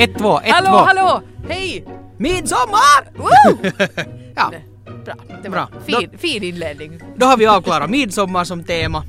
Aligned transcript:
Ett, 0.00 0.18
två, 0.18 0.40
ett, 0.40 0.52
Hallå, 0.52 0.66
två. 0.70 0.76
hallå! 0.76 1.22
Hej! 1.48 1.84
Midsommar! 2.18 3.10
Woo! 3.16 3.70
Ja, 4.36 4.52
Bra, 5.04 5.14
det 5.42 5.48
var 5.48 5.50
Bra. 5.50 5.68
fin, 5.86 6.10
fin 6.18 6.42
inledning. 6.42 7.00
då 7.16 7.26
har 7.26 7.36
vi 7.36 7.46
avklarat 7.46 7.90
midsommar 7.90 8.44
som 8.44 8.64
tema. 8.64 9.04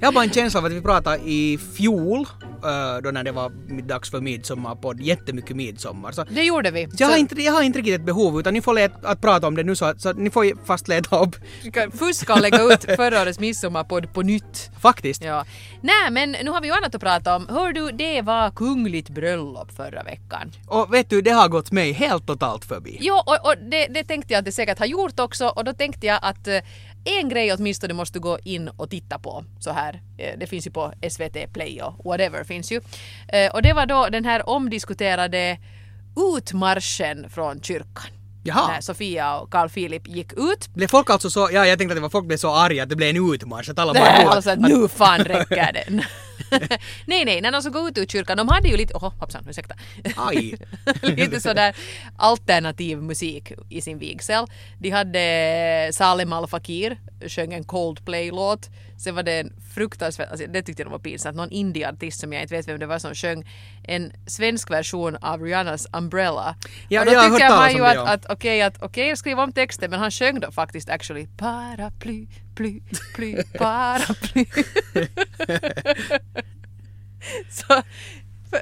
Jag 0.00 0.08
har 0.08 0.12
bara 0.12 0.24
en 0.24 0.30
känsla 0.30 0.60
av 0.60 0.66
att 0.66 0.72
vi 0.72 0.80
pratade 0.80 1.16
i 1.16 1.58
fjol, 1.76 2.26
då 3.02 3.10
när 3.10 3.24
det 3.24 3.32
var 3.32 3.50
dags 3.82 4.10
för 4.10 4.20
midsommarpodd, 4.20 5.00
jättemycket 5.00 5.56
midsommar. 5.56 6.12
Så 6.12 6.24
Det 6.24 6.42
gjorde 6.42 6.70
vi. 6.70 6.88
jag 6.98 7.06
har, 7.06 7.12
Så 7.14 7.18
inte, 7.18 7.42
jag 7.42 7.52
har 7.52 7.62
inte 7.62 7.78
riktigt 7.78 7.94
ett 7.94 8.06
behov 8.06 8.40
utan 8.40 8.54
ni 8.54 8.62
får 8.62 8.74
let, 8.74 8.92
att 9.04 9.20
prata 9.20 9.46
om 9.46 9.56
det 9.56 9.62
nu 9.62 9.76
så 9.76 9.94
så 9.98 10.12
ni 10.12 10.30
får 10.30 10.64
fast 10.66 10.88
leta 10.88 11.18
upp. 11.18 11.36
fuska 11.98 12.32
och 12.34 12.40
lägga 12.40 12.62
ut 12.62 12.84
förra 12.96 13.22
årets 13.22 13.40
midsommarpodd 13.40 14.12
på 14.14 14.22
nytt. 14.22 14.70
Faktiskt. 14.80 15.24
Ja. 15.24 15.44
Nej, 15.82 16.10
men 16.10 16.30
nu 16.32 16.50
har 16.50 16.60
vi 16.60 16.68
ju 16.68 16.74
annat 16.74 16.94
att 16.94 17.00
prata 17.00 17.36
om. 17.36 17.48
Hör 17.48 17.72
du, 17.72 17.90
det 17.90 18.22
var 18.22 18.50
kungligt 18.50 19.08
bröllop 19.08 19.72
förra 19.76 20.02
veckan. 20.02 20.52
Och 20.66 20.94
vet 20.94 21.10
du, 21.10 21.20
det 21.22 21.30
har 21.30 21.48
gått 21.48 21.72
mig 21.72 21.92
helt 21.92 22.26
totalt 22.26 22.64
förbi. 22.64 22.98
Jo, 23.00 23.14
och, 23.14 23.46
och 23.46 23.54
det, 23.70 23.86
det 23.86 24.04
tänkte 24.04 24.32
jag 24.32 24.38
att 24.38 24.44
det 24.44 24.52
säkert 24.52 24.78
har 24.78 24.86
gjort 24.86 25.20
också 25.20 25.46
och 25.48 25.64
då 25.64 25.72
tänkte 25.72 26.06
jag 26.06 26.18
att 26.22 26.48
eh, 26.48 26.54
en 27.04 27.28
grej 27.28 27.52
åtminstone 27.52 27.94
måste 27.94 28.18
gå 28.18 28.38
in 28.44 28.68
och 28.68 28.90
titta 28.90 29.18
på 29.18 29.44
så 29.60 29.70
här. 29.70 30.02
Eh, 30.18 30.38
det 30.38 30.46
finns 30.46 30.66
ju 30.66 30.70
på 30.70 30.92
SVT 31.10 31.52
Play 31.52 31.82
och 31.82 32.04
whatever 32.04 32.44
finns 32.44 32.72
ju. 32.72 32.80
Eh, 33.28 33.52
och 33.52 33.62
det 33.62 33.72
var 33.72 33.86
då 33.86 34.08
den 34.08 34.24
här 34.24 34.48
omdiskuterade 34.48 35.58
utmarschen 36.36 37.30
från 37.30 37.62
kyrkan. 37.62 38.10
Jaha. 38.46 38.72
När 38.72 38.80
Sofia 38.80 39.38
och 39.38 39.50
Carl 39.50 39.68
Philip 39.68 40.08
gick 40.08 40.32
ut. 40.32 40.68
Blev 40.74 40.88
folk 40.88 41.10
alltså 41.10 41.30
så, 41.30 41.48
ja 41.52 41.66
jag 41.66 41.78
tänkte 41.78 41.92
att 41.92 41.96
det 41.96 42.02
var 42.02 42.10
folk 42.10 42.26
blev 42.26 42.36
så 42.36 42.54
arga 42.54 42.82
att 42.82 42.88
det 42.88 42.96
blev 42.96 43.16
en 43.16 43.34
utmarsch, 43.34 43.70
att 43.70 43.78
alla 43.78 43.92
bara 43.92 44.06
alltså, 44.06 44.54
nu 44.54 44.88
fan 44.88 45.20
räcker 45.20 45.72
det. 45.72 45.86
nej, 47.06 47.24
nej, 47.24 47.40
när 47.40 47.52
de 47.52 47.62
så 47.62 47.70
gå 47.70 47.88
ut 47.88 47.98
ur 47.98 48.06
kyrkan, 48.06 48.36
de 48.36 48.48
hade 48.48 48.68
ju 48.68 48.76
lite, 48.76 48.94
åh 48.94 49.12
hoppsan, 49.18 49.44
ursäkta. 49.48 49.74
Aj. 50.16 50.54
lite 51.02 51.40
sådär 51.40 51.76
alternativ 52.16 53.02
musik 53.02 53.52
i 53.68 53.80
sin 53.80 53.98
vigsel. 53.98 54.46
De 54.78 54.90
hade 54.90 55.90
Salem 55.92 56.32
Al 56.32 56.46
Fakir, 56.46 56.96
sjöng 57.28 57.52
en 57.52 57.64
Coldplay-låt. 57.64 58.70
Sen 59.04 59.14
var 59.14 59.22
det 59.22 59.40
en 59.40 59.52
fruktansvärt, 59.74 60.30
alltså 60.30 60.46
det 60.46 60.62
tyckte 60.62 60.82
jag 60.82 60.90
var 60.90 60.98
pinsamt, 60.98 61.36
någon 61.36 61.50
indie-artist 61.50 62.20
som 62.20 62.32
jag 62.32 62.42
inte 62.42 62.54
vet 62.54 62.68
vem 62.68 62.80
det 62.80 62.86
var 62.86 62.98
som 62.98 63.14
sjöng 63.14 63.44
en 63.82 64.12
svensk 64.26 64.70
version 64.70 65.16
av 65.16 65.42
Rihannas 65.42 65.86
Umbrella. 65.92 66.54
Ja, 66.88 67.00
och 67.00 67.06
då 67.06 67.12
jag 67.12 67.32
tycker 67.32 67.50
man 67.50 67.72
ju 67.72 67.86
att, 67.86 68.08
att 68.08 68.26
okej, 68.30 68.62
att 68.62 68.82
okej, 68.82 69.08
jag 69.08 69.18
skriver 69.18 69.42
om 69.42 69.52
texten 69.52 69.90
men 69.90 70.00
han 70.00 70.10
sjöng 70.10 70.40
då 70.40 70.52
faktiskt 70.52 70.90
actually 70.90 71.26
paraply, 71.36 72.26
ply, 72.54 72.80
ply, 73.14 73.42
paraply. 73.58 74.46
så, 77.50 77.82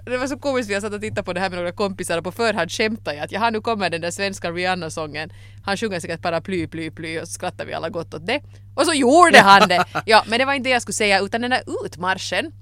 det 0.04 0.16
var 0.16 0.26
så 0.26 0.38
komiskt, 0.38 0.70
vi 0.70 0.74
har 0.74 0.80
satt 0.80 0.92
och 0.92 1.00
tittat 1.00 1.24
på 1.24 1.32
det 1.32 1.40
här 1.40 1.50
med 1.50 1.58
några 1.58 1.72
kompisar 1.72 2.18
och 2.18 2.24
på 2.24 2.32
förhand 2.32 2.70
skämtade 2.70 3.16
jag 3.16 3.24
att 3.24 3.32
jaha 3.32 3.50
nu 3.50 3.60
kommer 3.60 3.90
den 3.90 4.00
där 4.00 4.10
svenska 4.10 4.50
Rihanna-sången. 4.50 5.32
Han 5.64 5.76
sjunger 5.76 6.00
säkert 6.00 6.22
paraply, 6.22 6.66
ply, 6.66 6.90
ply 6.90 7.18
och 7.18 7.28
så 7.28 7.32
skrattar 7.32 7.64
vi 7.64 7.74
alla 7.74 7.88
gott 7.88 8.14
åt 8.14 8.26
det. 8.26 8.40
Och 8.74 8.86
så 8.86 8.92
gjorde 8.92 9.40
han 9.40 9.68
det! 9.68 9.84
Ja, 10.06 10.24
men 10.26 10.38
det 10.38 10.44
var 10.44 10.52
inte 10.52 10.68
det 10.68 10.72
jag 10.72 10.82
skulle 10.82 10.94
säga 10.94 11.20
utan 11.20 11.40
den 11.40 11.50
där 11.50 11.62
utmarschen 11.84 12.52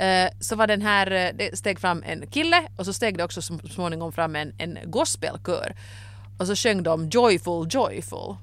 eh, 0.00 0.28
så 0.40 0.56
var 0.56 0.66
den 0.66 0.82
här, 0.82 1.10
eh, 1.10 1.30
det 1.34 1.58
steg 1.58 1.80
fram 1.80 2.02
en 2.06 2.26
kille 2.26 2.62
och 2.76 2.84
så 2.84 2.92
steg 2.92 3.18
det 3.18 3.24
också 3.24 3.42
så 3.42 3.58
småningom 3.58 4.12
fram 4.12 4.36
en, 4.36 4.52
en 4.58 4.78
gospelkör. 4.84 5.74
Och 6.38 6.46
så 6.46 6.56
sjöng 6.56 6.82
de 6.82 7.08
Joyful 7.08 7.66
Joyful 7.70 8.36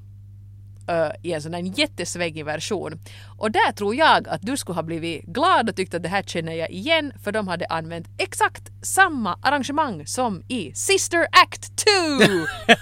eh, 0.88 1.12
i 1.22 1.34
en 1.34 1.42
sån 1.42 1.52
där 1.52 1.80
jättesvängig 1.80 2.46
version. 2.46 3.00
Och 3.38 3.52
där 3.52 3.72
tror 3.72 3.96
jag 3.96 4.28
att 4.28 4.42
du 4.42 4.58
skulle 4.58 4.76
ha 4.76 4.84
blivit 4.84 5.26
glad 5.26 5.70
och 5.70 5.76
tyckt 5.76 5.94
att 5.94 6.04
det 6.04 6.10
här 6.10 6.24
känner 6.24 6.54
jag 6.54 6.70
igen 6.70 7.14
för 7.24 7.32
de 7.32 7.48
hade 7.48 7.66
använt 7.66 8.08
exakt 8.18 8.64
samma 8.82 9.40
arrangemang 9.42 10.08
som 10.08 10.44
i 10.48 10.74
Sister 10.74 11.28
Act 11.32 11.72
2! 11.78 11.92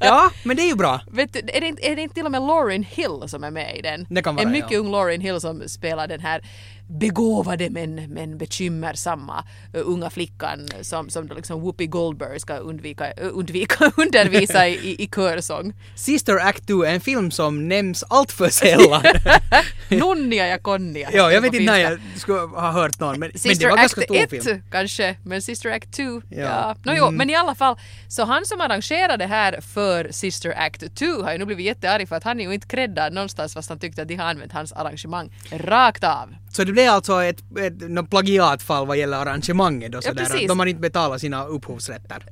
Ja, 0.00 0.30
men 0.44 0.56
det 0.56 0.62
är 0.62 0.66
ju 0.66 0.74
bra. 0.74 1.00
Vet 1.06 1.32
du, 1.32 1.38
är, 1.38 1.60
det 1.60 1.66
inte, 1.66 1.86
är 1.88 1.96
det 1.96 2.02
inte 2.02 2.14
till 2.14 2.24
och 2.24 2.30
med 2.30 2.42
Lauryn 2.42 2.82
Hill 2.82 3.22
som 3.26 3.44
är 3.44 3.50
med 3.50 3.76
i 3.76 3.82
den? 3.82 4.06
Det 4.10 4.22
kan 4.22 4.34
vara, 4.36 4.46
En 4.46 4.52
mycket 4.52 4.72
ja. 4.72 4.78
ung 4.78 4.90
Lauryn 4.90 5.20
Hill 5.20 5.40
som 5.40 5.68
spelar 5.68 6.08
den 6.08 6.20
här 6.20 6.42
begåvade 6.88 7.70
men, 7.70 7.94
men 7.94 8.38
bekymmersamma 8.38 9.44
uh, 9.76 9.82
unga 9.84 10.10
flickan 10.10 10.68
som, 10.82 11.10
som 11.10 11.26
då 11.28 11.34
liksom 11.34 11.60
Whoopi 11.60 11.86
Goldberg 11.86 12.40
ska 12.40 12.56
undvika, 12.56 13.04
uh, 13.22 13.30
undvika 13.32 13.92
undervisa 13.96 14.68
i, 14.68 15.02
i, 15.04 15.08
körsång. 15.14 15.72
Sister 15.94 16.36
Act 16.36 16.66
2 16.66 16.82
är 16.84 16.94
en 16.94 17.00
film 17.00 17.30
som 17.30 17.68
nämns 17.68 18.04
allt 18.10 18.32
för 18.32 18.48
sällan. 18.48 19.02
Nonnia 19.88 20.46
ja 20.48 20.58
konnia. 20.58 21.08
ja, 21.12 21.32
jag 21.32 21.40
vet 21.40 21.54
inte 21.54 21.72
när 21.72 21.78
jag 21.78 21.98
skulle 22.16 22.38
ha 22.38 22.70
hört 22.70 23.00
någon, 23.00 23.10
men, 23.10 23.20
men 23.20 23.30
det 23.32 23.38
Sister 23.38 23.66
var 23.68 23.72
Act 23.72 23.80
ganska 23.80 24.00
stor 24.00 24.16
1 24.16 24.30
film. 24.30 24.62
kanske, 24.70 25.16
men 25.24 25.42
Sister 25.42 25.70
Act 25.70 25.92
2, 25.96 26.02
ja. 26.02 26.20
Ja. 26.30 26.76
Nå, 26.82 26.92
jo, 26.96 27.04
Mm. 27.04 27.16
men 27.16 27.30
i 27.30 27.34
alla 27.34 27.54
fall, 27.54 27.76
så 28.08 28.24
han 28.24 28.44
som 28.46 28.60
arrangerade 28.60 29.16
det 29.16 29.26
här 29.26 29.60
för 29.60 30.08
Sister 30.12 30.54
Act 30.56 30.94
2 30.94 31.04
har 31.22 31.32
ju 31.32 31.38
nu 31.38 31.44
blivit 31.44 31.66
jättearg 31.66 32.08
för 32.08 32.16
att 32.16 32.24
han 32.24 32.40
är 32.40 32.44
ju 32.44 32.54
inte 32.54 32.66
creddad 32.66 33.12
någonstans 33.12 33.54
fast 33.54 33.68
han 33.68 33.78
tyckte 33.78 34.02
att 34.02 34.08
de 34.08 34.14
har 34.16 34.24
använt 34.30 34.52
hans 34.52 34.72
arrangemang 34.72 35.30
rakt 35.52 36.04
av. 36.04 36.34
Så 36.58 36.64
det 36.64 36.72
blev 36.72 36.90
alltså 36.90 37.22
ett, 37.22 37.38
ett 37.60 37.90
något 37.90 38.10
plagiatfall 38.10 38.86
vad 38.86 38.96
gäller 38.96 39.16
arrangemanget 39.16 39.92
då 39.92 39.98
Ja, 39.98 40.02
sådär. 40.02 40.22
att 40.22 40.48
de 40.48 40.58
har 40.58 40.66
inte 40.66 40.80
betalat 40.80 41.20
sina 41.20 41.44
upphovsrätter. 41.44 42.24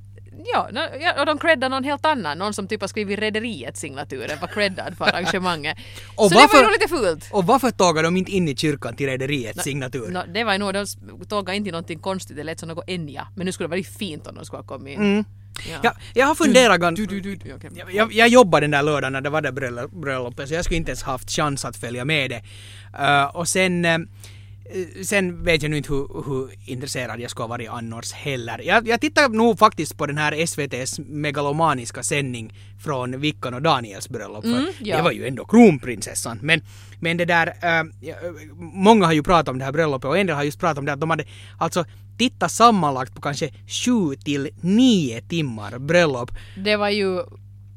Ja, 0.52 0.68
ja, 1.00 1.20
och 1.20 1.26
de 1.26 1.38
creddar 1.38 1.68
någon 1.68 1.84
helt 1.84 2.06
annan, 2.06 2.38
någon 2.38 2.54
som 2.54 2.68
typ 2.68 2.80
har 2.80 2.88
skrivit 2.88 3.18
Rederiets 3.18 3.80
signaturen 3.80 4.38
var 4.40 4.48
creddad 4.48 4.96
för 4.98 5.04
arrangemanget. 5.04 5.76
Och 6.16 6.22
så 6.24 6.28
det 6.28 6.34
var 6.34 6.42
varför- 6.42 6.64
ju 6.66 6.72
lite 6.72 6.88
fult. 6.88 7.28
Och 7.32 7.44
varför 7.46 7.70
tågade 7.70 8.06
de 8.06 8.16
inte 8.16 8.32
in 8.32 8.48
i 8.48 8.56
kyrkan 8.56 8.96
till 8.96 9.06
rederiets 9.06 9.62
signatur? 9.62 10.08
Nå, 10.10 10.22
det 10.34 10.44
var 10.44 10.52
ju 10.52 10.58
nog, 10.58 10.74
de 10.74 10.86
tågade 11.28 11.56
inte 11.56 11.70
någonting 11.70 11.98
konstigt, 11.98 12.36
det 12.36 12.44
lät 12.44 12.60
som 12.60 12.68
något 12.68 12.84
Enya. 12.86 13.28
Men 13.36 13.46
nu 13.46 13.52
skulle 13.52 13.64
det 13.66 13.70
varit 13.70 13.98
fint 13.98 14.26
om 14.26 14.34
de 14.34 14.44
skulle 14.44 14.58
ha 14.62 14.66
kommit 14.66 14.94
in. 14.94 15.00
Mm. 15.00 15.24
Ja. 15.70 15.78
Ja, 15.82 15.94
jag 16.14 16.26
har 16.26 16.34
funderat 16.34 16.80
ganska... 16.80 17.02
Jag, 17.74 17.94
jag, 17.94 18.12
jag 18.12 18.28
jobbade 18.28 18.64
den 18.64 18.70
där 18.70 18.82
lördagen 18.82 19.12
när 19.12 19.20
det 19.20 19.30
var 19.30 19.40
det 19.42 19.52
bröll- 19.52 19.88
bröllopet 20.00 20.48
så 20.48 20.54
jag 20.54 20.64
skulle 20.64 20.76
inte 20.78 20.90
ens 20.90 21.02
haft 21.02 21.30
chans 21.30 21.64
att 21.64 21.76
följa 21.76 22.04
med 22.04 22.30
det. 22.30 22.42
Eh, 22.98 23.24
och 23.24 23.48
sen, 23.48 23.84
eh, 23.84 23.98
sen 25.04 25.44
vet 25.44 25.62
jag 25.62 25.70
nu 25.70 25.76
inte 25.76 25.92
hur, 25.92 26.22
hur 26.26 26.50
intresserad 26.70 27.20
jag 27.20 27.30
skulle 27.30 27.42
ha 27.44 27.48
varit 27.48 27.68
annars 27.70 28.12
heller. 28.12 28.60
Jag, 28.64 28.88
jag 28.88 29.00
tittar 29.00 29.28
nog 29.28 29.58
faktiskt 29.58 29.96
på 29.98 30.06
den 30.06 30.18
här 30.18 30.32
SVTs 30.32 30.98
megalomaniska 30.98 32.02
sändning 32.02 32.52
från 32.84 33.20
Vickan 33.20 33.54
och 33.54 33.62
Daniels 33.62 34.08
bröllop. 34.08 34.44
Mm, 34.44 34.66
ja. 34.80 34.96
Det 34.96 35.02
var 35.02 35.10
ju 35.12 35.26
ändå 35.26 35.44
kronprinsessan. 35.44 36.38
Men, 36.42 36.60
men 37.00 37.16
det 37.16 37.24
där, 37.24 37.46
eh, 37.46 37.84
ja, 38.00 38.14
många 38.58 39.06
har 39.06 39.12
ju 39.12 39.22
pratat 39.22 39.48
om 39.48 39.58
det 39.58 39.64
här 39.64 39.72
bröllopet 39.72 40.08
och 40.08 40.18
en 40.18 40.26
del 40.26 40.36
har 40.36 40.42
just 40.44 40.60
pratat 40.60 40.78
om 40.78 40.84
det 40.84 40.92
att 40.92 41.00
de 41.00 41.10
hade 41.10 41.24
alltså 41.58 41.84
tittat 42.18 42.50
sammanlagt 42.52 43.14
på 43.14 43.20
kanske 43.20 43.50
sju 43.66 44.14
till 44.24 44.48
nio 44.60 45.20
timmar 45.20 45.78
bröllop. 45.78 46.30
Det 46.56 46.76
var 46.76 46.88
ju 46.90 47.20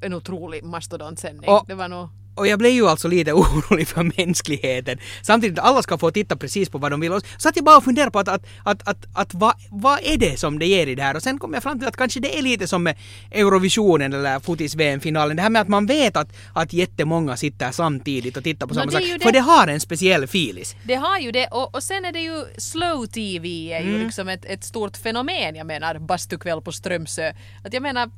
en 0.02 0.14
otrolig 0.14 0.64
mastodontsändning. 0.64 1.50
Och- 1.50 1.66
Det 1.68 1.76
var 1.76 1.88
nog... 1.88 2.10
Och 2.40 2.48
jag 2.48 2.60
blev 2.60 2.72
ju 2.72 2.88
alltså 2.88 3.08
lite 3.08 3.34
orolig 3.44 3.88
för 3.88 4.04
mänskligheten. 4.18 4.98
Samtidigt 5.22 5.60
att 5.60 5.66
alla 5.66 5.82
ska 5.84 5.98
få 5.98 6.12
titta 6.12 6.36
precis 6.36 6.70
på 6.70 6.78
vad 6.78 6.92
de 6.92 7.00
vill. 7.00 7.12
Och 7.12 7.22
Så 7.38 7.50
att 7.50 7.56
jag 7.56 7.66
bara 7.66 7.78
och 7.78 7.84
funderade 7.84 8.12
på 8.12 8.20
att, 8.20 8.28
att, 8.28 8.46
att, 8.64 8.88
att, 8.88 9.06
att 9.14 9.34
vad, 9.34 9.54
vad 9.72 10.00
är 10.04 10.18
det 10.18 10.40
som 10.40 10.60
det 10.60 10.66
ger 10.66 10.88
i 10.88 10.96
det 10.96 11.04
här? 11.04 11.16
Och 11.16 11.24
sen 11.24 11.40
kom 11.40 11.54
jag 11.54 11.64
fram 11.64 11.80
till 11.80 11.88
att 11.88 11.98
kanske 11.98 12.20
det 12.20 12.38
är 12.38 12.42
lite 12.42 12.68
som 12.68 12.84
med 12.84 12.98
Eurovisionen 13.32 14.14
eller 14.14 14.40
fotis-VM-finalen. 14.40 15.36
Det 15.38 15.44
här 15.44 15.50
med 15.50 15.62
att 15.62 15.68
man 15.68 15.86
vet 15.86 16.18
att, 16.18 16.30
att 16.54 16.74
jättemånga 16.74 17.38
sitter 17.38 17.72
samtidigt 17.72 18.38
och 18.38 18.44
tittar 18.44 18.68
på 18.68 18.74
Nå, 18.74 18.80
samma 18.80 18.92
sak. 18.92 19.02
För 19.22 19.32
det. 19.32 19.40
har 19.40 19.68
en 19.68 19.80
speciell 19.80 20.28
filis. 20.28 20.76
Det 20.84 20.96
har 20.96 21.20
ju 21.20 21.32
det 21.32 21.48
och, 21.48 21.76
och 21.76 21.84
sen 21.84 22.06
är 22.06 22.12
det 22.12 22.20
ju 22.20 22.46
slow 22.58 23.06
TV 23.06 23.74
är 23.74 23.82
ju 23.82 23.90
Mm. 23.90 24.06
liksom 24.06 24.30
ett, 24.30 24.46
ett 24.46 24.64
stort 24.64 24.98
fenomen. 24.98 25.56
Jag 25.56 25.68
menar 25.68 26.00
bastukväll 26.00 26.62
på 26.62 26.72
Strömsö. 26.72 27.34
Att 27.64 27.74
jag 27.74 27.84
menar 27.84 28.10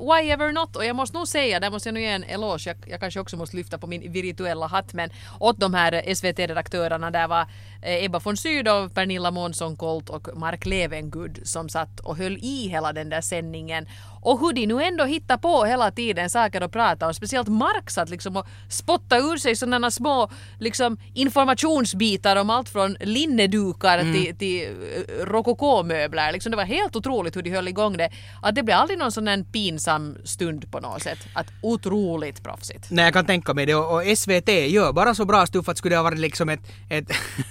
why 0.00 0.30
ever 0.30 0.52
not 0.52 0.76
och 0.76 0.84
jag 0.84 0.96
måste 0.96 1.16
nog 1.16 1.28
säga, 1.28 1.60
där 1.60 1.70
måste 1.70 1.88
jag 1.88 1.94
nog 1.94 2.02
ge 2.02 2.08
en 2.08 2.24
eloge. 2.24 2.62
Jag, 2.66 2.76
jag 2.86 3.00
kanske 3.00 3.20
också 3.20 3.36
måste 3.40 3.56
lyfta 3.56 3.78
på 3.78 3.86
min 3.86 4.12
virtuella 4.12 4.66
hatt 4.66 4.92
men 4.92 5.10
åt 5.40 5.60
de 5.60 5.74
här 5.74 6.14
SVT-redaktörerna 6.14 7.10
där 7.10 7.28
var 7.28 7.46
Ebba 7.82 8.18
von 8.18 8.36
Sydow, 8.36 8.88
Pernilla 8.88 9.30
Månsson 9.30 9.76
Colt 9.76 10.08
och 10.08 10.28
Mark 10.34 10.66
Levengood 10.66 11.38
som 11.44 11.68
satt 11.68 12.00
och 12.00 12.16
höll 12.16 12.38
i 12.42 12.68
hela 12.68 12.92
den 12.92 13.08
där 13.08 13.20
sändningen. 13.20 13.86
Och 14.22 14.40
hur 14.40 14.52
de 14.52 14.66
nu 14.66 14.82
ändå 14.82 15.04
hittar 15.04 15.36
på 15.36 15.64
hela 15.64 15.90
tiden 15.90 16.30
saker 16.30 16.60
att 16.60 16.72
prata 16.72 17.06
om. 17.06 17.14
Speciellt 17.14 17.48
Mark 17.48 17.90
satt 17.90 18.10
liksom 18.10 18.36
och 18.36 18.46
spotta 18.68 19.18
ur 19.18 19.36
sig 19.36 19.56
sådana 19.56 19.90
små 19.90 20.30
liksom, 20.58 20.96
informationsbitar 21.14 22.36
om 22.36 22.50
allt 22.50 22.68
från 22.68 22.96
linnedukar 23.00 24.12
till, 24.12 24.36
till 24.38 24.64
eh, 24.64 25.24
rokokomöbler. 25.24 26.32
Liksom, 26.32 26.50
det 26.50 26.56
var 26.56 26.64
helt 26.64 26.96
otroligt 26.96 27.36
hur 27.36 27.42
de 27.42 27.50
höll 27.50 27.68
igång 27.68 27.96
det. 27.96 28.10
Att 28.42 28.54
det 28.54 28.62
blev 28.62 28.76
aldrig 28.76 28.98
någon 28.98 29.12
sån 29.12 29.24
där 29.24 29.44
pinsam 29.52 30.16
stund 30.24 30.72
på 30.72 30.80
något 30.80 31.02
sätt. 31.02 31.18
Att 31.34 31.46
otroligt 31.62 32.42
proffsigt. 32.42 32.86
Nej, 32.90 33.04
jag 33.04 33.14
kan 33.14 33.26
tänka 33.26 33.54
mig 33.54 33.66
det 33.66 33.74
och, 33.74 33.94
och 33.94 34.18
SVT 34.18 34.48
gör 34.48 34.92
bara 34.92 35.14
så 35.14 35.24
bra 35.24 35.46
stuff 35.46 35.68
att 35.68 35.78
skulle 35.78 35.94
det 35.94 35.98
ha 35.98 36.04
varit 36.04 36.18
liksom 36.18 36.48
ett, 36.48 36.60
ett 36.88 37.10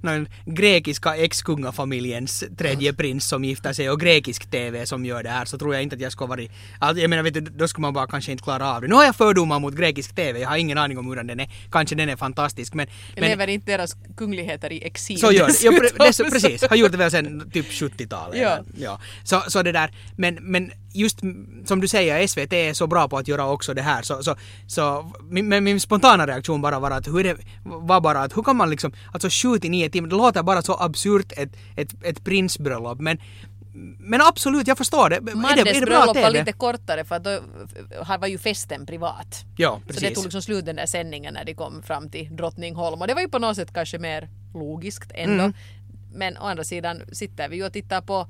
nej, 0.00 0.18
någon 0.18 0.28
grekiska 0.44 1.16
ex-kungafamiljens 1.16 2.44
tredje 2.58 2.92
prins 2.92 3.28
som 3.28 3.44
gifter 3.44 3.72
sig 3.72 3.90
och 3.90 4.00
grekisk 4.00 4.50
TV 4.50 4.86
som 4.86 5.04
gör 5.04 5.22
det 5.22 5.30
här 5.30 5.44
så 5.44 5.58
tror 5.58 5.74
jag 5.74 5.82
inte 5.82 5.96
att 5.96 6.02
jag 6.02 6.12
skulle 6.12 6.28
varit, 6.28 6.50
alltså, 6.78 7.00
jag 7.02 7.10
menar 7.10 7.22
vet 7.22 7.34
du, 7.34 7.40
då 7.40 7.68
skulle 7.68 7.82
man 7.82 7.94
bara 7.94 8.06
kanske 8.06 8.32
inte 8.32 8.44
klara 8.44 8.72
av 8.74 8.80
det. 8.82 8.88
Nu 8.88 8.94
har 8.94 9.04
jag 9.04 9.16
fördomar 9.16 9.58
mot 9.60 9.74
grekisk 9.74 10.14
TV, 10.14 10.40
jag 10.40 10.48
har 10.48 10.56
ingen 10.56 10.78
aning 10.78 10.98
om 10.98 11.06
hur 11.08 11.16
den 11.16 11.40
är, 11.40 11.50
kanske 11.70 11.94
den 11.94 12.08
är 12.08 12.16
fantastisk 12.16 12.74
men, 12.74 12.86
men 13.14 13.24
Lever 13.24 13.46
inte 13.46 13.72
deras 13.72 13.96
kungligheter 14.16 14.72
i 14.72 14.84
exil? 14.86 15.18
så 15.20 15.32
gör 15.32 15.46
det. 15.46 15.62
Ja, 15.62 15.70
pre- 15.70 16.12
så- 16.12 16.24
precis, 16.24 16.62
har 16.70 16.76
gjort 16.76 16.92
det 16.92 16.98
väl 16.98 17.10
sen 17.10 17.50
typ 17.50 17.66
70-talet. 17.66 18.40
Ja. 18.40 18.58
ja. 18.78 19.00
Så, 19.24 19.42
så 19.48 19.62
det 19.62 19.72
där, 19.72 19.90
men, 20.16 20.34
men 20.40 20.72
just 20.96 21.20
som 21.64 21.80
du 21.80 21.88
säger, 21.88 22.26
SVT 22.26 22.52
är 22.52 22.74
så 22.74 22.86
bra 22.86 23.08
på 23.08 23.18
att 23.18 23.28
göra 23.28 23.50
också 23.50 23.74
det 23.74 23.82
här. 23.82 24.02
Så, 24.02 24.22
så, 24.22 24.36
så 24.66 25.12
min, 25.30 25.48
men 25.48 25.64
min 25.64 25.80
spontana 25.80 26.26
reaktion 26.26 26.62
bara 26.62 26.78
var 26.78 26.90
att 26.90 27.06
hur 27.06 27.24
det, 27.24 27.36
var 27.64 28.00
bara 28.00 28.20
att 28.20 28.36
hur 28.36 28.42
kan 28.42 28.56
man 28.56 28.70
liksom, 28.70 28.92
alltså 29.12 29.28
7 29.30 29.58
till 29.58 29.70
9 29.70 29.90
timmar, 29.90 30.08
det 30.08 30.16
låter 30.16 30.42
bara 30.42 30.62
så 30.62 30.76
absurt 30.80 31.32
ett, 31.36 31.56
ett, 31.76 32.04
ett 32.04 32.24
prinsbröllop. 32.24 33.00
Men, 33.00 33.18
men 33.98 34.20
absolut, 34.20 34.66
jag 34.66 34.78
förstår 34.78 35.10
det. 35.10 35.16
Är 35.16 35.20
det, 35.20 35.34
Mandes 35.34 35.66
är 35.66 35.80
det 35.80 35.86
bröllop 35.86 36.16
var 36.16 36.30
lite 36.30 36.52
kortare 36.52 37.04
för 37.04 37.18
då 37.18 37.40
här 38.04 38.18
var 38.18 38.26
ju 38.26 38.38
festen 38.38 38.86
privat. 38.86 39.44
Ja, 39.56 39.80
Så 39.80 39.86
det 39.86 39.94
precis. 39.94 40.14
tog 40.14 40.24
liksom 40.24 40.42
slut 40.42 40.66
den 40.66 40.76
där 40.76 40.86
sändningen 40.86 41.34
när 41.34 41.44
de 41.44 41.54
kom 41.54 41.82
fram 41.82 42.10
till 42.10 42.36
Drottningholm 42.36 43.00
och 43.00 43.06
det 43.06 43.14
var 43.14 43.20
ju 43.20 43.28
på 43.28 43.38
något 43.38 43.56
sätt 43.56 43.74
kanske 43.74 43.98
mer 43.98 44.28
logiskt 44.54 45.12
ändå. 45.14 45.44
Mm. 45.44 45.52
Men 46.14 46.36
å 46.36 46.40
andra 46.40 46.64
sidan 46.64 47.02
sitter 47.12 47.48
vi 47.48 47.56
ju 47.56 47.66
och 47.66 47.72
tittar 47.72 48.00
på 48.00 48.26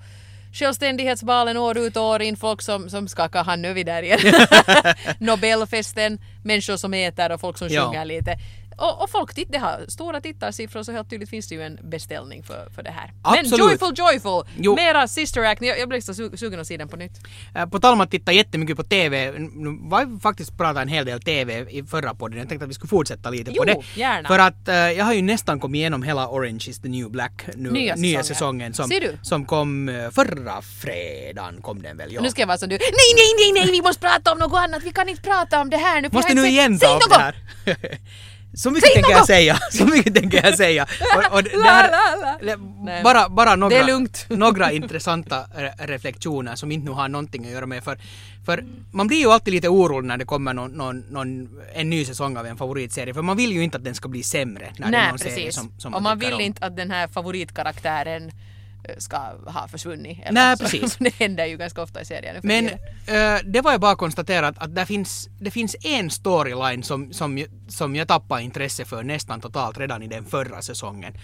Självständighetsbalen 0.53 1.57
år 1.57 1.79
ut 1.79 1.97
och 1.97 2.03
år 2.03 2.23
in, 2.23 2.37
folk 2.37 2.63
som, 2.63 2.91
som 2.91 3.09
skakar 3.09 3.45
hand 3.45 3.63
nu 3.63 3.69
är 3.71 3.75
vi 3.75 3.83
där 3.85 4.03
igen. 4.03 4.19
Nobelfesten, 5.19 6.19
människor 6.45 6.77
som 6.77 6.95
äter 6.95 7.33
och 7.33 7.41
folk 7.41 7.59
som 7.59 7.69
Ja. 7.69 7.87
sjunger 7.87 8.05
lite. 8.05 8.37
Och, 8.77 9.03
och 9.03 9.11
folk 9.11 9.35
titt, 9.35 9.49
det 9.53 9.59
har 9.59 9.85
stora 9.89 10.21
tittarsiffror 10.21 10.83
så 10.83 10.93
helt 10.93 11.11
tydligt 11.11 11.31
finns 11.31 11.49
det 11.49 11.55
ju 11.55 11.63
en 11.63 11.79
beställning 11.83 12.43
för, 12.43 12.69
för 12.75 12.83
det 12.83 12.91
här. 12.91 13.13
Absolut. 13.23 13.51
Men 13.51 13.59
Joyful 13.69 13.93
Joyful! 13.97 14.43
Jo. 14.59 14.75
Mera 14.75 15.09
Sister 15.09 15.43
Act, 15.45 15.63
jag, 15.63 15.79
jag 15.79 15.89
blev 15.89 16.01
så 16.01 16.13
su- 16.13 16.37
sugen 16.37 16.61
att 16.61 16.67
se 16.67 16.77
den 16.77 16.89
på 16.89 16.97
nytt. 16.97 17.13
Eh, 17.55 17.67
På 17.67 17.81
tal 17.81 17.93
om 17.93 18.01
att 18.01 18.11
titta 18.11 18.33
jättemycket 18.33 18.77
på 18.77 18.83
TV, 18.85 19.33
nu 19.39 19.79
var 19.81 20.21
faktiskt 20.21 20.57
pratat 20.59 20.83
en 20.83 20.89
hel 20.89 21.05
del 21.07 21.23
TV 21.23 21.67
i 21.71 21.83
förra 21.83 22.15
podden, 22.15 22.39
jag 22.39 22.49
tänkte 22.49 22.65
att 22.65 22.71
vi 22.71 22.75
skulle 22.75 22.89
fortsätta 22.89 23.31
lite 23.31 23.51
på 23.51 23.57
Jo, 23.57 23.65
det. 23.65 24.01
gärna. 24.01 24.29
För 24.29 24.39
att 24.39 24.69
eh, 24.69 24.75
jag 24.75 25.05
har 25.05 25.13
ju 25.15 25.23
nästan 25.23 25.61
kommit 25.61 25.79
igenom 25.79 26.03
hela 26.03 26.29
Orange 26.29 26.65
is 26.69 26.81
the 26.81 26.89
new 26.89 27.11
black 27.11 27.47
nu, 27.55 27.71
Nya 27.71 27.95
nya 27.95 28.23
säsongen. 28.23 28.25
säsongen 28.25 28.75
som, 28.75 28.89
Ser 28.89 29.01
du? 29.01 29.19
som 29.23 29.45
kom 29.45 29.89
eh, 29.89 30.11
förra 30.11 30.63
fredagen 30.63 31.63
kom 31.63 31.83
den 31.83 31.97
väl? 31.97 32.13
Ja. 32.13 32.21
Nu 32.21 32.31
ska 32.31 32.43
jag 32.43 32.47
vara 32.47 32.59
som 32.59 32.69
du. 32.69 32.75
Nej, 32.75 32.91
nej, 32.93 33.53
nej, 33.55 33.63
nej, 33.65 33.73
vi 33.73 33.83
måste 33.83 34.01
prata 34.01 34.33
om 34.33 34.39
något 34.39 34.59
annat. 34.59 34.83
Vi 34.85 34.91
kan 34.91 35.09
inte 35.09 35.23
prata 35.23 35.61
om 35.61 35.71
det 35.71 35.77
här 35.77 36.01
nu. 36.01 36.09
Måste 36.13 36.35
nu 36.35 36.47
igen 36.47 36.79
ta 36.79 36.97
upp 36.97 37.03
det 37.11 37.15
här. 37.19 37.35
Så 38.57 38.71
mycket 38.71 38.85
Säg 38.85 38.95
tänker 38.95 39.11
jag 39.11 39.27
säga. 39.27 39.59
Så 39.71 39.87
mycket 39.87 40.15
tänker 40.15 40.45
jag 40.45 40.57
säga. 40.57 40.87
Och, 41.17 41.33
och 41.39 41.43
här, 41.65 41.91
la, 41.91 42.27
la. 42.27 42.39
det- 42.57 42.63
Nej. 42.85 43.03
bara, 43.03 43.29
bara 43.29 43.57
några, 43.57 43.75
Det 43.75 43.81
är 43.81 43.87
lugnt. 43.87 44.27
några 44.29 44.73
intressanta 44.73 45.45
re- 45.57 45.87
reflektioner 45.87 46.55
som 46.55 46.73
inte 46.73 46.85
nu 46.85 46.91
har 46.91 47.09
någonting 47.09 47.45
att 47.47 47.53
göra 47.53 47.67
med 47.67 47.85
för, 47.85 47.99
för 48.47 48.65
man 48.93 49.07
blir 49.07 49.19
ju 49.19 49.27
alltid 49.33 49.55
lite 49.55 49.69
orolig 49.69 50.09
när 50.09 50.17
det 50.17 50.25
kommer 50.25 50.55
någon, 50.55 50.71
någon, 50.71 50.99
någon, 51.11 51.49
en 51.75 51.91
ny 51.91 52.05
säsong 52.05 52.37
av 52.37 52.47
en 52.47 52.57
favoritserie 52.57 53.15
för 53.15 53.23
man 53.23 53.37
vill 53.37 53.53
ju 53.53 53.63
inte 53.65 53.77
att 53.77 53.85
den 53.85 53.95
ska 53.95 54.09
bli 54.09 54.23
sämre 54.23 54.73
när 54.79 54.91
det 54.91 54.97
är 54.97 55.01
Nej, 55.03 55.09
någon 55.09 55.19
serie 55.19 55.35
precis. 55.37 55.55
som, 55.55 55.73
som 55.79 55.95
och 55.95 56.03
man 56.03 56.19
tycker 56.19 56.27
vill 56.31 56.35
om. 56.35 56.41
inte 56.41 56.67
att 56.67 56.77
den 56.77 56.91
här 56.91 57.09
favoritkaraktären 57.09 58.31
ska 58.99 59.17
ha 59.47 59.69
försvunnit. 59.69 60.19
eller 60.23 60.33
Nej, 60.33 60.57
så. 60.57 60.65
precis. 60.65 60.97
det 60.97 61.15
händer 61.15 61.47
ju 61.47 61.57
ganska 61.57 61.83
ofta 61.83 62.01
i 62.01 62.05
serien 62.05 62.35
nu 62.35 62.41
för 62.41 62.49
Men 62.49 62.67
eh, 62.67 63.41
det 63.45 63.61
var 63.61 63.73
ju 63.73 63.79
bara 63.79 63.97
konstaterat 63.97 64.55
att 64.59 64.75
det 64.75 64.87
finns, 64.87 65.29
det 65.41 65.51
finns 65.51 65.77
en 65.85 66.11
storyline 66.11 66.83
som, 66.83 67.13
som, 67.13 67.45
som 67.69 67.97
jag 67.97 68.09
tappade 68.09 68.43
intresse 68.43 68.85
för 68.85 69.03
nästan 69.03 69.41
totalt 69.41 69.79
redan 69.79 70.03
i 70.03 70.07
den 70.09 70.25
förra 70.25 70.63
säsongen. 70.63 71.15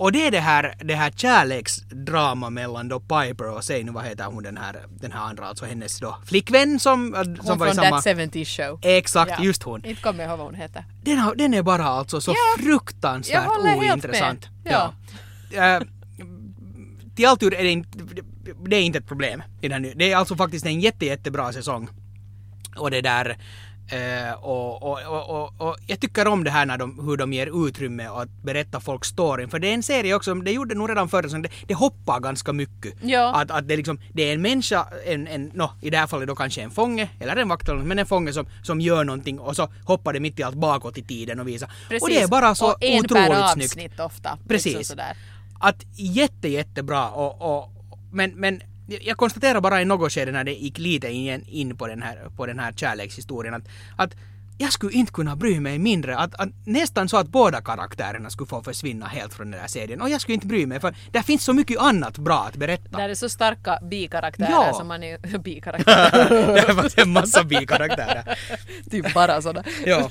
Och 0.00 0.12
det 0.12 0.26
är 0.26 0.30
det 0.30 0.40
här, 0.40 0.74
det 0.84 0.94
här 0.94 1.10
kärleksdrama 1.10 2.50
mellan 2.50 2.88
då 2.88 3.00
Piper 3.00 3.50
och 3.50 3.64
säg 3.64 3.84
nu 3.84 3.92
vad 3.92 4.04
heter 4.04 4.24
hon 4.24 4.42
den 4.42 4.56
här, 4.56 4.76
den 5.00 5.12
här 5.12 5.20
andra, 5.20 5.46
alltså 5.46 5.64
hennes 5.64 5.98
då 6.00 6.16
flickvän 6.26 6.80
som, 6.80 7.14
eh, 7.14 7.22
som 7.22 7.36
Hon 7.42 7.58
var 7.58 7.66
i 7.66 7.70
från 7.70 7.84
samma... 7.84 8.00
That 8.02 8.16
70 8.32 8.44
Show. 8.44 8.78
Exakt, 8.82 9.30
Ja. 9.38 9.44
just 9.44 9.62
hon. 9.62 9.84
Inte 9.84 10.02
kommer 10.02 10.20
jag 10.24 10.30
ihåg 10.30 10.38
vad 10.38 10.46
hon 10.46 10.54
heter. 10.54 10.84
Den, 11.02 11.32
den 11.36 11.54
är 11.54 11.62
bara 11.62 11.84
alltså 11.84 12.20
så 12.20 12.30
Ja, 12.30 12.62
fruktansvärt 12.62 13.34
jag 13.34 13.42
håller 13.42 13.68
helt 13.68 13.90
ointressant. 14.04 14.48
med. 14.64 14.72
Ja. 14.72 14.92
Eh, 15.76 15.82
till 17.18 17.26
alltid 17.26 17.54
är 17.54 17.62
det 17.62 17.70
inte, 17.70 17.98
det 18.68 18.76
är 18.76 18.82
inte 18.82 18.98
ett 18.98 19.06
problem 19.06 19.42
i 19.60 19.68
den. 19.68 19.82
Det 19.82 20.12
är 20.12 20.16
alltså 20.16 20.36
faktiskt 20.36 20.66
en 20.66 20.80
jätte, 20.80 21.06
jättebra 21.06 21.52
säsong. 21.52 21.88
Och 22.76 22.90
det 22.90 23.00
där 23.00 23.36
eh, 23.90 24.32
och, 24.32 24.82
och, 24.82 24.98
och, 25.06 25.30
och, 25.30 25.68
och 25.68 25.76
jag 25.86 26.00
tycker 26.00 26.26
om 26.26 26.44
det 26.44 26.50
här 26.50 26.66
när 26.66 26.78
de, 26.78 26.98
hur 27.06 27.16
de 27.16 27.32
ger 27.32 27.66
utrymme 27.68 28.06
att 28.06 28.28
berätta 28.42 28.80
folks 28.80 29.08
storyn. 29.08 29.50
För 29.50 29.58
det 29.58 29.68
är 29.68 29.74
en 29.74 29.82
serie 29.82 30.14
också, 30.14 30.34
det 30.34 30.52
gjorde 30.52 30.74
nog 30.74 30.90
redan 30.90 31.08
förr, 31.08 31.42
det, 31.42 31.48
det 31.66 31.74
hoppar 31.74 32.20
ganska 32.20 32.52
mycket. 32.52 32.94
Ja. 33.02 33.34
Att, 33.34 33.50
att 33.50 33.68
det, 33.68 33.76
liksom, 33.76 34.00
det 34.12 34.22
är 34.22 34.34
en 34.34 34.42
människa, 34.42 34.86
en, 35.06 35.26
en, 35.26 35.50
no, 35.54 35.70
i 35.82 35.90
det 35.90 35.98
här 35.98 36.06
fallet 36.06 36.28
då 36.28 36.34
kanske 36.34 36.62
en 36.62 36.70
fånge, 36.70 37.08
eller 37.20 37.36
en 37.36 37.48
vakt, 37.48 37.68
eller 37.68 37.78
något, 37.78 37.86
men 37.86 37.98
en 37.98 38.06
fånge 38.06 38.32
som, 38.32 38.46
som 38.62 38.80
gör 38.80 39.04
någonting 39.04 39.40
och 39.40 39.56
så 39.56 39.68
hoppar 39.84 40.12
det 40.12 40.20
mitt 40.20 40.38
i 40.38 40.42
allt 40.42 40.56
bakåt 40.56 40.98
i 40.98 41.02
tiden 41.02 41.40
och 41.40 41.48
visar. 41.48 41.70
Och 42.00 42.08
det 42.08 42.22
är 42.22 42.28
bara 42.28 42.54
så 42.54 42.66
och 42.66 42.84
en 42.84 43.04
otroligt 43.04 43.28
per 43.28 43.52
snyggt. 43.52 43.70
avsnitt 43.70 44.00
ofta. 44.00 44.38
Precis. 44.48 44.76
Liksom 44.76 44.84
sådär. 44.84 45.16
Att 45.58 45.84
jätte, 45.92 46.48
jättebra 46.48 47.10
och, 47.10 47.58
och 47.58 47.72
men, 48.12 48.30
men 48.30 48.60
jag 48.86 49.16
konstaterar 49.16 49.60
bara 49.60 49.82
i 49.82 49.84
något 49.84 50.12
skede 50.12 50.32
när 50.32 50.44
det 50.44 50.52
gick 50.52 50.78
lite 50.78 51.08
in, 51.10 51.44
in 51.48 51.76
på 51.76 51.86
den 51.86 52.02
här, 52.02 52.28
på 52.36 52.46
den 52.46 52.58
här 52.58 52.72
kärlekshistorien 52.72 53.54
att, 53.54 53.68
att 53.96 54.14
jag 54.58 54.72
skulle 54.72 54.92
inte 54.92 55.12
kunna 55.12 55.36
bry 55.36 55.60
mig 55.60 55.78
mindre. 55.78 56.16
Att, 56.16 56.34
att 56.34 56.48
nästan 56.66 57.08
så 57.08 57.16
att 57.16 57.28
båda 57.28 57.60
karaktärerna 57.60 58.30
skulle 58.30 58.46
få 58.46 58.62
försvinna 58.62 59.06
helt 59.06 59.34
från 59.34 59.50
den 59.50 59.60
här 59.60 59.68
serien. 59.68 60.00
Och 60.00 60.10
jag 60.10 60.20
skulle 60.20 60.34
inte 60.34 60.46
bry 60.46 60.66
mig 60.66 60.80
för 60.80 60.94
det 61.12 61.22
finns 61.22 61.44
så 61.44 61.52
mycket 61.52 61.78
annat 61.78 62.18
bra 62.18 62.44
att 62.48 62.56
berätta. 62.56 62.98
Där 62.98 63.08
är 63.08 63.14
så 63.14 63.28
starka 63.28 63.78
bikaraktärer 63.82 64.50
Ja. 64.50 64.72
som 64.74 64.88
man 64.88 65.02
är... 65.02 65.38
bikaraktärer. 65.38 66.66
det 66.66 66.72
var 66.72 67.00
en 67.00 67.12
massa 67.12 67.44
bikaraktärer. 67.44 68.38
typ 68.90 69.14
bara 69.14 69.42
sådana. 69.42 69.64
Ja. 69.86 70.10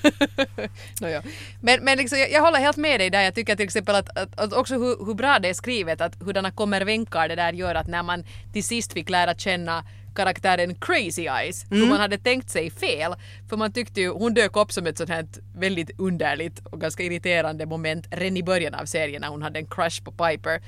Nåja. 1.02 1.24
Men, 1.62 1.84
men 1.84 1.98
liksom, 1.98 2.20
jag, 2.20 2.32
jag 2.32 2.42
håller 2.42 2.60
helt 2.60 2.78
med 2.78 3.00
dig 3.00 3.10
där. 3.10 3.22
Jag 3.22 3.36
tycker 3.36 3.56
till 3.56 3.66
exempel 3.66 3.96
att, 3.96 4.18
att, 4.18 4.40
att 4.40 4.54
också 4.54 4.74
hur, 4.74 5.06
hur 5.06 5.14
bra 5.14 5.40
det 5.40 5.50
är 5.50 5.54
skrivet, 5.54 6.02
att 6.02 6.24
hurdana 6.24 6.52
kommer-vänkar 6.52 7.28
det 7.28 7.36
där 7.36 7.54
gör 7.54 7.76
att 7.76 7.88
när 7.88 8.04
man 8.04 8.24
till 8.54 8.64
sist 8.64 8.94
fick 8.94 9.10
lära 9.10 9.36
känna 9.36 9.84
karaktären 10.18 10.76
Crazy 10.76 11.22
Eyes, 11.28 11.66
Mm. 11.72 11.82
för 11.84 11.90
man 11.90 12.00
hade 12.00 12.18
tänkt 12.18 12.50
sig 12.50 12.70
fel. 12.72 13.16
För 13.50 13.58
man 13.58 13.72
tyckte 13.72 14.02
ju, 14.02 14.10
hon 14.10 14.34
dök 14.34 14.56
upp 14.58 14.72
som 14.72 14.88
ett 14.88 14.98
sånt 14.98 15.10
här 15.10 15.26
väldigt 15.56 15.92
underligt 16.00 16.66
och 16.66 16.82
ganska 16.82 17.04
irriterande 17.04 17.66
moment 17.66 18.06
redan 18.12 18.38
i 18.38 18.44
början 18.44 18.74
av 18.74 18.86
serien 18.86 19.22
när 19.22 19.30
hon 19.30 19.42
hade 19.42 19.60
en 19.60 19.66
crush 19.68 20.04
på 20.04 20.12
Piper. 20.12 20.62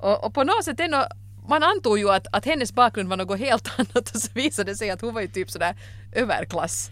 Och, 0.00 0.24
och 0.24 0.34
på 0.34 0.44
något 0.44 0.64
sätt 0.64 0.80
ändå, 0.80 1.06
man 1.48 1.62
antog 1.62 1.98
ju 1.98 2.10
att, 2.10 2.26
att 2.32 2.44
hennes 2.44 2.72
bakgrund 2.72 3.08
var 3.08 3.16
något 3.16 3.38
helt 3.38 3.68
annat 3.78 4.10
och 4.14 4.20
så 4.20 4.28
visade 4.34 4.70
det 4.72 4.76
sig 4.76 4.90
att 4.90 5.00
hon 5.00 5.14
var 5.14 5.20
ju 5.20 5.28
typ 5.28 5.50
sådär 5.50 5.74
överklass. 6.12 6.90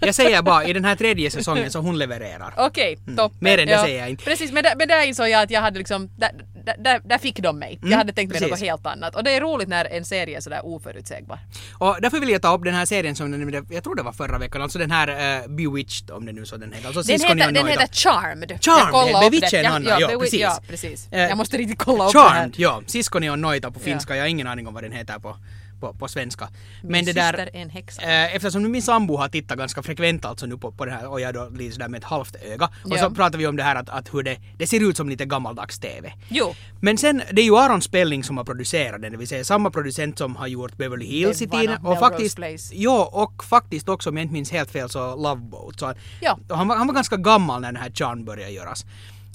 Jag 0.00 0.14
säger 0.14 0.42
bara, 0.42 0.64
i 0.64 0.72
den 0.72 0.84
här 0.84 0.96
tredje 0.96 1.30
säsongen 1.30 1.70
så 1.70 1.78
hon 1.78 1.98
levererar. 1.98 2.54
Okej, 2.56 2.96
toppen. 3.16 3.38
Mer 3.40 3.58
än 3.58 3.66
det 3.66 3.78
säger 3.78 3.98
jag 3.98 4.10
inte. 4.10 4.24
Precis, 4.24 4.52
men 4.52 4.62
där, 4.62 4.74
men 4.76 4.88
där 4.88 5.06
insåg 5.06 5.28
jag 5.28 5.42
att 5.42 5.50
jag 5.50 5.60
hade 5.60 5.78
liksom, 5.78 6.10
där, 6.16 6.30
där, 6.78 7.00
där, 7.04 7.18
fick 7.18 7.38
de 7.38 7.58
mig. 7.58 7.78
jag 7.82 7.98
hade 7.98 8.12
tänkt 8.12 8.32
mig 8.32 8.38
Mm, 8.38 8.50
precis. 8.50 8.62
något 8.62 8.70
helt 8.70 8.86
annat. 8.86 9.16
Och 9.16 9.24
det 9.24 9.30
är 9.36 9.40
roligt 9.40 9.68
när 9.68 9.84
en 9.84 10.04
serie 10.04 10.36
är 10.36 10.40
sådär 10.40 10.60
oförutsägbar. 10.64 11.38
Och 11.78 11.96
därför 12.02 12.20
vill 12.20 12.28
jag 12.28 12.42
ta 12.42 12.54
upp 12.54 12.64
den 12.64 12.74
här 12.74 12.84
serien 12.86 13.16
som 13.16 13.64
jag 13.70 13.84
tror 13.84 13.94
det 13.94 14.02
var 14.02 14.12
förra 14.12 14.38
veckan, 14.38 14.62
alltså 14.62 14.78
den 14.78 14.90
här 14.90 15.08
uh, 15.42 15.48
Bewitched 15.48 16.10
om 16.10 16.26
det 16.26 16.32
nu 16.32 16.46
så 16.46 16.56
den 16.56 16.72
heter. 16.72 16.86
Alltså 16.86 17.02
Den 17.02 17.20
heter, 17.20 17.52
den 17.52 17.66
heter 17.66 17.88
Charmed. 17.92 18.58
Charmed, 18.64 19.30
Bewitched 19.30 19.60
är 19.60 19.64
en 19.64 19.72
annan, 19.72 20.00
ja, 20.00 20.08
precis. 20.20 20.40
Ja, 20.40 20.60
precis. 20.68 21.08
Eh, 21.12 21.20
jag 21.20 21.38
måste 21.38 21.56
riktigt 21.56 21.78
kolla 21.78 22.06
upp 22.06 22.12
det 22.12 22.18
här. 22.18 22.28
Charmed, 22.34 22.54
ja. 22.56 22.82
Syskon 22.86 23.28
och 23.28 23.38
Noita 23.38 23.70
på 23.70 23.80
finska. 23.80 24.16
Jag 24.16 24.22
har 24.22 24.28
ingen 24.28 24.46
aning 24.46 24.66
om 24.66 24.74
vad 24.74 24.82
den 24.82 24.92
heter 24.92 25.18
på, 25.18 25.36
på, 25.80 25.92
på 25.94 26.08
svenska. 26.08 26.48
Men 26.82 26.92
Min 26.92 27.04
det 27.04 27.12
där... 27.12 27.34
är 27.34 27.50
en 27.52 27.70
häxa. 27.70 28.02
eh, 28.02 28.34
eftersom 28.36 28.62
nu 28.62 28.68
min 28.68 28.82
sambo 28.82 29.16
har 29.16 29.28
tittat 29.28 29.58
ganska 29.58 29.82
frekvent 29.82 30.24
alltså 30.24 30.46
nu 30.46 30.56
på, 30.58 30.72
på 30.72 30.84
det 30.84 30.90
här 30.90 31.06
och 31.10 31.20
jag 31.20 31.34
då 31.34 31.48
lite 31.48 31.72
sådär 31.74 31.88
med 31.88 31.98
ett 31.98 32.04
halvt 32.04 32.36
öga. 32.36 32.66
Och 32.84 32.90
Ja. 32.96 32.98
så 32.98 33.10
pratar 33.10 33.38
vi 33.38 33.46
om 33.46 33.56
det 33.56 33.62
här 33.62 33.76
att, 33.76 33.88
att 33.88 34.14
hur 34.14 34.22
det, 34.22 34.36
det 34.58 34.66
ser 34.66 34.88
ut 34.88 34.96
som 34.96 35.08
lite 35.08 35.24
gammaldags 35.24 35.78
TV. 35.78 36.12
Jo. 36.28 36.54
Men 36.80 36.98
sen, 36.98 37.22
det 37.32 37.40
är 37.42 37.44
ju 37.44 37.56
Aron 37.56 37.82
Spelling 37.82 38.24
som 38.24 38.36
har 38.36 38.44
producerat 38.44 39.02
den, 39.02 39.12
det 39.12 39.18
vill 39.18 39.28
säga 39.28 39.44
samma 39.44 39.70
producent 39.70 40.18
som 40.18 40.36
har 40.36 40.46
gjort 40.46 40.76
Beverly 40.76 41.06
Hills 41.06 41.42
i 41.42 41.48
tiden. 41.48 41.76
Och 41.76 41.82
Melrose 41.82 42.00
faktiskt, 42.00 42.36
Place. 42.36 42.74
ja, 42.74 43.10
och 43.12 43.44
faktiskt 43.44 43.88
också 43.88 44.10
om 44.10 44.16
jag 44.16 44.24
inte 44.24 44.32
minns 44.32 44.50
helt 44.52 44.70
fel 44.70 44.88
så 44.88 45.16
Love 45.16 45.40
Boat. 45.40 45.78
Så 45.80 45.94
Ja. 46.20 46.38
och 46.48 46.56
han, 46.58 46.68
var, 46.68 46.76
han 46.76 46.86
var 46.86 46.94
ganska 46.94 47.16
gammal 47.16 47.60
när 47.60 47.72
den 47.72 47.82
här 47.82 47.90
Charm 47.90 48.24
började 48.24 48.52
göras. 48.52 48.84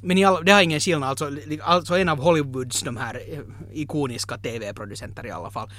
Men 0.05 0.17
i 0.17 0.25
all, 0.25 0.45
det 0.45 0.51
har 0.51 0.61
ingen 0.61 0.79
skillnad, 0.79 1.09
alltså, 1.09 1.31
alltså 1.63 1.97
en 1.97 2.09
av 2.09 2.19
Hollywoods 2.21 2.81
de 2.81 2.97
här 2.97 3.21
eh, 3.31 3.39
ikoniska 3.73 4.37
TV-producenter 4.37 5.25
i 5.25 5.31
alla 5.31 5.51
fall. 5.51 5.69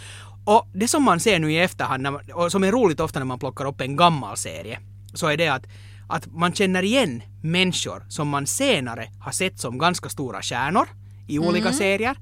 Och 0.44 0.68
det 0.72 0.88
som 0.88 1.02
man 1.02 1.20
ser 1.20 1.38
nu 1.38 1.52
i 1.52 1.58
efterhand, 1.58 2.02
man, 2.02 2.20
och 2.34 2.52
som 2.52 2.64
är 2.64 2.72
roligt 2.72 3.00
ofta 3.00 3.18
när 3.18 3.26
man 3.26 3.38
plockar 3.38 3.64
upp 3.64 3.80
en 3.80 3.96
gammal 3.96 4.36
serie, 4.36 4.78
så 5.14 5.26
är 5.26 5.36
det 5.36 5.48
att, 5.48 5.66
att 6.08 6.26
man 6.32 6.52
känner 6.52 6.82
igen 6.82 7.22
människor 7.42 8.04
som 8.08 8.28
man 8.28 8.46
senare 8.46 9.08
har 9.20 9.32
sett 9.32 9.60
som 9.60 9.78
ganska 9.78 10.08
stora 10.08 10.42
stjärnor 10.42 10.88
i 11.28 11.38
olika 11.38 11.72
serier. 11.72 12.16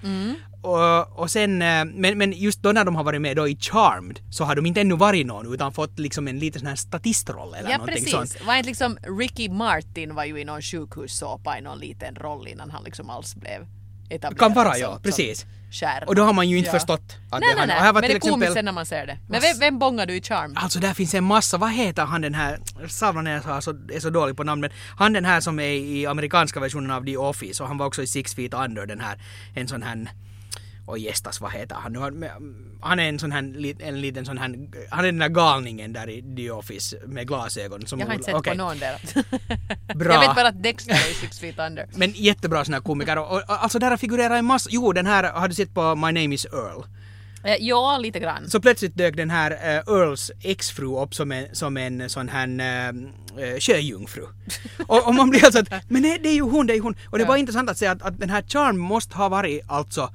och, 0.62 1.21
och 1.21 1.31
sen, 1.31 1.62
eh, 1.62 1.85
men, 1.85 2.19
men 2.19 2.33
just 2.33 2.62
då 2.62 2.73
när 2.73 2.85
de 2.85 2.97
har 2.97 3.05
varit 3.05 3.21
med 3.21 3.37
då 3.37 3.49
i 3.49 3.57
Charmed 3.57 4.21
så 4.31 4.45
har 4.45 4.57
de 4.57 4.67
inte 4.67 4.81
ännu 4.81 4.97
varit 4.97 5.26
någon 5.26 5.55
utan 5.55 5.73
fått 5.73 5.99
liksom 5.99 6.29
en 6.29 6.38
liten 6.38 6.61
sån 6.61 6.69
här 6.69 6.76
statistroll 6.76 7.55
eller 7.55 7.71
Ja 7.71 7.79
någonting 7.79 8.05
precis. 8.05 8.12
sånt. 8.12 8.47
Var 8.47 8.57
inte 8.57 8.69
liksom 8.69 8.99
Ricky 9.19 9.49
Martin 9.49 10.14
var 10.14 10.25
ju 10.25 10.41
i 10.41 10.45
någon 10.45 10.62
sjukhussåpa 10.62 11.59
i 11.59 11.61
någon 11.61 11.79
liten 11.79 12.14
roll 12.14 12.49
innan 12.49 12.71
han 12.71 12.85
liksom 12.85 13.11
alls 13.11 13.35
blev 13.35 13.67
etablerad. 14.14 14.38
Kan 14.38 14.54
vara, 14.54 14.73
som- 14.73 14.81
ja, 14.81 14.92
som 14.92 15.02
precis. 15.02 15.47
Stjärna. 15.73 16.07
Och 16.07 16.14
då 16.14 16.23
har 16.23 16.33
man 16.33 16.49
ju 16.49 16.59
inte 16.59 16.69
Ja. 16.69 16.73
förstått 16.73 17.00
att 17.31 17.40
Nej, 17.40 17.49
det 17.54 17.57
nej, 17.59 17.66
nej. 17.66 17.76
här 17.76 17.92
var 17.92 18.00
Men 18.00 18.11
till 18.11 18.21
det 18.21 18.26
är 18.26 18.31
komiskt 18.31 18.42
exempel 18.42 18.54
sen 18.54 18.64
när 18.64 18.73
man 18.73 18.87
ser 18.87 19.07
det. 19.07 19.19
Men 19.28 19.40
vem, 19.40 19.59
vem 19.59 19.78
bångar 19.78 20.07
du 20.07 20.14
i 20.16 20.23
Charm? 20.23 20.52
Alltså 20.57 20.78
där 20.78 20.95
finns 20.95 21.14
en 21.14 21.25
massa, 21.25 21.59
vad 21.59 21.73
heter 21.73 22.02
han 22.04 22.21
den 22.21 22.35
här, 22.35 22.59
Savlan 22.88 23.26
är 23.26 23.40
så, 23.40 23.61
så, 23.61 23.71
är 23.95 24.00
så 24.00 24.11
dålig 24.11 24.37
på 24.37 24.45
namn 24.45 24.61
men 24.61 24.71
han 24.99 25.12
den 25.12 25.25
här 25.25 25.40
som 25.40 25.59
är 25.59 25.64
i 25.73 26.07
amerikanska 26.07 26.61
versionen 26.61 26.90
av 26.90 27.04
The 27.04 27.16
Office 27.16 27.62
och 27.62 27.69
han 27.69 27.78
var 27.78 27.87
också 27.87 28.02
i 28.02 28.07
Six 28.07 28.35
Feet 28.35 28.54
Under 28.54 28.87
den 28.87 29.00
här, 29.00 29.19
en 29.54 29.69
sån 29.69 29.83
här 29.83 30.09
och 30.87 30.99
gästas, 30.99 31.41
vad 31.41 31.53
heter 31.53 31.75
han 31.75 31.93
nu? 31.93 32.29
Han, 32.81 32.99
är 32.99 33.09
en 33.09 33.19
sån 33.19 33.33
här, 33.33 33.39
en 33.83 34.01
liten 34.01 34.27
sån 34.27 34.39
här, 34.39 34.57
han 34.91 35.01
är 35.01 35.07
den 35.07 35.19
där 35.19 35.29
galningen 35.29 35.93
där 35.93 36.11
i 36.11 36.37
The 36.37 36.51
Office 36.51 36.97
med 37.07 37.29
glasögon. 37.29 37.87
Som 37.87 38.01
Jag 38.01 38.07
har 38.07 38.15
inte 38.15 38.25
sett 38.25 38.35
okej. 38.35 38.51
på 38.53 38.59
någon 38.59 38.79
där. 38.79 38.99
Bra. 39.95 40.12
Jag 40.15 40.21
vet 40.21 40.35
bara 40.35 40.49
att 40.49 40.62
Dexter 40.62 40.93
är 40.93 41.15
Six 41.21 41.39
Feet 41.39 41.59
Under. 41.59 41.87
Men 41.97 42.11
jättebra 42.15 42.65
sån 42.65 42.75
här 42.75 42.81
komiker 42.81 43.19
och, 43.19 43.33
och 43.33 43.43
alltså 43.62 43.79
där 43.79 43.91
har 43.91 43.97
figurerat 43.97 44.39
en 44.39 44.45
massa, 44.45 44.69
jo 44.73 44.93
den 44.93 45.07
här 45.07 45.33
har 45.33 45.49
du 45.49 45.55
sett 45.55 45.75
på 45.75 45.95
My 45.95 46.07
Name 46.12 46.35
Is 46.35 46.45
Earl. 46.45 46.85
Eh, 47.45 47.57
ja, 47.61 47.99
lite 47.99 48.21
grann. 48.21 48.51
Så 48.51 48.61
plötsligt 48.61 48.97
dök 48.97 49.17
den 49.17 49.31
här 49.31 49.51
uh, 49.51 49.95
Earls 49.97 50.31
exfru 50.43 51.03
upp 51.03 51.15
som 51.15 51.33
en, 51.33 51.55
som 51.55 51.77
en 51.77 52.11
sån 52.11 52.29
här 52.29 52.49
uh, 52.49 53.59
sjöjungfru. 53.61 54.23
och, 54.87 55.07
och 55.09 55.15
man 55.15 55.31
blir 55.31 55.45
alltså 55.45 55.61
att, 55.61 55.91
men 55.91 56.03
nej, 56.03 56.19
det 56.23 56.29
är 56.29 56.35
ju 56.35 56.41
hon, 56.41 56.67
det 56.67 56.73
är 56.73 56.75
ju 56.75 56.81
hon. 56.83 56.97
Och 57.07 57.19
det 57.19 57.25
Ja. 57.25 57.29
var 57.29 57.37
intressant 57.37 57.71
att 57.71 57.79
se 57.79 57.87
att, 57.87 58.03
att 58.03 58.19
den 58.21 58.31
här 58.31 58.43
Charm 58.43 58.79
måste 58.79 59.17
ha 59.17 59.29
varit 59.29 59.62
alltså 59.69 60.11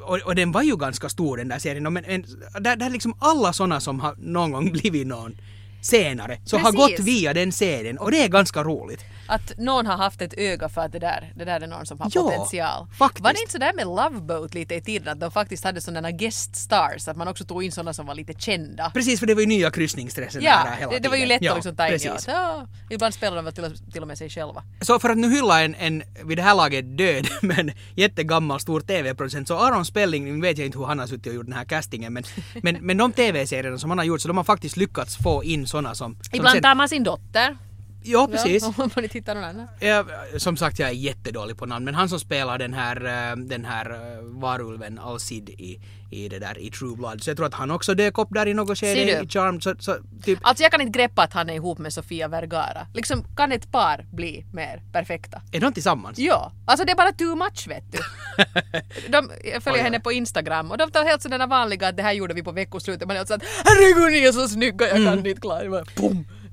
och, 0.00 0.18
och 0.24 0.34
den 0.34 0.52
var 0.52 0.62
ju 0.62 0.76
ganska 0.76 1.08
stor 1.08 1.36
den 1.36 1.48
där 1.48 1.58
serien. 1.58 1.92
Men, 1.92 2.04
en, 2.04 2.24
där, 2.60 2.76
där 2.76 2.90
liksom 2.90 3.14
alla 3.18 3.52
såna 3.52 3.80
som 3.80 4.00
har 4.00 4.14
någon 4.18 4.52
gång 4.52 4.72
blivit 4.72 5.06
någon 5.06 5.36
senare 5.82 6.38
så 6.44 6.58
har 6.58 6.72
Precis. 6.72 6.98
gått 6.98 7.06
via 7.06 7.34
den 7.34 7.52
serien 7.52 7.98
och 7.98 8.10
det 8.10 8.24
är 8.24 8.28
ganska 8.28 8.62
roligt. 8.64 9.04
Att 9.32 9.58
någon 9.58 9.86
har 9.86 9.96
haft 9.96 10.22
ett 10.22 10.34
öga 10.36 10.68
för 10.68 10.80
att 10.80 10.92
det 10.92 10.98
där, 10.98 11.32
det 11.36 11.44
där 11.44 11.60
är 11.60 11.66
någon 11.66 11.86
som 11.86 12.00
har 12.00 12.10
Ja, 12.14 12.22
potential. 12.22 12.86
faktiskt. 12.98 13.24
Var 13.24 13.32
det 13.32 13.40
inte 13.40 13.52
sådär 13.52 13.72
med 13.76 13.86
Love 13.86 14.20
Boat 14.20 14.54
lite 14.54 14.74
i 14.74 14.80
tiden 14.80 15.08
att 15.08 15.20
de 15.20 15.30
faktiskt 15.30 15.64
hade 15.64 15.80
sådana 15.80 16.10
guest 16.10 16.56
stars, 16.56 17.08
att 17.08 17.16
man 17.16 17.28
också 17.28 17.44
tog 17.44 17.64
in 17.64 17.72
sådana 17.72 17.92
som 17.92 18.06
var 18.06 18.14
lite 18.14 18.32
kända? 18.32 18.90
Precis, 18.94 19.20
för 19.20 19.26
det 19.26 19.34
var 19.34 19.40
ju 19.40 19.46
nya 19.46 19.70
kryssningsstressen 19.70 20.42
Ja, 20.42 20.66
hela 20.78 20.92
det, 20.92 20.98
det 20.98 21.08
var 21.08 21.16
ju 21.16 21.22
tiden. 21.22 21.28
lätt 21.28 21.42
Ja, 21.42 21.50
att 21.52 21.56
liksom 21.56 21.76
ta 21.76 21.86
in. 21.86 21.92
precis. 21.92 22.24
Ja, 22.28 22.32
ja, 22.34 22.66
ibland 22.90 23.14
spelar 23.14 23.36
de 23.36 23.44
väl 23.44 23.54
till, 23.54 23.64
och- 23.64 23.92
till 23.92 24.02
och 24.02 24.08
med 24.08 24.18
sig 24.18 24.30
själva. 24.30 24.62
Så 24.80 24.98
för 24.98 25.10
att 25.10 25.18
nu 25.18 25.30
hylla 25.30 25.62
en, 25.62 25.74
en 25.74 26.02
vid 26.24 26.38
det 26.38 26.42
här 26.42 26.54
laget 26.54 26.98
död 26.98 27.28
men 27.42 27.72
jättegammal 27.96 28.60
stor 28.60 28.80
TV-producent 28.80 29.48
så 29.48 29.58
Aron 29.58 29.84
Spelling, 29.84 30.24
nu 30.34 30.40
vet 30.48 30.58
jag 30.58 30.66
inte 30.66 30.78
hur 30.78 30.86
han 30.86 30.98
har 30.98 31.06
suttit 31.06 31.26
och 31.26 31.34
gjort 31.34 31.46
den 31.46 31.54
här 31.54 31.64
castingen 31.64 32.12
men, 32.12 32.24
men, 32.62 32.76
men 32.86 32.96
de 32.96 33.12
TV-serierna 33.12 33.78
som 33.78 33.90
han 33.90 33.98
har 33.98 34.04
gjort 34.04 34.20
så 34.20 34.28
de 34.28 34.36
har 34.36 34.44
faktiskt 34.44 34.76
lyckats 34.76 35.16
få 35.16 35.44
in 35.44 35.66
såna 35.66 35.94
som... 35.94 36.14
som 36.14 36.36
Ibland 36.36 36.52
sen- 36.54 36.62
tar 36.62 36.74
man 36.74 36.88
sin 36.88 37.04
dotter. 37.04 37.56
Ja, 38.02 38.28
precis. 38.32 38.62
Ja, 38.62 38.74
om 38.84 38.90
man 38.96 39.04
inte 39.04 39.18
hittar 39.18 39.34
någon 39.34 39.44
annan. 39.44 39.66
Ja, 39.80 40.04
som 40.38 40.56
sagt, 40.56 40.78
jag 40.78 40.88
är 40.88 40.92
jättedålig 40.94 41.58
på 41.58 41.66
namn 41.66 41.84
men 41.84 41.94
han 41.94 42.08
som 42.08 42.20
spelar 42.20 42.58
den 42.58 42.74
här, 42.74 42.96
eh, 43.30 43.36
den 43.36 43.64
här 43.64 43.90
eh, 43.90 44.22
varulven 44.22 44.98
Alcid 44.98 45.48
i, 45.48 45.80
i 46.10 46.28
det 46.28 46.38
där 46.38 46.58
i 46.58 46.70
True 46.70 46.96
Blood 46.96 47.22
så 47.22 47.30
jag 47.30 47.36
tror 47.36 47.46
att 47.46 47.54
han 47.54 47.70
också 47.70 47.94
dök 47.94 48.18
upp 48.18 48.28
där 48.30 48.46
i 48.48 48.54
något 48.54 48.78
skede 48.78 49.22
i 49.22 49.28
Charmed 49.28 49.62
så, 49.62 49.74
så 49.78 49.96
typ 50.24 50.38
Alltså 50.42 50.62
jag 50.62 50.72
kan 50.72 50.80
inte 50.80 50.98
greppa 50.98 51.22
att 51.22 51.32
han 51.32 51.50
är 51.50 51.54
ihop 51.54 51.78
med 51.78 51.92
Sofia 51.92 52.28
Vergara. 52.28 52.86
Liksom, 52.94 53.24
kan 53.36 53.52
ett 53.52 53.72
par 53.72 54.06
bli 54.12 54.44
mer 54.52 54.82
perfekta? 54.92 55.42
är 55.52 55.60
de 55.60 55.72
tillsammans? 55.72 56.18
Ja, 56.18 56.52
alltså 56.66 56.84
det 56.86 56.92
är 56.92 56.96
bara 56.96 57.12
too 57.12 57.34
much 57.36 57.68
vet 57.68 57.92
du. 57.92 57.98
De, 59.08 59.30
jag 59.52 59.62
följer 59.62 59.80
Oj, 59.80 59.84
henne 59.84 60.00
på 60.00 60.12
Instagram 60.12 60.70
och 60.70 60.78
de 60.78 60.90
tar 60.90 61.04
helt 61.04 61.22
sådana 61.22 61.46
vanliga 61.46 61.88
att 61.88 61.96
det 61.96 62.02
här 62.02 62.12
gjorde 62.12 62.34
vi 62.34 62.42
på 62.42 62.52
veckoslutet. 62.52 63.06
Man 63.08 63.16
är 63.16 63.20
alltså 63.20 63.34
att 63.34 63.42
herregud 63.64 64.12
ni 64.12 64.24
är 64.26 64.32
så 64.32 64.48
snygga, 64.48 64.88
jag 64.88 64.96
Mm. 64.96 65.08
kan 65.18 65.26
inte 65.26 65.40
klara 65.40 65.62
det. 65.68 65.84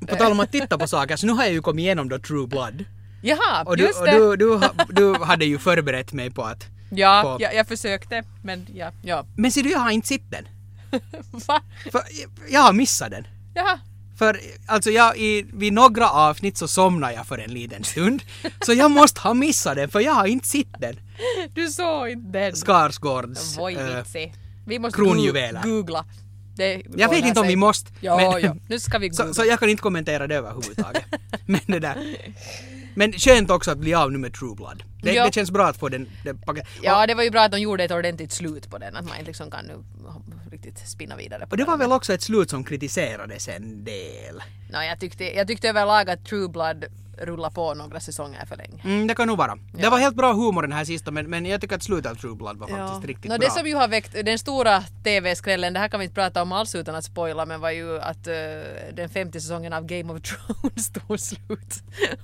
På 0.07 0.15
tal 0.15 0.31
om 0.31 0.39
att 0.39 0.51
titta 0.51 0.77
på 0.77 0.87
saker 0.87 1.15
så 1.15 1.25
nu 1.27 1.33
har 1.33 1.43
jag 1.43 1.53
ju 1.53 1.61
kommit 1.61 1.83
igenom 1.83 2.09
då 2.09 2.19
True 2.19 2.47
Blood 2.47 2.85
Jaha, 3.21 3.63
och, 3.65 3.77
du, 3.77 3.83
just 3.83 3.99
och 3.99 4.05
det. 4.05 4.11
du, 4.19 4.35
du, 4.35 4.55
ha- 4.55 4.73
du 4.89 5.13
hade 5.23 5.45
ju 5.45 5.57
förberett 5.57 6.13
mig 6.13 6.31
på 6.31 6.43
att 6.43 6.65
ja, 6.91 7.21
på- 7.23 7.43
jag, 7.43 7.55
jag 7.55 7.67
försökte 7.67 8.23
men 8.43 8.67
ja, 8.73 8.91
ja. 9.03 9.25
Men 9.35 9.51
ser 9.51 9.63
du, 9.63 9.71
jag 9.71 9.79
har 9.79 9.91
inte 9.91 10.07
sett 10.07 10.31
den. 10.31 10.45
Va? 11.47 11.61
För 11.91 12.01
jag 12.49 12.61
har 12.61 12.73
missat 12.73 13.11
den. 13.11 13.27
Jaha. 13.53 13.79
För 14.17 14.39
alltså 14.67 14.89
jag, 14.91 15.17
i, 15.17 15.45
vid 15.53 15.73
några 15.73 16.09
avsnitt 16.09 16.57
så 16.57 16.67
somnar 16.67 17.11
jag 17.11 17.27
för 17.27 17.37
en 17.37 17.53
liten 17.53 17.83
stund. 17.83 18.21
Så 18.61 18.73
jag 18.73 18.91
måste 18.91 19.21
ha 19.21 19.33
missat 19.33 19.75
den 19.75 19.89
för 19.89 19.99
jag 19.99 20.13
har 20.13 20.25
inte 20.27 20.47
sett 20.47 20.79
den. 20.79 20.95
Du 21.53 21.67
såg 21.69 22.09
inte 22.09 22.39
den. 22.39 22.51
Skarsgårds... 22.55 23.57
Voi 23.57 23.75
eh, 23.75 23.97
vitsi. 23.97 24.33
Vi 24.67 24.79
måste 24.79 25.01
googla. 25.63 26.05
Det 26.57 26.81
jag 26.95 27.09
vet 27.09 27.25
inte 27.25 27.39
om 27.39 27.47
vi 27.47 27.55
måste. 27.55 27.91
Ja, 28.01 28.15
men, 28.15 28.41
ja. 28.41 28.55
Nu 28.67 28.79
ska 28.79 28.97
vi 28.97 29.13
så, 29.13 29.33
så 29.33 29.45
jag 29.45 29.59
kan 29.59 29.69
inte 29.69 29.81
kommentera 29.81 30.27
det 30.27 30.35
överhuvudtaget. 30.35 31.03
men 31.45 31.61
det 31.65 31.79
där. 31.79 31.97
Men 32.95 33.13
skönt 33.13 33.51
också 33.51 33.71
att 33.71 33.77
bli 33.77 33.93
av 33.93 34.11
nu 34.11 34.17
med 34.17 34.33
True 34.33 34.55
Blood. 34.55 34.83
Det, 35.01 35.23
det 35.23 35.33
känns 35.33 35.51
bra 35.51 35.67
att 35.67 35.77
få 35.77 35.89
den... 35.89 36.09
den 36.23 36.37
paket. 36.37 36.67
Ja, 36.81 37.07
det 37.07 37.13
var 37.13 37.23
ju 37.23 37.29
bra 37.29 37.41
att 37.41 37.51
de 37.51 37.61
gjorde 37.61 37.83
ett 37.83 37.91
ordentligt 37.91 38.31
slut 38.31 38.69
på 38.69 38.77
den. 38.77 38.95
Att 38.95 39.05
man 39.05 39.17
inte 39.17 39.27
liksom 39.27 39.51
kan 39.51 39.65
nu 39.65 39.73
riktigt 40.51 40.87
spinna 40.87 41.15
vidare 41.15 41.39
på 41.45 41.51
och 41.51 41.57
det 41.57 41.63
den. 41.63 41.71
var 41.71 41.77
väl 41.77 41.91
också 41.91 42.13
ett 42.13 42.21
slut 42.21 42.49
som 42.49 42.63
kritiserades 42.63 43.47
en 43.47 43.83
del. 43.83 44.43
Nå, 44.71 44.81
jag, 44.83 44.99
tyckte, 44.99 45.35
jag 45.35 45.47
tyckte 45.47 45.69
överlag 45.69 46.09
att 46.09 46.25
True 46.25 46.49
Blood 46.49 46.85
rullade 47.21 47.55
på 47.55 47.73
några 47.73 47.99
säsonger 47.99 48.45
för 48.45 48.55
länge. 48.55 48.81
Mm, 48.83 49.07
det 49.07 49.15
kan 49.15 49.27
nog 49.27 49.37
vara. 49.37 49.57
Det 49.73 49.89
var 49.89 49.97
helt 49.99 50.15
bra 50.15 50.33
humor 50.33 50.61
den 50.61 50.71
här 50.71 50.85
sista 50.85 51.11
men, 51.11 51.29
men 51.29 51.45
jag 51.45 51.61
tycker 51.61 51.75
att 51.75 51.83
slutet 51.83 52.11
av 52.11 52.15
True 52.15 52.35
Blood 52.35 52.57
var 52.57 52.67
faktiskt 52.67 53.05
riktigt 53.07 53.31
Nå, 53.31 53.37
bra. 53.37 53.47
det 53.47 53.53
som 53.53 53.67
ju 53.67 53.75
har 53.75 53.87
väckt 53.87 54.13
den 54.25 54.39
stora 54.39 54.81
TV-skrällen, 55.03 55.73
det 55.73 55.79
här 55.79 55.87
kan 55.87 55.99
vi 55.99 56.03
inte 56.03 56.15
prata 56.15 56.41
om 56.41 56.51
alls 56.51 56.75
utan 56.75 56.95
att 56.95 57.03
spoila, 57.03 57.45
men 57.45 57.59
var 57.61 57.71
ju 57.71 57.99
att 58.01 58.27
eh, 58.27 58.33
den 58.93 59.09
femte 59.09 59.41
säsongen 59.41 59.73
av 59.73 59.85
Game 59.85 60.13
of 60.13 60.21
Thrones 60.27 60.91
tog 60.91 61.19
slut. 61.19 61.73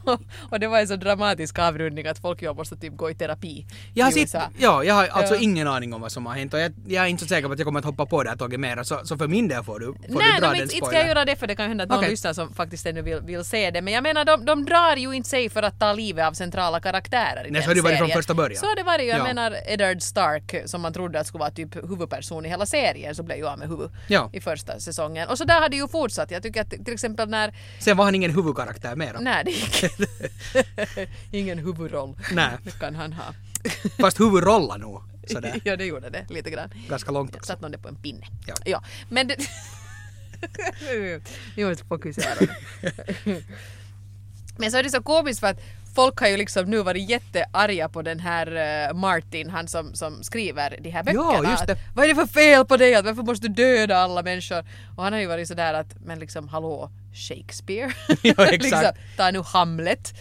och, 0.04 0.22
och 0.52 0.60
det 0.60 0.68
var 0.68 0.80
en 0.80 0.88
så 0.88 0.96
dramatisk 0.96 1.60
avrundning 1.60 2.08
att 2.08 2.20
folk 2.20 2.42
ju 2.42 2.54
måste 2.54 2.76
typ 2.76 2.98
gå 2.98 3.10
i 3.12 3.16
terapi 3.16 3.66
Jag 3.94 4.06
har 4.06 4.18
i 4.18 4.22
USA. 4.22 4.42
ja, 4.60 4.84
jag 4.84 4.94
har 4.94 5.08
alltså 5.08 5.36
Ja. 5.36 5.42
ingen 5.42 5.68
aning 5.68 5.94
om 5.94 6.02
vad 6.02 6.12
som 6.12 6.26
har 6.26 6.34
hänt 6.34 6.54
och 6.54 6.60
jag, 6.60 6.72
jag 6.88 7.04
är 7.04 7.08
inte 7.08 7.24
så 7.24 7.28
säker 7.30 7.48
på 7.48 7.54
att 7.54 7.60
jag 7.60 7.66
kommer 7.66 7.80
att 7.80 7.86
hoppa 7.86 8.06
på 8.06 8.24
det 8.24 8.30
här 8.30 8.38
tåget 8.38 8.60
mera 8.60 8.84
så, 8.84 9.00
så 9.04 9.18
för 9.18 9.28
min 9.28 9.48
del 9.48 9.64
får 9.64 9.80
du, 9.80 9.86
får 9.86 9.94
Nej, 10.08 10.08
du 10.08 10.20
dra 10.20 10.24
de, 10.40 10.40
den 10.40 10.52
inte, 10.52 10.62
inte 10.62 10.70
ska 10.76 10.78
jag 10.78 10.88
spoilern. 10.88 11.08
göra 11.08 11.26
det 11.26 11.36
för 11.36 11.48
det 11.48 11.56
kan 11.56 11.68
hända 11.68 11.84
att 11.84 11.90
någon 11.90 12.00
Okej. 12.00 12.10
lyssnar 12.10 12.34
som 12.34 12.54
faktiskt 12.54 12.86
ännu 12.86 13.02
vill, 13.02 13.20
vill 13.22 13.44
se 13.44 13.72
det. 13.72 13.82
Men 13.82 13.94
jag 13.94 14.04
menar, 14.04 14.26
de, 14.26 14.46
de 14.46 14.66
drar 14.66 14.83
ju 14.98 15.13
inte 15.13 15.30
sig 15.30 15.50
för 15.50 15.63
att 15.63 15.80
ta 15.80 15.94
livet 15.94 16.25
av 16.28 16.34
centrala 16.34 16.80
karaktärer 16.80 17.48
i 17.48 17.52
Nej, 17.52 17.52
den 17.52 17.63
så 17.63 17.70
har 17.70 17.75
det 17.75 17.82
varit 17.82 17.98
från 17.98 18.08
serien. 18.08 18.18
första 18.18 18.34
början. 18.34 18.60
Så 18.60 18.66
har 18.66 18.75
det 18.75 18.84
varit. 18.84 19.08
Jag 19.08 19.20
Ja. 19.20 19.24
menar, 19.24 19.56
Eddard 19.68 20.02
Stark 20.02 20.56
som 20.66 20.82
man 20.82 20.94
trodde 20.94 21.20
att 21.20 21.28
skulle 21.28 21.40
vara 21.40 21.52
typ 21.52 21.75
huvudperson 21.75 22.46
i 22.46 22.50
hela 22.50 22.66
serien 22.66 23.16
så 23.16 23.24
blev 23.24 23.38
ju 23.38 23.48
av 23.48 23.60
med 23.60 23.68
huvud 23.68 23.90
Ja. 24.08 24.30
i 24.34 24.42
första 24.42 24.80
säsongen. 24.80 25.28
Och 25.30 25.38
så 25.38 25.44
där 25.44 25.62
har 25.62 25.70
det 25.70 25.78
ju 25.78 25.88
fortsatt. 25.88 26.32
Jag 26.32 26.44
tycker 26.44 26.62
att 26.62 26.70
till 26.70 26.94
exempel 26.94 27.30
när... 27.30 27.54
Sen 27.80 27.98
var 27.98 28.06
han 28.06 28.16
ingen 28.16 28.32
huvudkaraktär 28.32 28.96
mera. 28.96 29.20
Nej, 29.20 29.44
det 29.46 29.52
gick 29.52 29.84
Ingen 31.32 31.58
huvudroll. 31.60 32.16
Nej. 32.32 32.50
Det 32.63 32.80
kan 32.80 32.96
han 32.96 33.13
ha. 33.13 33.24
Fast 34.00 34.20
huvudrollen 34.20 34.82
nog. 34.82 35.02
Sådär. 35.28 35.62
ja, 35.63 35.75
det 35.75 35.86
gjorde 35.86 36.10
det 36.10 36.25
lite 36.30 36.50
grann. 36.50 36.70
Ganska 36.90 37.12
långt 37.12 37.36
också. 37.36 37.48
Satt 37.48 37.62
någon 37.62 37.72
det 37.72 37.78
på 37.78 37.88
en 37.88 37.96
pinne. 37.96 38.25
Ja. 38.66 38.84
men 39.10 39.28
det... 39.28 39.36
Vi 41.56 41.66
måste 41.66 41.86
fokusera. 41.86 42.48
Men 44.57 44.72
så 44.72 44.77
är 44.77 44.83
det 44.83 44.89
så 44.89 45.01
komiskt 45.03 45.39
för 45.39 45.48
att 45.48 45.60
folk 45.95 46.19
har 46.19 46.27
ju 46.27 46.38
liksom 46.38 46.65
nu 46.69 46.83
varit 46.83 47.10
jättearga 47.10 47.89
på 47.89 48.01
den 48.01 48.19
här 48.19 48.48
eh, 48.89 48.93
Martin, 48.93 49.50
han 49.50 49.67
som, 49.67 49.95
som 49.95 50.24
skriver 50.24 50.77
de 50.81 50.89
här 50.89 51.03
Ja, 51.07 51.13
böckerna. 51.31 51.51
just 51.51 51.67
det. 51.67 51.74
Att, 51.74 51.79
Vad 51.95 52.05
är 52.05 52.10
det 52.10 52.15
för 52.15 52.27
fel 52.27 52.65
på 52.65 52.77
dig? 52.77 52.95
Att 52.95 53.05
Varför 53.05 53.24
måste 53.24 53.48
du 53.48 53.53
döda 53.53 53.98
alla 53.98 54.22
människor? 54.22 54.65
Och 54.98 55.03
han 55.03 55.13
har 55.13 55.19
ju 55.19 55.27
varit 55.27 55.48
sådär 55.48 55.74
att, 55.74 55.95
men 56.05 56.19
liksom 56.19 56.48
hallå, 56.48 56.91
Shakespeare? 57.13 57.91
Ja, 58.22 58.33
exakt. 58.38 58.63
liksom, 58.63 58.83
ta 59.17 59.31
nu 59.31 59.41
Hamlet. 59.45 60.13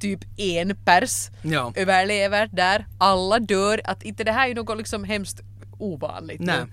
Typ 0.00 0.20
en 0.36 0.76
pers 0.84 1.28
Ja. 1.42 1.72
överlever 1.76 2.48
där, 2.52 2.86
alla 2.98 3.38
dör. 3.38 3.80
Att 3.84 4.02
inte 4.02 4.24
det 4.24 4.32
här 4.32 4.48
är 4.50 4.54
något 4.54 4.78
liksom 4.78 5.04
hemskt 5.04 5.40
ovanligt. 5.78 6.40
Nej. 6.40 6.56
nu. 6.60 6.72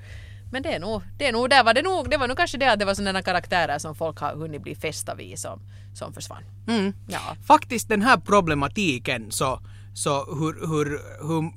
Men 0.54 0.64
det 0.64 0.74
är 0.74 0.80
nog, 0.80 1.02
det 1.18 1.28
är 1.28 1.32
nog, 1.32 1.50
där 1.50 1.64
var 1.64 1.74
det 1.74 1.82
nog, 1.82 2.10
det 2.10 2.18
var 2.18 2.28
nog 2.28 2.38
kanske 2.38 2.58
det 2.58 2.72
att 2.72 2.80
det 2.80 2.86
var 2.86 2.94
sådana 2.94 3.22
karaktärer 3.22 3.80
som 3.80 3.96
folk 3.96 4.20
har 4.20 4.36
hunnit 4.36 4.62
bli 4.62 4.76
fästa 4.76 5.16
vid 5.16 5.40
som, 5.40 5.60
som 5.94 6.14
försvann. 6.14 6.44
Mm. 6.68 6.94
Ja. 7.08 7.20
Faktiskt 7.48 7.90
den 7.90 8.02
här 8.02 8.18
problematiken 8.18 9.32
så, 9.32 9.60
så 9.94 10.26
hur, 10.26 10.68
hur, 10.68 11.00
hur 11.28 11.52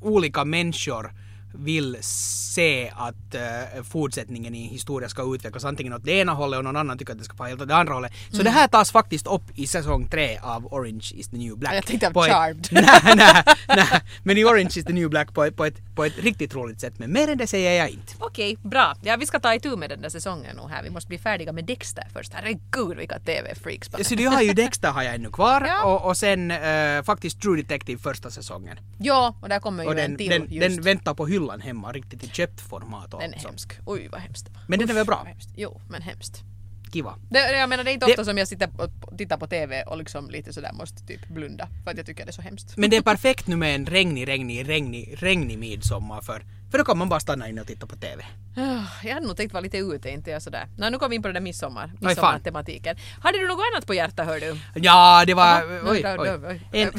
olika 0.00 0.44
människor 0.44 1.12
vill 1.52 1.96
se 2.02 2.92
att 2.96 3.14
uh, 3.34 3.82
fortsättningen 3.82 4.54
i 4.54 4.66
historien 4.68 5.10
ska 5.10 5.34
utvecklas 5.34 5.64
antingen 5.64 5.92
åt 5.92 6.04
det 6.04 6.12
ena 6.12 6.32
hållet 6.32 6.58
och 6.58 6.64
någon 6.64 6.76
annan 6.76 6.98
tycker 6.98 7.12
att 7.12 7.18
det 7.18 7.24
ska 7.24 7.36
vara 7.36 7.48
helt 7.48 7.62
åt 7.62 7.68
det 7.68 7.76
andra 7.76 7.94
hållet. 7.94 8.12
Så 8.30 8.34
Mm. 8.34 8.44
det 8.44 8.50
här 8.50 8.68
tas 8.68 8.92
faktiskt 8.92 9.26
upp 9.26 9.42
i 9.54 9.66
säsong 9.66 10.08
tre 10.08 10.38
av 10.42 10.66
Orange 10.66 11.10
is 11.14 11.28
the 11.28 11.36
new 11.36 11.58
black. 11.58 11.74
Jag 11.74 11.86
tänkte 11.86 12.06
ett- 12.06 12.14
Charmed. 12.16 12.68
nej, 12.72 13.16
nej, 13.16 13.42
nej. 13.68 14.00
Men 14.22 14.38
i 14.38 14.44
Orange 14.44 14.70
is 14.76 14.84
the 14.84 14.92
new 14.92 15.08
black 15.10 15.34
på, 15.34 15.50
på, 15.50 15.64
ett, 15.64 15.94
på 15.94 16.04
ett 16.04 16.18
riktigt 16.18 16.54
roligt 16.54 16.80
sätt. 16.80 16.94
Men 16.98 17.12
mer 17.12 17.28
än 17.28 17.38
det 17.38 17.46
säger 17.46 17.78
jag 17.78 17.90
inte. 17.90 18.12
Okej, 18.18 18.56
bra. 18.62 18.94
Ja, 19.02 19.16
vi 19.16 19.26
ska 19.26 19.40
ta 19.40 19.54
itu 19.54 19.76
med 19.76 19.90
den 19.90 20.02
där 20.02 20.08
säsongen 20.08 20.56
nu 20.56 20.62
här. 20.74 20.82
Vi 20.82 20.90
måste 20.90 21.08
bli 21.08 21.18
färdiga 21.18 21.52
med 21.52 21.64
Dexter 21.64 22.04
först. 22.12 22.32
Herregud 22.34 22.96
vilka 22.98 23.18
TV-freaks 23.18 23.90
bara. 23.90 24.04
Så 24.04 24.14
du 24.14 24.26
har 24.26 24.42
ju 24.42 24.52
Dexter 24.52 24.90
har 24.90 25.02
jag 25.02 25.14
ännu 25.14 25.30
kvar 25.30 25.60
Ja. 25.68 25.84
och, 25.84 26.06
och 26.08 26.16
sen 26.16 26.50
uh, 26.50 27.02
faktiskt 27.02 27.42
True 27.42 27.56
Detective 27.62 27.98
första 28.02 28.30
säsongen. 28.30 28.76
Ja, 28.98 29.34
och 29.42 29.48
där 29.48 29.58
kommer 29.60 29.82
ju 29.82 29.88
Och 29.88 29.98
en 29.98 30.10
den, 30.10 30.16
till 30.18 30.28
den, 30.30 30.46
just. 30.52 30.76
den 30.76 30.84
väntar 30.84 31.14
på 31.14 31.26
hyllan 31.26 31.39
hemma 31.60 31.92
riktigt 31.92 32.24
i 32.24 32.28
köpt 32.28 32.60
format. 32.60 33.14
Och 33.14 33.20
Den 33.20 33.34
är 33.34 33.38
hemsk. 33.38 33.78
Oj, 33.86 34.08
vad 34.12 34.20
hemskt 34.20 34.46
det 34.46 34.52
var. 34.52 34.60
Men 34.66 34.78
den 34.78 34.90
är 34.90 34.94
väl 34.94 35.06
bra? 35.06 35.26
Jo, 35.56 35.80
men 35.88 36.02
hemskt. 36.02 36.44
Kiva. 36.92 37.14
Det, 37.30 37.38
jag 37.58 37.68
menar, 37.68 37.84
det 37.84 37.90
är 37.90 37.92
inte 37.92 38.06
Det- 38.06 38.12
ofta 38.12 38.24
som 38.24 38.38
jag 38.38 38.48
sitter 38.48 38.68
och 38.76 39.18
tittar 39.18 39.36
på 39.36 39.46
TV 39.46 39.82
och 39.82 39.96
liksom 39.98 40.30
lite 40.30 40.52
sådär 40.52 40.72
måste 40.72 41.06
typ 41.06 41.28
blunda 41.28 41.68
för 41.84 41.90
att 41.90 41.96
jag 41.96 42.06
tycker 42.06 42.24
det 42.24 42.30
är 42.30 42.32
så 42.32 42.42
hemskt. 42.42 42.76
Men 42.76 42.90
det 42.90 42.96
är 42.96 43.02
perfekt 43.02 43.46
nu 43.46 43.56
med 43.56 43.74
en 43.74 43.86
regnig, 43.86 44.28
regnig, 44.28 44.68
regnig, 44.68 45.14
regnig 45.18 45.58
midsommar 45.58 46.20
för, 46.20 46.44
för 46.70 46.78
då 46.78 46.84
kan 46.84 46.98
man 46.98 47.08
bara 47.08 47.20
stanna 47.20 47.48
inne 47.48 47.60
och 47.60 47.66
titta 47.66 47.86
på 47.86 47.96
TV. 47.96 48.24
Ah, 48.56 48.84
Jag 49.04 49.14
hade 49.14 49.26
nog 49.26 49.36
tänkt 49.36 49.52
vara 49.52 49.60
lite 49.60 49.78
ute, 49.78 50.10
inte 50.10 50.30
jag 50.30 50.42
sådär. 50.42 50.66
Nej, 50.78 50.90
nu 50.90 50.98
kom 50.98 51.10
vi 51.10 51.16
in 51.16 51.22
på 51.22 51.28
den 51.28 51.34
där 51.34 51.40
midsommar, 51.40 51.92
midsommartematiken. 52.00 52.96
Hade 53.20 53.38
du 53.38 53.48
något 53.48 53.64
annat 53.74 53.86
på 53.86 53.94
hjärtat 53.94 54.26
hör 54.26 54.40
du? 54.40 54.56
Ja, 54.74 55.24
det 55.26 55.34
var... 55.34 55.44
Aha, 55.44 55.90
oj, 55.90 56.04
oj. 56.18 56.30
oj. 56.46 56.60
En, 56.72 56.92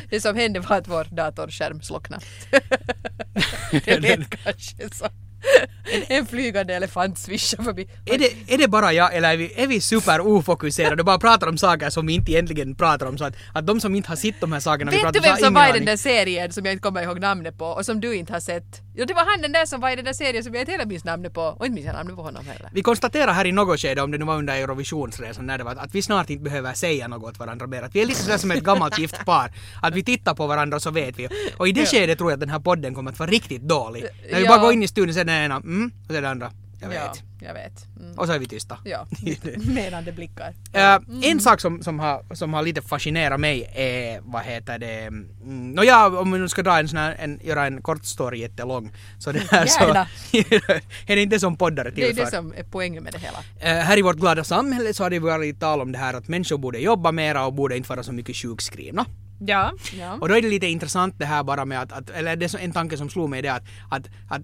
det 0.10 0.20
som 0.20 0.36
hände 0.36 0.60
var 0.60 0.76
att 0.76 0.88
vår 0.88 1.04
datorskärm 1.04 1.82
slocknade. 1.82 2.24
det 3.84 4.00
lät 4.00 4.30
kanske 4.44 4.88
så. 4.94 5.06
En 6.08 6.26
flygande 6.26 6.74
elefant 6.74 7.18
svischade 7.18 7.64
förbi. 7.64 7.88
är, 8.06 8.18
det, 8.18 8.54
är 8.54 8.58
det 8.58 8.68
bara 8.68 8.92
jag 8.92 9.14
eller 9.14 9.32
är 9.32 9.36
vi, 9.36 9.52
är 9.56 9.66
vi 9.66 9.80
super 9.80 10.20
ofokuserade 10.20 11.02
och 11.02 11.06
bara 11.06 11.18
pratar 11.18 11.46
om 11.46 11.58
saker 11.58 11.90
som 11.90 12.06
vi 12.06 12.12
inte 12.12 12.32
egentligen 12.32 12.74
pratar 12.74 13.06
om 13.06 13.18
så 13.18 13.24
att, 13.24 13.34
att 13.52 13.66
de 13.66 13.80
som 13.80 13.94
inte 13.94 14.08
har 14.08 14.16
sett 14.16 14.40
de 14.40 14.52
här 14.52 14.60
sakerna 14.60 14.90
vi 14.90 14.96
Vet 14.96 15.04
pratar 15.04 15.12
du 15.12 15.18
om 15.18 15.22
vem 15.22 15.36
så 15.36 15.44
har 15.44 15.46
som 15.46 15.54
var 15.54 15.68
i 15.68 15.72
den 15.72 15.84
där 15.84 15.96
serien 15.96 16.52
som 16.52 16.64
jag 16.64 16.72
inte 16.72 16.82
kommer 16.82 17.02
ihåg 17.02 17.20
namnet 17.20 17.58
på 17.58 17.64
och 17.66 17.84
som 17.84 18.00
du 18.00 18.16
inte 18.16 18.32
har 18.32 18.40
sett? 18.40 18.87
Jo, 18.98 19.04
det 19.04 19.14
var 19.14 19.24
han 19.30 19.42
den 19.42 19.52
där 19.52 19.66
som 19.66 19.80
var 19.80 19.90
i 19.90 19.96
den 19.96 20.04
där 20.04 20.12
serien 20.12 20.44
som 20.44 20.54
jag 20.54 20.62
inte 20.62 20.72
heller 20.72 20.86
minns 20.86 21.04
namnet 21.04 21.34
på 21.34 21.42
och 21.42 21.66
inte 21.66 21.74
minns 21.74 21.86
jag 21.86 21.94
namnet 21.94 22.16
på 22.16 22.22
honom 22.22 22.46
heller. 22.46 22.70
Vi 22.72 22.82
konstaterar 22.82 23.32
här 23.32 23.44
i 23.44 23.52
något 23.52 23.80
skede, 23.80 24.02
om 24.02 24.10
det 24.10 24.18
nu 24.18 24.24
var 24.24 24.36
under 24.36 24.54
Eurovisionsresan, 24.54 25.46
när 25.46 25.58
det 25.58 25.64
var, 25.64 25.72
att 25.76 25.94
vi 25.94 26.02
snart 26.02 26.30
inte 26.30 26.42
behöver 26.44 26.72
säga 26.72 27.08
något 27.08 27.30
åt 27.32 27.38
varandra 27.38 27.66
mer. 27.66 27.82
Att 27.82 27.94
vi 27.94 28.00
är 28.02 28.06
lite 28.06 28.20
sådär 28.22 28.38
som 28.38 28.50
ett 28.50 28.64
gammalt 28.64 28.98
gift 28.98 29.24
par. 29.24 29.52
Att 29.82 29.94
vi 29.94 30.04
tittar 30.04 30.34
på 30.34 30.46
varandra 30.46 30.80
så 30.80 30.90
vet 30.90 31.18
vi. 31.18 31.28
Och 31.56 31.68
i 31.68 31.72
det 31.72 31.80
Ja. 31.80 31.86
skedet 31.86 32.18
tror 32.18 32.30
jag 32.30 32.36
att 32.36 32.40
den 32.40 32.48
här 32.50 32.58
podden 32.60 32.94
kommer 32.94 33.10
att 33.12 33.18
vara 33.18 33.30
riktigt 33.30 33.62
dålig. 33.62 34.04
När 34.30 34.38
vi 34.38 34.44
Ja. 34.44 34.48
bara 34.50 34.58
går 34.62 34.72
in 34.72 34.82
i 34.82 34.88
studion 34.88 35.14
så 35.14 35.20
är 35.20 35.24
den 35.24 35.44
ena 35.44 35.56
mm, 35.56 35.90
och 36.06 36.10
så 36.12 36.16
är 36.16 36.22
det 36.22 36.30
andra 36.30 36.50
jag 36.80 36.88
vet. 36.88 37.00
Ja, 37.00 37.46
jag 37.46 37.54
vet. 37.54 37.86
Mm. 38.00 38.18
Och 38.18 38.26
så 38.26 38.32
är 38.32 38.38
vi 38.38 38.46
tysta. 38.46 38.78
Ja, 38.84 39.06
menande 39.56 40.12
blickar. 40.12 40.54
Eh, 40.72 40.98
En 41.22 41.40
sak 41.40 41.60
som, 41.60 41.82
som, 41.82 42.00
har, 42.00 42.34
som 42.34 42.54
har 42.54 42.62
lite 42.62 42.82
fascinerat 42.82 43.40
mig 43.40 43.70
är, 43.74 44.20
vad 44.20 44.42
heter 44.42 44.78
det, 44.78 45.00
mm, 45.00 45.70
nåja 45.70 46.06
om 46.06 46.32
vi 46.32 46.38
nu 46.38 46.48
ska 46.48 46.62
dra 46.62 46.78
en 46.78 46.88
sån 46.88 46.98
här, 46.98 47.16
en, 47.18 47.40
göra 47.42 47.66
en 47.66 47.82
kort 47.82 48.04
story 48.04 48.38
jättelång. 48.40 48.92
Så 49.18 49.32
det 49.32 49.50
här 49.50 49.66
så, 49.66 49.84
är 51.06 51.16
det 51.16 51.22
inte 51.22 51.40
som 51.40 51.56
poddare 51.56 51.90
Det 51.90 52.08
är 52.08 52.14
det 52.14 52.26
som 52.26 52.54
är 52.56 52.64
poängen 52.70 53.04
med 53.04 53.12
det 53.12 53.18
hela. 53.18 53.38
Eh, 53.60 53.84
här 53.84 53.98
i 53.98 54.02
vårt 54.02 54.16
glada 54.16 54.44
samhälle 54.44 54.94
så 54.94 55.02
har 55.02 55.10
det 55.10 55.18
varit 55.18 55.60
tal 55.60 55.80
om 55.80 55.92
det 55.92 55.98
här 55.98 56.14
att 56.14 56.28
människor 56.28 56.58
borde 56.58 56.78
jobba 56.78 57.12
mera 57.12 57.46
och 57.46 57.54
borde 57.54 57.76
inte 57.76 57.88
vara 57.88 58.02
så 58.02 58.12
mycket 58.12 58.36
sjukskrivna. 58.36 59.06
Ja. 59.40 59.72
ja. 59.98 60.18
Och 60.20 60.28
då 60.28 60.36
är 60.36 60.42
det 60.42 60.48
lite 60.48 60.66
intressant 60.66 61.14
det 61.18 61.26
här 61.26 61.42
bara 61.42 61.64
med 61.64 61.82
att, 61.82 61.92
att 61.92 62.10
eller 62.10 62.36
det 62.36 62.54
är 62.54 62.58
en 62.58 62.72
tanke 62.72 62.96
som 62.96 63.10
slog 63.10 63.30
mig 63.30 63.42
det 63.42 63.48
att, 63.48 63.62
att, 63.90 64.06
att, 64.28 64.42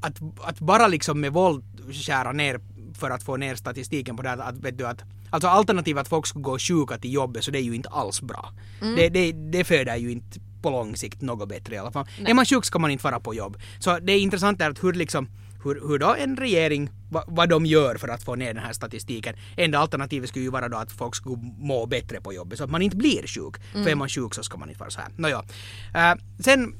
att, 0.00 0.16
att 0.40 0.60
bara 0.60 0.88
liksom 0.88 1.20
med 1.20 1.32
våld 1.32 1.64
skära 1.92 2.32
ner 2.32 2.60
för 2.94 3.10
att 3.10 3.22
få 3.22 3.36
ner 3.36 3.54
statistiken 3.54 4.16
på 4.16 4.22
det 4.22 4.28
här, 4.28 4.38
att, 4.38 4.56
vet 4.56 4.78
du, 4.78 4.86
att 4.86 5.04
Alltså 5.32 5.48
alternativet 5.48 6.00
att 6.00 6.08
folk 6.08 6.26
skulle 6.26 6.42
gå 6.42 6.58
sjuka 6.58 6.98
till 6.98 7.12
jobbet 7.12 7.44
så 7.44 7.50
det 7.50 7.58
är 7.58 7.62
ju 7.62 7.74
inte 7.74 7.88
alls 7.88 8.22
bra. 8.22 8.52
Det, 8.96 9.08
det, 9.08 9.32
det 9.32 9.64
föder 9.64 9.96
ju 9.96 10.12
inte 10.12 10.40
på 10.62 10.70
lång 10.70 10.96
sikt 10.96 11.22
något 11.22 11.48
bättre 11.48 11.74
i 11.74 11.78
alla 11.78 11.90
fall. 11.90 12.06
Är 12.26 12.34
man 12.34 12.44
sjuk 12.44 12.64
ska 12.64 12.78
man 12.78 12.90
inte 12.90 13.04
vara 13.04 13.20
på 13.20 13.34
jobb. 13.34 13.56
Så 13.78 13.98
det 13.98 14.12
är 14.12 14.20
intressant 14.20 14.60
är 14.60 14.70
att 14.70 14.84
hur 14.84 14.92
liksom 14.92 15.28
hur, 15.64 15.88
hur 15.88 15.98
då 15.98 16.14
en 16.18 16.36
regering, 16.36 16.90
va, 17.10 17.24
vad 17.26 17.48
de 17.48 17.66
gör 17.66 17.96
för 17.96 18.08
att 18.08 18.22
få 18.22 18.34
ner 18.34 18.54
den 18.54 18.62
här 18.62 18.72
statistiken. 18.72 19.34
Enda 19.56 19.78
alternativet 19.78 20.28
skulle 20.28 20.44
ju 20.44 20.50
vara 20.50 20.68
då 20.68 20.76
att 20.76 20.92
folk 20.92 21.14
skulle 21.14 21.36
må 21.58 21.86
bättre 21.86 22.20
på 22.20 22.32
jobbet 22.32 22.58
så 22.58 22.64
att 22.64 22.70
man 22.70 22.82
inte 22.82 22.96
blir 22.96 23.26
sjuk. 23.26 23.54
För 23.72 23.90
är 23.90 23.94
man 23.94 24.08
sjuk 24.08 24.34
så 24.34 24.42
ska 24.42 24.56
man 24.58 24.68
inte 24.68 24.80
vara 24.80 24.90
så 24.90 25.00
här. 25.00 25.10
Nåja. 25.16 25.38
Uh, 25.38 26.22
sen 26.38 26.74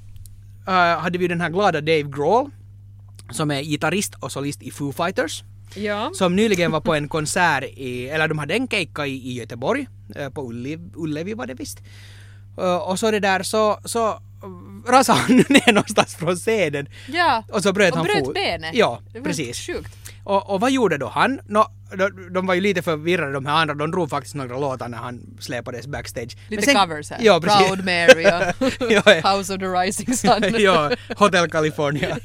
uh, 0.69 0.75
hade 0.75 1.19
vi 1.19 1.29
den 1.29 1.41
här 1.41 1.51
glada 1.51 1.81
Dave 1.81 2.03
Grohl 2.03 2.51
som 3.31 3.51
är 3.51 3.63
gitarrist 3.63 4.15
och 4.21 4.33
solist 4.33 4.63
i 4.63 4.71
Foo 4.71 4.93
Fighters. 4.93 5.43
Ja. 5.75 6.11
Som 6.15 6.37
nyligen 6.37 6.71
var 6.71 6.81
på 6.81 6.95
en 6.95 7.09
konsert 7.17 7.65
i, 7.65 8.09
eller 8.09 8.29
de 8.29 8.39
hade 8.39 8.55
en 8.55 8.69
keikka 8.69 9.07
i, 9.07 9.13
i 9.31 9.33
Göteborg, 9.33 9.87
eh, 10.17 10.29
på 10.31 10.49
Ullevi, 10.49 10.91
Ullevi 10.95 11.35
var 11.35 11.47
det 11.47 11.55
visst. 11.55 11.79
Eh, 12.59 12.77
Och 12.77 12.99
så 12.99 13.11
det 13.11 13.21
där 13.21 13.43
så, 13.43 13.81
så 13.85 14.21
rasade 14.87 15.19
han 15.19 15.37
ner 15.49 15.73
någonstans 15.73 16.15
från 16.15 16.37
scenen. 16.37 16.89
Ja. 17.13 17.45
Och 17.53 17.63
så 17.63 17.73
bröt 17.73 17.91
och 17.93 17.97
han 17.97 18.07
bröt 18.07 18.35
benet. 18.35 18.75
Ja, 18.75 19.01
det 19.13 19.19
var 19.19 19.25
precis. 19.25 19.59
Sjukt. 19.67 19.97
Och, 20.25 20.51
och 20.51 20.61
vad 20.61 20.71
gjorde 20.71 20.99
då 20.99 21.09
han? 21.09 21.41
Nå, 21.47 21.67
de, 21.99 22.33
de 22.33 22.47
var 22.47 22.55
ju 22.55 22.61
lite 22.61 22.83
förvirrade 22.83 23.33
de 23.33 23.47
här 23.47 23.55
andra, 23.55 23.75
de 23.75 23.91
drog 23.91 24.11
faktiskt 24.11 24.35
några 24.35 24.59
låtar 24.59 24.89
när 24.89 24.99
han 24.99 25.21
släpades 25.41 25.87
backstage. 25.87 26.37
Lite 26.49 26.63
sen- 26.63 26.75
covers 26.75 27.11
här. 27.11 27.19
Ja, 27.23 27.41
precis. 27.41 27.67
Proud 27.67 27.85
Mary 27.85 28.25
och 28.27 28.91
Ja, 28.93 29.03
ja. 29.07 29.37
House 29.37 29.55
of 29.55 29.61
the 29.61 29.67
Rising 29.67 30.17
Sun. 30.17 30.55
ja, 30.59 30.91
Hotel 31.17 31.51
California. 31.51 32.19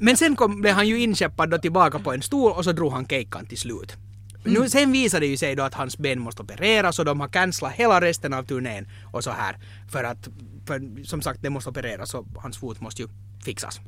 Men 0.00 0.16
sen 0.16 0.36
kom, 0.36 0.60
blev 0.60 0.74
han 0.74 0.88
ju 0.88 0.98
inskeppad 1.00 1.50
då 1.50 1.58
tillbaka 1.58 1.98
på 1.98 2.12
en 2.12 2.22
stol 2.22 2.52
och 2.52 2.64
så 2.64 2.72
drog 2.72 2.92
han 2.92 3.06
keikkan 3.06 3.46
till 3.46 3.58
slut. 3.58 3.96
Nu, 4.44 4.68
sen 4.68 4.92
visade 4.92 5.26
det 5.26 5.30
ju 5.30 5.36
sig 5.36 5.54
då 5.56 5.62
att 5.62 5.74
hans 5.74 5.98
ben 5.98 6.20
måste 6.20 6.42
opereras 6.42 6.98
och 6.98 7.04
de 7.04 7.20
har 7.20 7.28
cancelat 7.28 7.72
hela 7.72 8.00
resten 8.00 8.34
av 8.34 8.42
turnén 8.42 8.88
och 9.12 9.24
så 9.24 9.30
här. 9.30 9.56
För 9.92 10.04
att, 10.04 10.28
för, 10.66 11.04
som 11.04 11.22
sagt, 11.22 11.42
det 11.42 11.50
måste 11.50 11.70
opereras 11.70 12.14
och 12.14 12.26
hans 12.36 12.58
fot 12.58 12.80
måste 12.80 13.02
ju 13.02 13.08
fixas. 13.44 13.80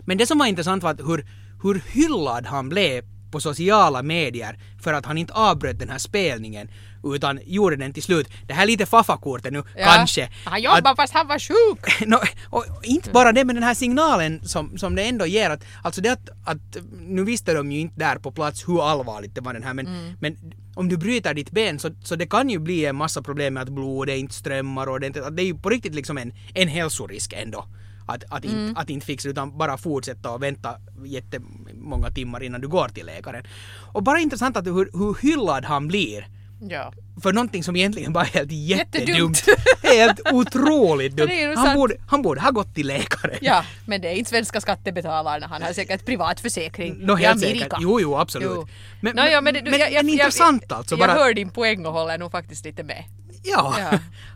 Men 0.00 0.18
det 0.18 0.26
som 0.26 0.38
var 0.38 0.46
intressant 0.46 0.82
var 0.82 0.90
att 0.90 1.00
hur, 1.00 1.26
hur 1.66 1.82
hyllad 1.92 2.46
han 2.46 2.68
blev 2.68 3.04
på 3.30 3.40
sociala 3.40 4.02
medier 4.02 4.58
för 4.82 4.92
att 4.92 5.06
han 5.06 5.18
inte 5.18 5.32
avbröt 5.32 5.78
den 5.78 5.88
här 5.88 5.98
spelningen 5.98 6.68
utan 7.14 7.40
gjorde 7.46 7.76
den 7.76 7.92
till 7.92 8.02
slut. 8.02 8.28
Det 8.46 8.54
här 8.54 8.62
är 8.62 8.66
lite 8.66 8.86
faffakortet 8.86 9.52
nu, 9.52 9.62
Ja. 9.76 9.84
kanske. 9.84 10.28
Han 10.44 10.62
jobbar 10.62 10.96
fast 10.96 11.14
han 11.14 11.26
var 11.28 11.38
sjuk. 11.38 12.06
No, 12.06 12.16
och 12.50 12.64
inte 12.82 13.10
bara 13.10 13.32
det, 13.32 13.44
men 13.44 13.54
den 13.54 13.64
här 13.64 13.74
signalen 13.74 14.48
som, 14.48 14.78
som 14.78 14.94
det 14.94 15.02
ändå 15.02 15.26
ger 15.26 15.50
att, 15.50 15.64
alltså 15.82 16.00
det 16.00 16.08
att, 16.12 16.28
att 16.44 16.76
nu 17.00 17.24
visste 17.24 17.54
de 17.54 17.72
ju 17.72 17.80
inte 17.80 17.98
där 17.98 18.16
på 18.16 18.32
plats 18.32 18.68
hur 18.68 18.90
allvarligt 18.90 19.34
det 19.34 19.40
var 19.40 19.52
den 19.52 19.62
här 19.62 19.74
men, 19.74 20.16
men 20.20 20.36
om 20.74 20.88
du 20.88 20.96
bryter 20.96 21.34
ditt 21.34 21.50
ben 21.50 21.78
så, 21.78 21.90
så 22.04 22.16
det 22.16 22.26
kan 22.26 22.50
ju 22.50 22.58
bli 22.58 22.84
en 22.84 22.96
massa 22.96 23.22
problem 23.22 23.54
med 23.54 23.62
att 23.62 23.68
blodet 23.68 24.18
inte 24.18 24.34
strömmar 24.34 24.86
och 24.86 25.00
det, 25.00 25.16
att 25.26 25.36
det 25.36 25.42
är 25.42 25.46
ju 25.46 25.58
på 25.58 25.70
riktigt 25.70 25.94
liksom 25.94 26.18
en, 26.18 26.32
en 26.54 26.68
hälsorisk 26.68 27.32
ändå. 27.36 27.64
Att, 28.06 28.24
att, 28.30 28.44
inte, 28.44 28.80
att 28.80 28.90
inte 28.90 29.06
fixa 29.06 29.28
utan 29.28 29.58
bara 29.58 29.78
fortsätta 29.78 30.30
och 30.30 30.42
vänta 30.42 30.76
jättemånga 31.04 32.10
timmar 32.10 32.42
innan 32.42 32.60
du 32.60 32.68
går 32.68 32.88
till 32.88 33.06
läkaren. 33.06 33.44
Och 33.92 34.02
bara 34.02 34.18
intressant 34.20 34.56
att 34.56 34.66
hur, 34.66 34.90
hur 34.92 35.22
hyllad 35.22 35.64
han 35.64 35.88
blir 35.88 36.28
Ja. 36.60 36.92
för 37.22 37.32
någonting 37.32 37.64
som 37.64 37.76
egentligen 37.76 38.12
bara 38.12 38.24
är 38.24 38.28
helt 38.28 38.52
jättedumt. 38.52 39.44
Helt 39.82 40.20
otroligt 40.32 41.16
dumt. 41.16 41.30
Han 41.56 41.74
borde, 41.76 41.96
han 42.08 42.22
borde 42.22 42.40
ha 42.40 42.50
gått 42.50 42.74
till 42.74 42.86
läkare. 42.86 43.38
ja, 43.40 43.64
men 43.86 44.00
det 44.00 44.08
är 44.08 44.12
inte 44.14 44.30
svenska 44.30 44.60
skattebetalarna. 44.60 45.46
Han 45.46 45.62
har 45.62 45.72
säkert 45.72 46.04
privat 46.06 46.40
försäkring 46.40 46.96
Nå, 47.00 47.18
i 47.18 47.22
helt 47.22 47.42
Amerika. 47.44 47.64
säkert. 47.64 47.78
Jo, 47.80 48.00
jo, 48.00 48.16
absolut. 48.16 48.48
Jo. 48.54 48.68
Men, 49.00 49.16
Nå, 49.16 49.22
ja, 49.26 49.40
men, 49.40 49.54
det- 49.54 49.62
men, 49.62 49.72
jag- 49.72 49.92
jag- 49.92 50.04
men 50.04 50.14
jag- 50.14 50.26
intressant 50.26 50.72
alltså. 50.72 50.96
Jag 50.96 51.08
hör 51.08 51.34
din 51.34 51.50
poäng 51.50 51.86
och 51.86 51.92
håller 51.92 52.18
nog 52.18 52.30
faktiskt 52.32 52.64
lite 52.64 52.82
med. 52.82 53.04
ja. 53.42 53.74
Ja. 53.78 53.98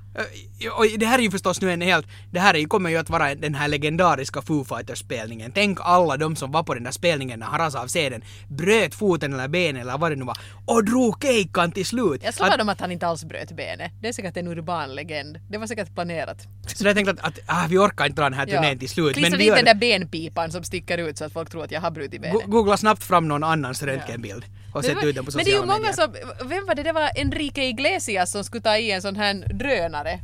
Och 0.76 0.86
det 0.98 1.06
här 1.06 1.18
är 1.18 1.22
ju 1.22 1.30
förstås 1.30 1.60
nu 1.60 1.72
en 1.72 1.80
helt, 1.80 2.06
det 2.30 2.40
här 2.40 2.68
kommer 2.68 2.90
ju 2.90 2.96
att 2.96 3.10
vara 3.10 3.34
den 3.34 3.54
här 3.54 3.68
legendariska 3.68 4.42
Foo 4.42 4.64
Fighters-spelningen. 4.64 5.52
Tänk 5.54 5.78
alla 5.82 6.16
de 6.16 6.36
som 6.36 6.52
var 6.52 6.62
på 6.62 6.74
den 6.74 6.84
där 6.84 6.90
spelningen 6.90 7.40
när 7.40 7.46
han 7.46 7.58
rasade 7.60 7.84
av 7.84 7.88
scenen, 7.88 8.22
bröt 8.48 8.94
foten 8.94 9.32
eller 9.32 9.48
benet 9.48 9.82
eller 9.82 9.98
vad 9.98 10.12
det 10.12 10.16
nu 10.16 10.24
var 10.24 10.38
och 10.66 10.84
drog 10.84 11.22
keikkan 11.22 11.72
till 11.72 11.86
slut. 11.86 12.20
Jag 12.24 12.34
slår 12.34 12.48
vad 12.48 12.60
om 12.60 12.68
att 12.68 12.80
han 12.80 12.92
inte 12.92 13.06
alls 13.06 13.24
bröt 13.24 13.52
benet. 13.56 13.92
Det 14.02 14.08
är 14.08 14.12
säkert 14.12 14.36
en 14.36 14.48
urban 14.48 14.94
legend. 14.94 15.38
Det 15.50 15.58
var 15.58 15.66
säkert 15.66 15.94
planerat. 15.94 16.38
Så 16.66 16.86
jag 16.86 16.96
tänkte 16.96 17.12
att, 17.12 17.20
att 17.20 17.38
ah, 17.46 17.66
vi 17.68 17.78
orkar 17.78 18.06
inte 18.06 18.20
dra 18.22 18.30
den 18.30 18.38
här 18.38 18.46
turnén 18.46 18.78
till 18.78 18.88
slut. 18.88 19.16
Klistra 19.16 19.38
dit 19.38 19.46
gör 19.46 19.56
den 19.56 19.64
där 19.64 19.74
benpipan 19.74 20.52
som 20.52 20.64
sticker 20.64 20.98
ut 20.98 21.18
så 21.18 21.24
att 21.24 21.32
folk 21.32 21.50
tror 21.50 21.64
att 21.64 21.70
jag 21.70 21.80
har 21.80 21.90
brutit 21.90 22.22
benet. 22.22 22.34
Go- 22.34 22.50
Googla 22.50 22.76
snabbt 22.76 23.04
fram 23.04 23.28
någon 23.28 23.44
annans 23.44 23.82
röntgenbild 23.82 24.44
och 24.69 24.69
Men 24.74 24.82
sätt 24.82 24.94
vad- 24.94 25.04
ut 25.04 25.14
den 25.14 25.24
på 25.24 25.30
Men 25.34 25.44
det 25.44 25.50
är 25.50 25.54
ju 25.54 25.60
sociala 25.60 25.78
många 25.78 25.90
medier. 25.90 26.36
som, 26.38 26.48
vem 26.48 26.66
var 26.66 26.74
det, 26.74 26.82
det 26.82 26.92
var 26.92 27.10
Enrique 27.16 27.64
Iglesias 27.68 28.30
som 28.30 28.44
skulle 28.44 28.62
ta 28.62 28.76
i 28.76 28.90
en 28.90 29.02
sån 29.02 29.16
här 29.16 29.34
drönare 29.54 30.20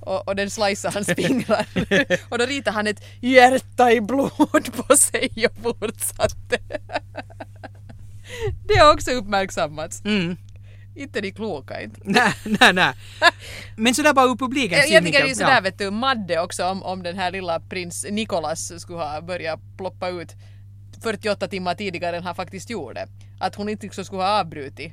och, 0.00 0.28
och 0.28 0.36
den 0.36 0.50
slicear 0.50 0.92
hans 0.92 1.06
fingrar. 1.16 1.66
och 2.30 2.38
då 2.38 2.46
ritade 2.46 2.74
han 2.76 2.86
ett 2.86 3.04
hjärta 3.20 3.92
i 3.92 4.00
blod 4.00 4.74
på 4.88 4.96
sig 4.96 5.30
och 5.46 5.62
fortsatte. 5.62 6.58
det 8.68 8.76
har 8.76 8.94
också 8.94 9.10
uppmärksammats. 9.10 10.02
Mm. 10.04 10.36
Inte 10.96 11.20
de 11.20 11.32
kloka 11.32 11.82
inte. 11.82 12.00
Nej, 12.04 12.32
nej, 12.44 12.72
nej. 12.72 12.92
Men 13.76 13.94
sådär 13.94 14.12
bara 14.12 14.26
ur 14.26 14.36
publikens 14.36 14.82
Jag, 14.84 14.90
jag 14.90 15.04
tycker 15.06 15.24
det 15.24 15.30
är 15.30 15.34
sådär 15.34 15.54
ja. 15.54 15.60
vet 15.60 15.78
du, 15.78 15.90
Madde 15.90 16.40
också 16.40 16.64
om, 16.66 16.82
om 16.82 17.02
den 17.02 17.18
här 17.18 17.30
lilla 17.30 17.60
prins 17.60 18.06
Nikolas 18.10 18.80
skulle 18.80 18.98
ha 18.98 19.20
börjat 19.20 19.60
ploppa 19.76 20.08
ut 20.08 20.32
48 21.04 21.48
timmar 21.48 21.74
tidigare 21.74 22.16
än 22.16 22.22
han 22.22 22.34
faktiskt 22.34 22.70
gjorde. 22.70 23.06
Att 23.40 23.54
hon 23.54 23.68
inte 23.68 23.86
liksom 23.86 24.04
skulle 24.04 24.22
ha 24.22 24.40
avbrutit. 24.40 24.92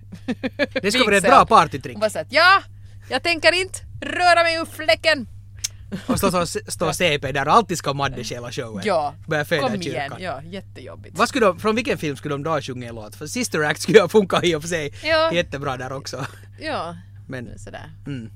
Det 0.82 0.92
skulle 0.92 1.06
vara 1.06 1.18
ett 1.18 1.24
bra 1.24 1.46
partytrick. 1.46 1.94
Hon 1.96 2.00
bara 2.02 2.10
såhär 2.10 2.28
ja, 2.30 2.62
jag 3.10 3.24
tänker 3.24 3.62
inte 3.62 3.80
röra 4.02 4.44
mig 4.44 4.56
ur 4.56 4.66
fläcken. 4.66 5.28
Och 6.08 6.18
stå, 6.18 6.46
stå, 6.46 6.60
stå 6.72 6.94
CP 6.94 7.32
där 7.32 7.48
och 7.48 7.54
alltid 7.54 7.78
ska 7.78 7.94
Madde 7.94 8.24
stjäla 8.24 8.52
showen. 8.52 8.82
Ja, 8.86 9.14
Börja 9.28 9.46
föda 9.46 9.62
kom 9.62 9.82
igen. 9.82 9.84
kyrkan. 9.84 10.18
Ja, 10.22 10.42
jättejobbigt. 10.44 11.18
Vad 11.18 11.30
skulle 11.30 11.46
de, 11.46 11.60
från 11.60 11.76
vilken 11.76 11.98
film 11.98 12.16
skulle 12.16 12.34
de 12.34 12.44
då 12.44 12.62
sjunga 12.62 12.90
en 12.90 12.96
låt? 12.96 13.16
För 13.16 13.28
Sister 13.28 13.60
Act 13.64 13.82
skulle 13.82 14.02
ha 14.02 14.10
funkat 14.10 14.44
i 14.44 14.56
och 14.56 14.62
för 14.62 14.70
sig 14.70 14.94
Ja. 15.04 15.34
jättebra 15.34 15.78
där 15.78 15.92
också. 15.94 16.26
Ja, 16.62 16.96
Men, 17.32 17.60
sådär. 17.60 17.92
mm. 18.08 18.32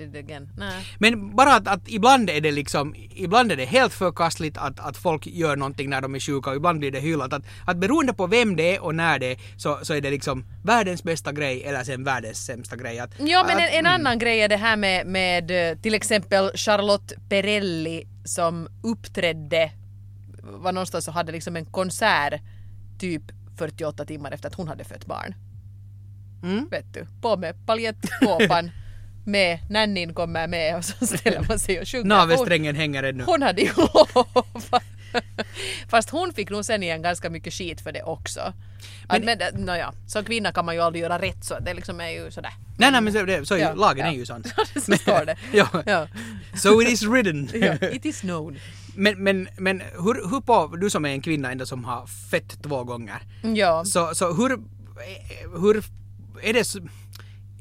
It 0.00 0.16
again. 0.16 0.48
Nej. 0.56 0.86
men 0.98 1.36
bara 1.36 1.54
att, 1.54 1.68
att 1.68 1.88
ibland 1.88 2.30
är 2.30 2.40
det 2.40 2.52
liksom, 2.52 2.94
ibland 3.10 3.52
är 3.52 3.56
det 3.56 3.64
helt 3.64 3.92
förkastligt 3.92 4.56
att, 4.56 4.80
att 4.80 4.96
folk 4.96 5.26
gör 5.26 5.56
någonting 5.56 5.90
när 5.90 6.00
de 6.00 6.14
är 6.14 6.20
sjuka 6.20 6.50
och 6.50 6.56
ibland 6.56 6.78
blir 6.78 6.90
det 6.90 7.00
hyllat. 7.00 7.32
Att, 7.32 7.42
att 7.66 7.76
beroende 7.76 8.12
på 8.12 8.26
vem 8.26 8.56
det 8.56 8.76
är 8.76 8.82
och 8.82 8.94
när 8.94 9.18
det 9.18 9.32
är 9.32 9.38
så, 9.56 9.78
så 9.82 9.94
är 9.94 10.00
det 10.00 10.10
liksom 10.10 10.44
världens 10.64 11.02
bästa 11.02 11.32
grej 11.32 11.64
eller 11.64 11.84
sen 11.84 12.04
världens 12.04 12.46
sämsta 12.46 12.76
grej. 12.76 12.98
Att, 12.98 13.10
Ja 13.18 13.44
men 13.46 13.56
att, 13.56 13.62
en, 13.62 13.78
en 13.78 13.86
annan 13.86 14.18
grej 14.18 14.40
är 14.40 14.48
det 14.48 14.56
här 14.56 14.76
med, 14.76 15.06
med 15.06 15.70
eh, 15.70 15.78
till 15.78 15.94
exempel 15.94 16.50
Charlotte 16.54 17.12
Perrelli 17.28 18.06
som 18.24 18.68
uppträdde, 18.82 19.70
var 20.42 20.72
någonstans 20.72 21.08
och 21.08 21.14
hade 21.14 21.32
liksom 21.32 21.56
en 21.56 21.66
konsert 21.66 22.40
typ 22.98 23.22
48 23.58 24.04
timmar 24.04 24.32
efter 24.32 24.48
att 24.48 24.54
hon 24.54 24.68
hade 24.68 24.84
fött 24.84 25.06
barn. 25.06 25.34
Mm. 26.46 26.68
Vet 26.70 26.94
du, 26.94 27.06
på 27.22 27.36
med 27.36 27.66
paljettkåpan 27.66 28.70
med, 29.26 29.58
nannyn 29.70 30.14
kommer 30.14 30.46
med 30.48 30.76
och 30.76 30.84
så 30.84 31.06
ställer 31.06 31.44
man 31.48 31.58
sig 31.58 31.80
och 31.80 31.88
sjunger. 31.88 32.04
Navelsträngen 32.04 32.76
hänger 32.76 33.02
ännu. 33.02 33.24
hon 33.24 33.42
hade 33.42 33.62
ju 33.62 33.70
lovat. 33.76 34.82
Fast 35.88 36.10
hon 36.10 36.32
fick 36.32 36.50
nog 36.50 36.64
sen 36.64 36.82
igen 36.82 37.02
ganska 37.02 37.30
mycket 37.30 37.52
skit 37.54 37.80
för 37.80 37.92
det 37.92 38.02
också. 38.02 38.52
Men, 39.08 39.24
Men- 39.24 39.38
men 39.38 39.64
nåja, 39.64 39.92
som 40.06 40.24
kvinna 40.24 40.52
kan 40.52 40.64
man 40.64 40.74
ju 40.74 40.80
aldrig 40.80 41.02
göra 41.02 41.18
rätt 41.18 41.44
så 41.44 41.58
det 41.58 41.74
liksom 41.74 42.00
är 42.00 42.10
ju 42.10 42.30
sådär. 42.30 42.52
Nej, 42.78 42.90
nej 42.92 43.00
men 43.00 43.12
så, 43.12 43.22
det, 43.22 43.46
så 43.46 43.54
är 43.54 43.58
ju, 43.58 43.64
Ja, 43.64 43.74
lagen 43.74 44.06
ja. 44.06 44.12
är 44.12 44.16
ju 44.16 44.26
sån. 44.26 44.42
så 44.74 44.80
står 44.96 45.24
det. 45.26 45.36
ja. 45.52 45.68
Ja. 45.86 46.06
So 46.54 46.82
it 46.82 46.88
is 46.88 47.02
written. 47.02 47.48
Ja, 47.54 47.88
it 47.88 48.04
is 48.04 48.20
known. 48.20 48.58
Men, 48.94 49.22
men, 49.22 49.48
men 49.58 49.80
hur, 49.80 50.30
hur 50.30 50.40
på, 50.40 50.76
du 50.76 50.90
som 50.90 51.04
är 51.04 51.08
en 51.08 51.22
kvinna 51.22 51.52
ändå 51.52 51.66
som 51.66 51.84
har 51.84 52.06
fett 52.06 52.62
två 52.62 52.84
gånger. 52.84 53.18
Ja. 53.54 53.84
Så, 53.84 54.14
så 54.14 54.32
hur, 54.32 54.58
hur 55.60 55.82
är 56.42 56.52
det, 56.52 56.66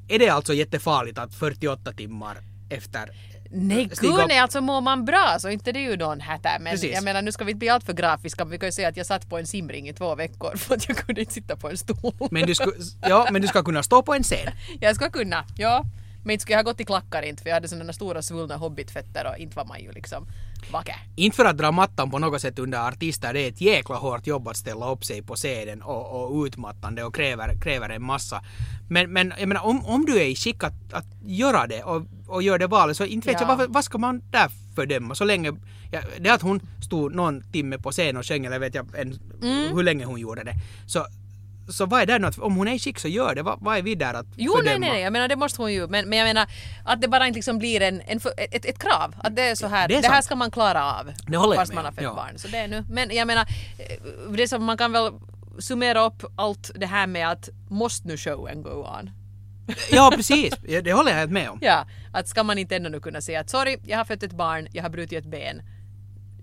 är 0.08 0.20
det 0.20 0.30
alltså 0.30 0.54
jättefarligt 0.54 1.18
att 1.18 1.34
48 1.36 1.94
timmar 1.94 2.38
efter 2.70 3.10
Nej 3.52 3.90
gud 4.02 4.14
nej, 4.28 4.40
alltså 4.40 4.62
mår 4.62 4.82
man 4.82 5.06
bra 5.06 5.38
så 5.40 5.50
inte 5.50 5.72
det 5.72 5.80
är 5.80 5.90
ju 5.92 5.98
någon 5.98 6.22
hatter 6.22 6.60
men 6.60 6.72
Precis. 6.72 6.94
jag 6.94 7.04
menar 7.04 7.22
nu 7.22 7.32
ska 7.32 7.44
vi 7.44 7.52
inte 7.52 7.60
bli 7.60 7.70
alltför 7.70 7.94
grafiska 7.94 8.46
men 8.46 8.52
vi 8.52 8.58
kan 8.58 8.68
ju 8.68 8.72
säga 8.72 8.88
att 8.88 8.98
jag 8.98 9.06
satt 9.06 9.30
på 9.30 9.38
en 9.38 9.48
simring 9.48 9.90
i 9.90 9.94
två 9.94 10.16
veckor 10.16 10.56
för 10.58 10.76
att 10.76 10.88
jag 10.90 10.98
kunde 10.98 11.22
inte 11.22 11.34
sitta 11.34 11.56
på 11.56 11.70
en 11.70 11.78
stol. 11.78 12.28
Men 12.32 12.48
du, 12.48 12.56
sku, 12.56 12.72
ja, 13.02 13.28
men 13.32 13.42
du 13.42 13.48
ska 13.48 13.64
kunna 13.64 13.84
stå 13.84 14.04
på 14.04 14.14
en 14.14 14.24
scen. 14.24 14.52
Jag 14.80 14.96
ska 14.96 15.10
kunna, 15.10 15.46
ja. 15.58 15.86
Men 16.26 16.32
inte 16.34 16.42
skulle 16.42 16.54
jag 16.54 16.64
ha 16.64 16.72
gått 16.72 16.80
i 16.80 16.86
klackar 16.86 17.22
inte 17.22 17.42
för 17.44 17.50
jag 17.50 17.56
hade 17.56 17.68
sådana 17.68 17.94
stora 17.94 18.22
svullna 18.22 18.58
hobbitfötter 18.58 19.28
och 19.32 19.38
inte 19.38 19.56
var 19.58 19.66
man 19.66 19.80
ju 19.82 19.92
liksom 19.92 20.28
vacker. 20.72 20.96
Inte 21.16 21.36
för 21.38 21.46
att 21.46 21.58
dra 21.58 21.72
mattan 21.72 22.12
på 22.12 22.20
något 22.20 22.42
sätt 22.42 22.60
under 22.60 22.88
artister, 22.88 23.34
det 23.34 23.40
är 23.40 23.48
ett 23.50 23.62
jäkla 23.62 23.96
hårt 23.96 24.28
jobb 24.28 24.48
att 24.48 24.58
ställa 24.58 24.92
upp 24.92 25.06
sig 25.06 25.22
på 25.22 25.36
scenen 25.36 25.82
och, 25.82 26.32
och 26.36 26.44
utmattande 26.46 27.04
och 27.04 27.16
kräver, 27.16 27.60
kräver 27.62 27.90
en 27.90 28.04
massa. 28.04 28.42
Men, 28.90 29.14
men 29.14 29.34
jag 29.40 29.48
menar 29.48 29.64
om, 29.66 29.86
om 29.86 30.06
du 30.06 30.18
är 30.18 30.26
i 30.26 30.36
skick 30.36 30.64
att, 30.64 30.94
att 30.94 31.06
göra 31.26 31.68
det 31.68 31.84
och, 31.84 32.02
och 32.28 32.44
gör 32.44 32.60
det 32.60 32.68
valet 32.68 32.98
så 32.98 33.06
inte 33.06 33.28
vet 33.28 33.34
Ja. 33.34 33.42
jag 33.42 33.48
varför, 33.58 33.68
vad 33.74 33.84
ska 33.84 33.98
man 33.98 34.22
där 34.32 34.52
fördöma 34.76 35.16
så 35.16 35.24
länge 35.24 35.54
ja, 35.92 36.02
det 36.20 36.30
att 36.30 36.42
hon 36.42 36.60
stod 36.86 37.16
någon 37.16 37.44
timme 37.52 37.78
på 37.78 37.92
scen 37.92 38.18
och 38.18 38.26
sjöng 38.26 38.46
eller 38.46 38.60
vet 38.60 38.76
jag 38.76 38.88
en, 38.98 39.20
Mm. 39.42 39.76
hur 39.76 39.84
länge 39.84 40.06
hon 40.06 40.20
gjorde 40.20 40.44
det. 40.44 40.54
Så, 40.88 41.06
så 41.70 41.86
vad 41.86 42.02
är 42.02 42.06
det 42.06 42.20
nu 42.20 42.28
att 42.28 42.40
om 42.40 42.56
hon 42.56 42.68
är 42.68 42.74
i 42.74 42.80
skick 42.80 43.00
så 43.00 43.08
gör 43.08 43.36
det, 43.36 43.44
vad, 43.44 43.58
vad 43.62 43.78
är 43.78 43.82
vi 43.82 43.96
där 43.96 44.14
att 44.14 44.26
Jo 44.36 44.54
fördöma? 44.54 44.70
nej 44.70 44.80
nej, 44.80 44.90
nej, 44.90 45.02
jag 45.02 45.14
menar 45.14 45.28
det 45.28 45.36
måste 45.36 45.62
hon 45.62 45.74
ju 45.74 45.88
men, 45.88 46.10
men 46.10 46.20
jag 46.20 46.26
menar 46.26 46.48
att 46.86 47.02
det 47.02 47.08
bara 47.08 47.28
inte 47.28 47.38
liksom 47.38 47.58
blir 47.58 47.82
en, 47.82 48.02
en, 48.02 48.20
ett, 48.38 48.66
ett 48.66 48.80
krav 48.80 49.16
att 49.18 49.36
det 49.36 49.42
är 49.42 49.56
så 49.56 49.68
här, 49.68 49.88
Det 49.88 50.02
det, 50.02 50.08
här 50.08 50.22
ska 50.22 50.36
man 50.36 50.52
klara 50.52 50.94
av. 50.94 51.14
Det 51.28 51.38
håller 51.38 51.54
jag 51.54 51.62
fast 51.62 51.74
med 51.74 51.76
man 51.76 51.86
har 51.86 51.92
fött 51.92 52.04
ja. 52.04 52.14
barn. 52.14 52.38
Så 52.38 52.48
det 52.48 52.58
är 52.58 52.68
nu, 52.68 52.84
men 52.90 53.16
jag 53.16 53.28
menar 53.28 53.48
eh, 53.78 54.32
det 54.32 54.48
som 54.48 54.64
man 54.66 54.78
kan 54.78 54.92
väl 54.92 55.12
summera 55.60 56.06
upp 56.06 56.26
allt 56.36 56.72
det 56.76 56.86
här 56.86 57.08
med 57.08 57.30
att 57.30 57.50
måste 57.70 58.08
nu 58.08 58.18
showen 58.18 58.62
go 58.64 58.88
on? 59.00 59.12
Ja 59.92 60.12
precis, 60.16 60.54
det 60.84 60.94
håller 60.94 61.12
jag 61.12 61.18
helt 61.18 61.32
med 61.32 61.50
om. 61.50 61.60
Ja, 61.62 61.88
att 62.14 62.28
ska 62.28 62.44
man 62.44 62.58
inte 62.58 62.76
ändå 62.76 62.90
nu 62.90 63.00
kunna 63.00 63.22
säga 63.22 63.40
att 63.40 63.50
sorry, 63.50 63.78
jag 63.86 63.98
har 63.98 64.06
fött 64.06 64.24
ett 64.24 64.34
barn, 64.34 64.68
jag 64.72 64.84
har 64.84 64.90
brutit 64.90 65.20
ett 65.20 65.32
ben, 65.32 65.62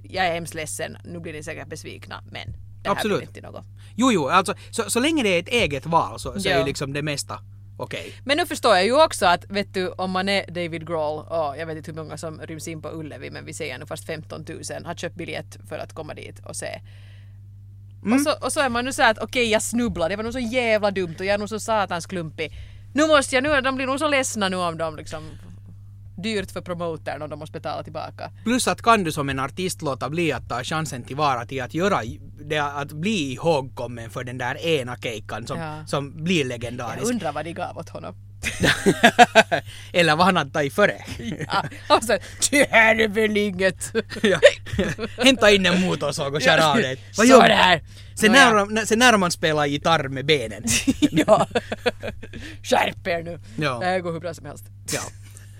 jag 0.02 0.26
är 0.26 0.34
hemskt 0.34 0.54
ledsen, 0.54 0.96
nu 1.04 1.20
blir 1.20 1.32
ni 1.32 1.42
säkert 1.42 1.68
besvikna, 1.68 2.22
men 2.30 2.52
det 2.82 2.88
här 2.88 2.96
Absolut. 2.96 3.18
blir 3.18 3.28
inte 3.28 3.40
något. 3.40 3.64
Jo, 3.96 4.12
jo, 4.12 4.28
alltså 4.28 4.54
så, 4.70 4.90
så 4.90 5.00
länge 5.00 5.22
det 5.22 5.28
är 5.28 5.38
ett 5.38 5.48
eget 5.48 5.86
val 5.86 6.20
så, 6.20 6.40
så 6.40 6.48
är 6.48 6.58
ju 6.58 6.64
liksom 6.64 6.92
det 6.92 7.02
mesta 7.02 7.38
okej. 7.76 8.12
Men 8.24 8.36
nu 8.36 8.46
förstår 8.46 8.74
jag 8.74 8.84
ju 8.84 9.04
också 9.04 9.26
att 9.26 9.44
vet 9.50 9.74
du 9.74 9.88
om 9.88 10.10
man 10.10 10.28
är 10.28 10.46
David 10.46 10.86
Grohl 10.86 11.18
och 11.18 11.56
jag 11.58 11.66
vet 11.66 11.76
inte 11.76 11.90
hur 11.90 12.02
många 12.02 12.18
som 12.18 12.40
ryms 12.40 12.68
in 12.68 12.82
på 12.82 12.88
Ullevi 12.88 13.30
men 13.30 13.44
vi 13.44 13.54
säger 13.54 13.78
nu 13.78 13.86
fast 13.86 14.06
15 14.06 14.44
000 14.48 14.84
har 14.84 14.94
köpt 14.94 15.16
biljett 15.16 15.58
för 15.68 15.78
att 15.78 15.94
komma 15.94 16.14
dit 16.14 16.38
och 16.46 16.56
se. 16.56 16.80
Mm. 18.04 18.14
Och, 18.14 18.20
så, 18.20 18.46
och 18.46 18.52
så 18.52 18.60
är 18.60 18.68
man 18.68 18.84
nu 18.84 18.92
så 18.92 19.02
här 19.02 19.10
att 19.10 19.18
okej 19.18 19.50
jag 19.50 19.62
snubblade, 19.62 20.12
det 20.12 20.16
var 20.16 20.24
nog 20.24 20.32
så 20.32 20.38
jävla 20.38 20.90
dumt 20.90 21.14
och 21.18 21.24
jag 21.24 21.34
är 21.34 21.38
nog 21.38 21.48
så 21.48 21.60
satans 21.60 22.06
klumpig. 22.06 22.52
Nu 22.94 23.06
måste 23.06 23.34
jag, 23.34 23.42
nu, 23.42 23.60
de 23.60 23.74
blir 23.74 23.86
nog 23.86 23.98
så 23.98 24.08
ledsna 24.08 24.48
nu 24.48 24.56
om 24.56 24.78
de 24.78 24.96
liksom 24.96 25.30
dyrt 26.22 26.50
för 26.50 26.60
promotern 26.60 27.22
och 27.22 27.28
de 27.28 27.38
måste 27.38 27.52
betala 27.52 27.82
tillbaka. 27.82 28.30
Plus 28.44 28.68
att 28.68 28.82
kan 28.82 29.04
du 29.04 29.12
som 29.12 29.28
en 29.28 29.38
artist 29.38 29.82
låta 29.82 30.10
bli 30.10 30.32
att 30.32 30.48
ta 30.48 30.64
chansen 30.64 31.02
tillvara 31.04 31.46
till 31.46 31.62
att 31.62 31.74
göra 31.74 32.00
det, 32.44 32.58
att 32.58 32.92
bli 32.92 33.32
ihågkommen 33.32 34.10
för 34.10 34.24
den 34.24 34.38
där 34.38 34.66
ena 34.66 34.96
kejkan 34.96 35.46
som, 35.46 35.58
Ja. 35.58 35.86
som 35.86 36.24
blir 36.24 36.38
Jag 36.40 36.46
legendarisk. 36.48 37.04
undrar 37.12 37.32
vad 37.32 37.44
de 37.44 37.52
gav 37.52 37.78
åt 37.78 37.88
honom. 37.88 38.14
Eller 39.92 40.16
vad 40.16 40.26
han 40.26 40.36
hade 40.36 40.50
tagit 40.50 40.74
före. 40.74 41.04
Ja, 41.48 41.64
och 41.96 42.04
så, 42.04 42.18
det 42.50 42.70
här 42.70 43.00
är 43.00 43.08
väl 43.08 43.36
inget. 43.36 43.92
ja. 44.22 44.38
Hämta 45.24 45.50
in 45.50 45.66
en 45.66 45.80
motorsåg 45.80 46.34
och 46.34 46.42
skär 46.42 46.70
av 46.70 46.76
dig. 46.76 46.96
Så 47.12 47.22
där. 47.40 47.82
Sen, 48.14 48.32
Nåja. 48.32 48.50
när, 48.52 48.66
de- 48.80 48.86
sen 48.86 48.98
när 48.98 49.16
man 49.18 49.30
spelar 49.30 49.66
gitarr 49.66 50.08
med 50.08 50.26
benen. 50.26 50.62
ja. 51.26 51.46
Skärp 52.62 53.06
er 53.06 53.22
nu. 53.22 53.40
Ja. 53.56 53.78
Det 53.78 53.86
här 53.86 53.98
går 54.00 54.12
hur 54.12 54.20
bra 54.20 54.34
som 54.34 54.46
helst. 54.46 54.64
Ja. 54.92 55.00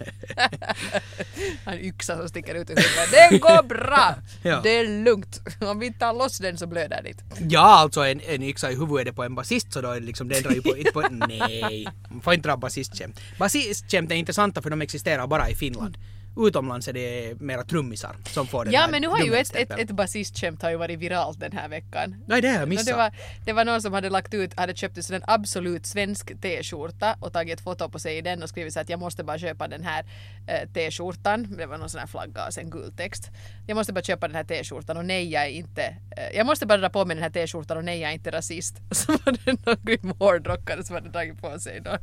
Han 1.65 1.79
yxa 1.79 2.17
som 2.17 2.29
sticker 2.29 2.55
ut 2.55 2.71
ur 2.71 2.77
huvudet. 2.77 3.11
Det 3.31 3.38
går 3.38 3.62
bra! 3.62 4.15
Ja. 4.43 4.61
Det 4.62 4.71
är 4.71 5.05
lugnt. 5.05 5.41
Om 5.61 5.79
vi 5.79 5.93
tar 5.93 6.12
loss 6.12 6.38
den 6.38 6.59
så 6.59 6.67
blöder 6.67 7.03
det. 7.03 7.15
Ja, 7.49 7.61
alltså 7.61 8.01
en, 8.01 8.21
en 8.21 8.43
yxa 8.43 8.71
i 8.71 8.75
huvudet 8.75 9.17
på 9.17 9.23
en 9.23 9.35
basist 9.35 9.73
så 9.73 9.81
då 9.81 9.91
är 9.91 10.01
det 10.01 10.07
liksom, 10.07 10.29
den 10.29 10.43
drar 10.43 10.51
ju 10.51 10.62
på, 10.62 10.77
inte 10.77 10.93
på... 10.93 11.01
Nej, 11.11 11.88
man 12.11 12.21
får 12.21 12.35
inte 12.35 12.49
dra 12.49 12.57
basistskämt. 12.57 13.21
Basistskämt 13.38 14.11
är 14.11 14.15
intressanta 14.15 14.62
för 14.62 14.71
de 14.71 14.83
existerar 14.83 15.27
bara 15.27 15.51
i 15.51 15.55
Finland. 15.55 15.99
Utomlands 16.37 16.88
är 16.88 16.92
det 16.92 17.40
mera 17.40 17.64
trummisar 17.64 18.16
som 18.27 18.47
får 18.47 18.64
den 18.64 18.75
Ja 18.75 18.88
men 18.90 19.03
nu 19.03 19.09
har 19.09 19.21
ju 19.21 19.35
ett, 19.35 19.57
ett, 19.57 19.71
ett 19.71 19.90
basistskämt 19.90 20.62
har 20.62 20.71
ju 20.71 20.77
varit 20.77 20.99
viralt 20.99 21.40
den 21.40 21.53
här 21.53 21.68
veckan. 21.68 22.25
Nej, 22.27 22.40
det 22.42 22.49
har 22.49 22.55
jag 22.55 22.68
No, 22.68 22.68
missat. 22.68 22.87
det, 22.87 22.92
var, 22.95 23.12
det 23.45 23.53
var 23.53 23.64
någon 23.64 23.83
som 23.83 23.92
hade 23.92 24.11
lagt 24.11 24.35
ut, 24.35 24.55
hade 24.59 24.75
köpt 24.77 24.97
en 24.97 25.03
sån 25.03 25.21
absolut 25.27 25.87
svensk 25.87 26.40
t-skjorta 26.42 27.16
och 27.21 27.33
tagit 27.33 27.59
ett 27.59 27.64
foto 27.64 27.88
på 27.88 27.99
sig 27.99 28.18
i 28.18 28.21
den 28.21 28.42
och 28.42 28.49
skrivit 28.49 28.73
så 28.75 28.81
att 28.81 28.88
jag 28.88 29.01
måste 29.01 29.25
bara 29.25 29.38
köpa 29.38 29.68
den 29.68 29.83
här 29.85 30.05
eh, 30.47 30.68
t-skjortan. 30.75 31.57
Det 31.59 31.66
var 31.66 31.79
någon 31.79 31.90
sån 31.90 32.01
här 32.01 32.07
flagga 32.07 32.47
och 32.47 32.55
sen 32.55 32.71
gul 32.71 32.92
text. 32.97 33.31
Jag 33.66 33.75
måste 33.75 33.92
bara 33.92 34.03
köpa 34.03 34.29
den 34.29 34.37
här 34.37 34.45
t-skjortan 34.45 34.97
och 34.97 35.05
nej 35.05 35.31
jag 35.33 35.42
är 35.45 35.49
inte, 35.51 35.83
eh, 36.16 36.37
jag 36.37 36.47
måste 36.47 36.66
bara 36.66 36.79
dra 36.79 36.88
på 36.88 37.05
mig 37.05 37.14
den 37.16 37.23
här 37.23 37.31
t-skjortan 37.31 37.77
och 37.77 37.85
nej 37.85 38.01
jag 38.01 38.11
är 38.11 38.14
inte 38.14 38.31
rasist. 38.31 38.75
Och 38.90 38.97
så 39.03 39.12
var 39.12 39.37
det 39.45 39.66
någon 39.66 39.77
grym 39.83 40.12
hårdrockare 40.18 40.85
som 40.85 40.95
hade 40.95 41.09
dragit 41.09 41.40
på 41.40 41.59
sig 41.59 41.81
någon 41.81 41.99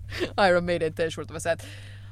Iron 0.47 0.65
Maiden 0.65 0.93
t-skjorta 0.93 1.27
och 1.27 1.33
var 1.33 1.39
så 1.39 1.49
att 1.49 1.65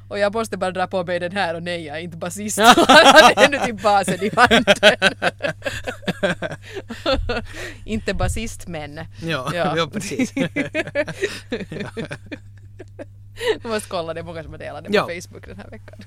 och 0.07 0.19
jag 0.19 0.33
måste 0.33 0.57
bara 0.57 0.71
dra 0.71 0.87
på 0.87 1.03
mig 1.03 1.19
den 1.19 1.31
här 1.31 1.53
och 1.55 1.63
nej 1.63 1.85
jag 1.85 1.97
är 1.97 2.01
inte 2.01 2.17
basist. 2.17 2.59
Han 2.59 2.75
hade 2.87 3.45
ännu 3.45 3.59
till 3.65 3.75
basen 3.75 4.23
i 4.23 4.31
handen. 4.35 4.63
inte 7.85 8.13
basist 8.13 8.67
men. 8.67 8.99
Ja, 9.21 9.51
ja. 9.53 9.87
precis. 9.93 10.33
Jag 13.63 13.69
måste 13.69 13.89
kolla, 13.89 14.13
det 14.13 14.19
är 14.19 14.23
många 14.23 14.43
som 14.43 14.51
har 14.51 14.59
delat 14.59 14.83
det 14.83 14.89
på 14.89 14.95
Ja. 14.95 15.01
Facebook 15.21 15.47
den 15.47 15.57
här 15.57 15.69
veckan. 15.69 15.99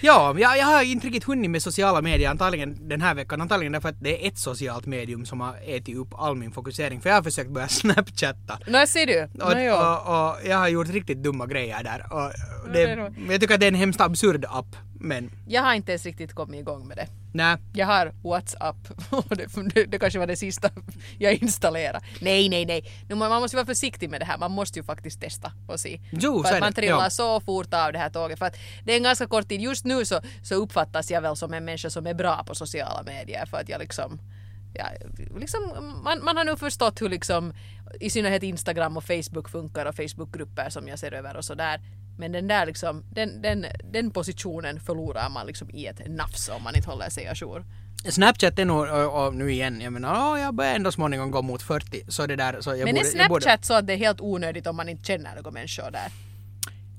Ja, 0.00 0.34
jag, 0.38 0.58
jag 0.58 0.66
har 0.66 0.82
inte 0.82 1.06
riktigt 1.06 1.24
hunnit 1.24 1.50
med 1.50 1.62
sociala 1.62 2.02
medier 2.02 2.30
antagligen 2.30 2.88
den 2.88 3.00
här 3.00 3.14
veckan. 3.14 3.40
Antagligen 3.40 3.72
därför 3.72 3.88
att 3.88 4.00
det 4.00 4.24
är 4.24 4.28
ett 4.28 4.38
socialt 4.38 4.86
medium 4.86 5.26
som 5.26 5.40
har 5.40 5.56
ätit 5.66 5.96
upp 5.96 6.14
all 6.14 6.36
min 6.36 6.50
fokusering. 6.52 7.00
För 7.00 7.08
jag 7.08 7.16
har 7.16 7.22
försökt 7.22 7.50
börja 7.50 7.68
snapchatta. 7.80 8.58
Nå 8.66 8.86
ser 8.86 9.06
du. 9.06 9.22
Och, 9.22 9.52
Nå, 9.52 9.60
jo. 9.60 9.74
och, 9.74 10.28
och 10.28 10.36
jag 10.44 10.56
har 10.58 10.68
gjort 10.68 10.88
riktigt 10.88 11.22
dumma 11.22 11.46
grejer 11.46 11.82
där. 11.84 12.06
Och 12.12 12.32
det 12.72 13.12
jag 13.30 13.40
tycker 13.40 13.54
att 13.54 13.60
det 13.60 13.66
är 13.66 13.72
en 13.72 13.74
hemskt 13.74 14.00
absurd 14.00 14.44
app. 14.48 14.76
Men 15.00 15.30
Jag 15.48 15.62
har 15.62 15.74
inte 15.74 15.92
ens 15.92 16.04
riktigt 16.06 16.34
kommit 16.34 16.60
igång 16.60 16.88
med 16.88 16.96
det. 16.96 17.06
Nej. 17.32 17.56
Jag 17.72 17.86
har 17.86 18.12
WhatsApp 18.22 18.76
och 19.10 19.36
det, 19.36 19.84
det, 19.84 19.98
kanske 19.98 20.18
var 20.18 20.26
det 20.26 20.36
sista 20.36 20.70
jag 21.18 21.34
installerade. 21.34 22.00
Nej, 22.20 22.48
nej, 22.48 22.66
nej. 22.66 22.84
Nu, 23.08 23.14
man 23.14 23.40
måste 23.42 23.56
vara 23.56 23.66
försiktig 23.66 24.10
med 24.10 24.20
det 24.20 24.24
här. 24.24 24.38
Man 24.38 24.50
måste 24.50 24.78
ju 24.78 24.84
faktiskt 24.84 25.20
testa 25.20 25.52
och 25.68 25.80
se. 25.80 26.00
Jo, 26.10 26.44
för 26.44 26.54
att 26.54 26.60
man 26.60 26.72
trillar 26.72 27.04
Ja. 27.04 27.10
så 27.10 27.40
fort 27.40 27.74
av 27.74 27.92
det 27.92 27.98
här 27.98 28.10
tåget. 28.10 28.38
För 28.38 28.46
att 28.46 28.56
det 28.84 28.92
är 28.92 28.96
en 28.96 29.02
ganska 29.02 29.26
kort 29.26 29.48
tid. 29.48 29.60
Just 29.60 29.84
nu 29.84 30.04
så, 30.04 30.20
så 30.42 30.54
uppfattas 30.54 31.10
jag 31.10 31.20
väl 31.20 31.36
som 31.36 31.54
en 31.54 31.64
människa 31.64 31.90
som 31.90 32.06
är 32.06 32.14
bra 32.14 32.44
på 32.46 32.54
sociala 32.54 33.02
medier. 33.02 33.46
För 33.46 33.56
att 33.56 33.68
jag 33.68 33.78
liksom... 33.80 34.20
Ja, 34.74 34.86
liksom 35.40 35.60
man, 36.04 36.24
man 36.24 36.36
har 36.36 36.44
nu 36.44 36.56
förstått 36.56 37.02
hur 37.02 37.08
liksom 37.08 37.52
i 38.00 38.10
synnerhet 38.10 38.42
Instagram 38.42 38.96
och 38.96 39.04
Facebook 39.04 39.48
funkar 39.48 39.86
och 39.86 39.94
Facebookgrupper 39.94 40.70
som 40.70 40.88
jag 40.88 40.98
ser 40.98 41.12
över 41.14 41.36
och 41.36 41.44
sådär. 41.44 41.80
Men 42.18 42.32
den 42.32 42.48
där 42.48 42.66
liksom, 42.66 43.04
den, 43.10 43.42
den, 43.42 43.66
den 43.92 44.10
positionen 44.10 44.80
förlorar 44.80 45.28
man 45.30 45.46
liksom 45.46 45.70
i 45.70 45.86
ett 45.86 46.00
nafs 46.08 46.48
om 46.48 46.62
man 46.62 46.76
inte 46.76 46.90
håller 46.90 47.10
sig 47.10 47.26
ajour. 47.28 47.64
Snapchat 48.08 48.58
är 48.58 48.64
nog, 48.64 48.88
och, 48.88 49.26
och 49.26 49.34
nu 49.34 49.52
igen, 49.52 49.80
jag 49.80 49.92
menar, 49.92 50.32
åh, 50.32 50.40
jag 50.40 50.54
börjar 50.54 50.74
ändå 50.74 50.92
småningom 50.92 51.30
gå 51.30 51.42
mot 51.42 51.62
40, 51.62 52.02
så 52.08 52.26
det 52.26 52.36
där, 52.36 52.60
så 52.60 52.70
jag 52.70 52.78
Men 52.84 52.94
borde... 52.94 53.08
är 53.08 53.16
jag 53.18 53.28
borde- 53.28 53.42
Snapchat 53.42 53.64
så 53.64 53.74
att 53.74 53.86
det 53.86 53.92
är 53.92 53.96
helt 53.96 54.20
onödigt 54.20 54.66
om 54.66 54.76
man 54.76 54.88
inte 54.88 55.04
känner 55.04 55.34
några 55.36 55.50
människor 55.50 55.90
där? 55.90 56.10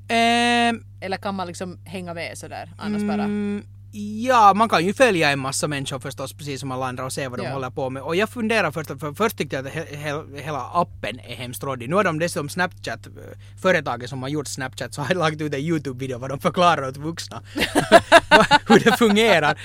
Ehm, 0.09 0.83
Eller 1.01 1.17
kan 1.17 1.35
man 1.35 1.47
liksom 1.47 1.79
hänga 1.85 2.13
med 2.13 2.37
sådär 2.37 2.69
annars 2.77 3.01
bara? 3.03 3.27
Ja, 3.93 4.53
man 4.53 4.69
kan 4.69 4.85
ju 4.85 4.93
följa 4.93 5.29
en 5.31 5.39
massa 5.39 5.67
människor 5.67 5.99
förstås, 5.99 6.33
precis 6.33 6.59
som 6.59 6.71
alla 6.71 6.87
andra 6.87 7.05
och 7.05 7.13
se 7.13 7.27
vad 7.27 7.39
de 7.39 7.45
Ja. 7.45 7.53
håller 7.53 7.69
på 7.69 7.89
med. 7.89 8.03
Och 8.03 8.15
jag 8.15 8.29
funderar 8.29 8.71
först, 8.71 8.87
för 8.87 9.13
först 9.13 9.37
tyckte 9.37 9.55
jag 9.55 9.67
att 9.67 9.73
he, 9.73 9.95
he, 9.95 10.41
hela 10.41 10.69
appen 10.73 11.19
är 11.19 11.35
hemskt 11.35 11.63
råddig. 11.63 11.89
Nu 11.89 11.95
har 11.95 12.03
de 12.03 12.19
dessutom 12.19 12.49
Snapchat, 12.49 13.07
eh, 13.07 13.11
företaget 13.61 14.09
som 14.09 14.21
har 14.21 14.29
gjort 14.29 14.47
Snapchat, 14.47 14.93
så 14.93 15.01
har 15.01 15.15
lagt 15.15 15.41
ut 15.41 15.53
en 15.53 15.59
YouTube-video 15.59 16.17
vad 16.17 16.29
de 16.29 16.39
förklarar 16.39 16.87
åt 16.87 16.97
vuxna 16.97 17.41
hur 18.67 18.79
det 18.79 18.97
fungerar. 18.97 19.57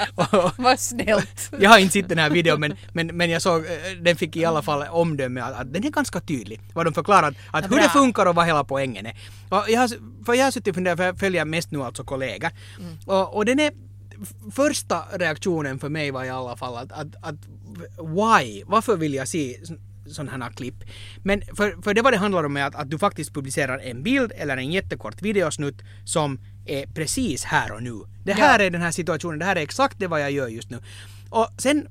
Vad 0.63 0.81
snällt! 0.81 1.51
jag 1.61 1.71
har 1.71 1.79
inte 1.79 1.93
sett 1.93 2.09
den 2.09 2.19
här 2.19 2.31
videon 2.31 2.61
men, 2.61 2.77
men, 2.93 3.07
men 3.07 3.31
jag 3.31 3.43
såg, 3.43 3.65
eh, 3.65 3.71
den 4.03 4.17
fick 4.17 4.37
i 4.37 4.45
alla 4.45 4.63
fall 4.63 4.83
omdöme 4.91 5.41
att, 5.41 5.55
att 5.61 5.73
den 5.73 5.85
är 5.85 5.91
ganska 5.91 6.21
tydlig. 6.21 6.61
Vad 6.75 6.87
de 6.87 6.95
förklarar, 6.95 7.29
att, 7.29 7.65
att 7.65 7.71
hur 7.71 7.77
det 7.77 7.89
funkar 7.89 8.27
och 8.27 8.35
vad 8.35 8.47
hela 8.47 8.65
poängen 8.65 9.07
är. 9.07 9.17
Och 9.49 9.65
jag 9.69 9.81
har, 9.81 9.89
för 10.25 10.35
jag 10.35 10.45
har 10.45 10.51
suttit 10.51 10.69
och 10.69 10.75
funderat, 10.75 10.97
för 10.99 11.05
jag 11.05 11.19
följer 11.19 11.45
mest 11.45 11.71
nu 11.71 11.83
alltså 11.83 12.05
kollegor. 12.05 12.51
Mm. 12.79 12.99
Och, 13.07 13.37
och 13.37 13.45
den 13.45 13.59
är, 13.61 13.73
första 14.53 15.05
reaktionen 15.13 15.79
för 15.79 15.89
mig 15.89 16.11
var 16.11 16.25
i 16.25 16.31
alla 16.31 16.57
fall 16.57 16.77
att, 16.77 16.93
att, 16.93 17.15
att 17.23 17.37
why? 17.99 18.63
Varför 18.67 18.97
vill 18.97 19.15
jag 19.15 19.29
se 19.29 19.57
sådana 20.07 20.45
här 20.45 20.53
klipp? 20.53 20.75
Men 21.23 21.43
för, 21.57 21.83
för 21.83 21.95
det 21.95 22.03
vad 22.03 22.13
det 22.13 22.17
handlar 22.17 22.45
om 22.45 22.57
är 22.57 22.65
att, 22.65 22.75
att 22.75 22.91
du 22.91 22.99
faktiskt 22.99 23.35
publicerar 23.35 23.79
en 23.79 24.03
bild 24.03 24.33
eller 24.37 24.57
en 24.57 24.73
jättekort 24.73 25.23
videosnutt 25.23 25.83
som 26.05 26.41
är 26.67 26.87
precis 26.87 27.45
här 27.45 27.73
och 27.73 27.83
nu. 27.83 28.01
Det 28.25 28.33
här 28.33 28.59
är 28.59 28.71
den 28.71 28.83
här 28.83 28.91
situationen, 28.91 29.39
det 29.39 29.45
här 29.45 29.57
är 29.57 29.61
exakt 29.61 29.99
det 29.99 30.07
vad 30.07 30.21
jag 30.21 30.31
gör 30.31 30.49
just 30.49 30.71
nu. 30.71 30.79
Och 31.31 31.49
sen 31.59 31.89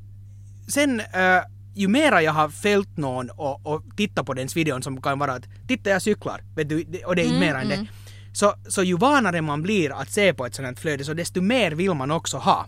sen 0.68 1.00
eh, 1.00 1.42
ju 1.76 1.88
mera 1.88 2.22
jag 2.22 2.32
har 2.32 2.50
följt 2.50 2.98
någon 2.98 3.30
och, 3.30 3.66
och 3.66 3.84
tittat 3.98 4.26
på 4.26 4.34
dens 4.34 4.56
videon 4.56 4.84
som 4.84 5.02
kan 5.02 5.20
vara 5.20 5.34
att 5.34 5.44
titta 5.68 5.90
jag 5.90 6.02
cyklar, 6.02 6.42
vet 6.56 6.70
du, 6.70 6.86
och 7.06 7.16
det 7.16 7.22
är 7.22 7.26
inte 7.26 7.40
mer 7.40 7.56
än 7.56 7.68
det. 7.68 7.88
Så, 8.36 8.56
så 8.68 8.84
ju 8.84 8.98
vanare 8.98 9.42
man 9.42 9.62
blir 9.62 10.02
att 10.02 10.12
se 10.12 10.34
på 10.34 10.46
ett 10.46 10.56
sånt 10.56 10.68
här 10.68 10.76
flöde 10.76 11.04
så 11.04 11.14
desto 11.14 11.42
mer 11.42 11.72
vill 11.72 11.94
man 11.94 12.12
också 12.12 12.38
ha. 12.38 12.68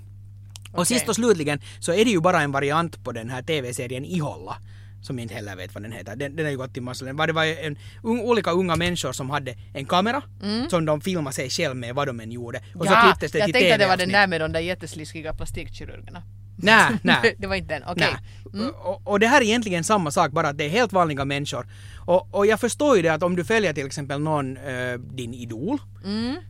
Och 0.72 0.80
Okej. 0.80 0.86
sist 0.86 1.10
och 1.10 1.16
slutligen 1.16 1.62
så 1.80 1.94
är 1.94 2.06
det 2.06 2.12
ju 2.12 2.22
bara 2.22 2.42
en 2.42 2.52
variant 2.52 3.04
på 3.04 3.12
den 3.12 3.30
här 3.30 3.42
TV-serien 3.42 4.06
Iholla. 4.06 4.58
Som 5.02 5.18
jag 5.18 5.24
inte 5.24 5.36
heller 5.36 5.56
vet 5.56 5.74
vad 5.74 5.84
den 5.84 5.92
heter. 5.92 6.16
Den, 6.16 6.36
den 6.36 6.46
har 6.46 6.52
ju 6.52 6.58
gått 6.58 6.78
i 6.78 6.82
massor. 6.82 7.28
Det 7.28 7.34
var 7.34 7.46
en, 7.46 7.78
un, 8.04 8.20
olika 8.20 8.52
unga 8.52 8.76
människor 8.76 9.12
som 9.12 9.30
hade 9.30 9.56
en 9.74 9.86
kamera 9.86 10.22
som 10.70 10.86
de 10.86 11.02
filmade 11.02 11.36
sig 11.36 11.50
själv 11.50 11.76
med 11.76 11.96
vad 11.96 12.08
de 12.08 12.20
än 12.20 12.32
gjorde. 12.32 12.62
Och 12.76 12.86
så 12.86 12.94
ja, 12.94 13.02
klipptes 13.02 13.32
det 13.32 13.40
jag 13.40 13.46
till 13.46 13.54
tänkte 13.54 13.74
att 13.74 13.80
det 13.80 13.88
var 13.88 13.98
den 13.98 14.10
där 14.10 14.28
med 14.28 14.42
de 14.42 14.52
där 14.52 14.60
jättesliskiga 14.60 15.34
plastikkirurgerna. 15.34 16.24
Nej, 16.58 16.98
nej. 17.02 17.36
det 17.40 17.48
var 17.48 17.56
inte 17.56 17.74
den, 17.74 17.84
okej. 17.88 18.16
Nej. 18.54 18.68
Och, 18.68 19.02
och 19.08 19.20
det 19.20 19.28
här 19.28 19.42
är 19.42 19.46
egentligen 19.46 19.84
samma 19.84 20.12
sak, 20.12 20.32
bara 20.32 20.50
att 20.50 20.58
det 20.58 20.66
är 20.66 20.70
helt 20.70 20.94
vanliga 20.94 21.26
människor. 21.26 21.68
Och, 22.06 22.36
och 22.36 22.46
jag 22.46 22.60
förstår 22.60 22.96
ju 22.96 23.02
det 23.02 23.10
att 23.10 23.24
om 23.24 23.36
du 23.36 23.44
följer 23.44 23.74
till 23.74 23.86
exempel 23.86 24.20
någon, 24.20 24.58
eh, 24.58 24.94
din 25.00 25.34
idol, 25.34 25.78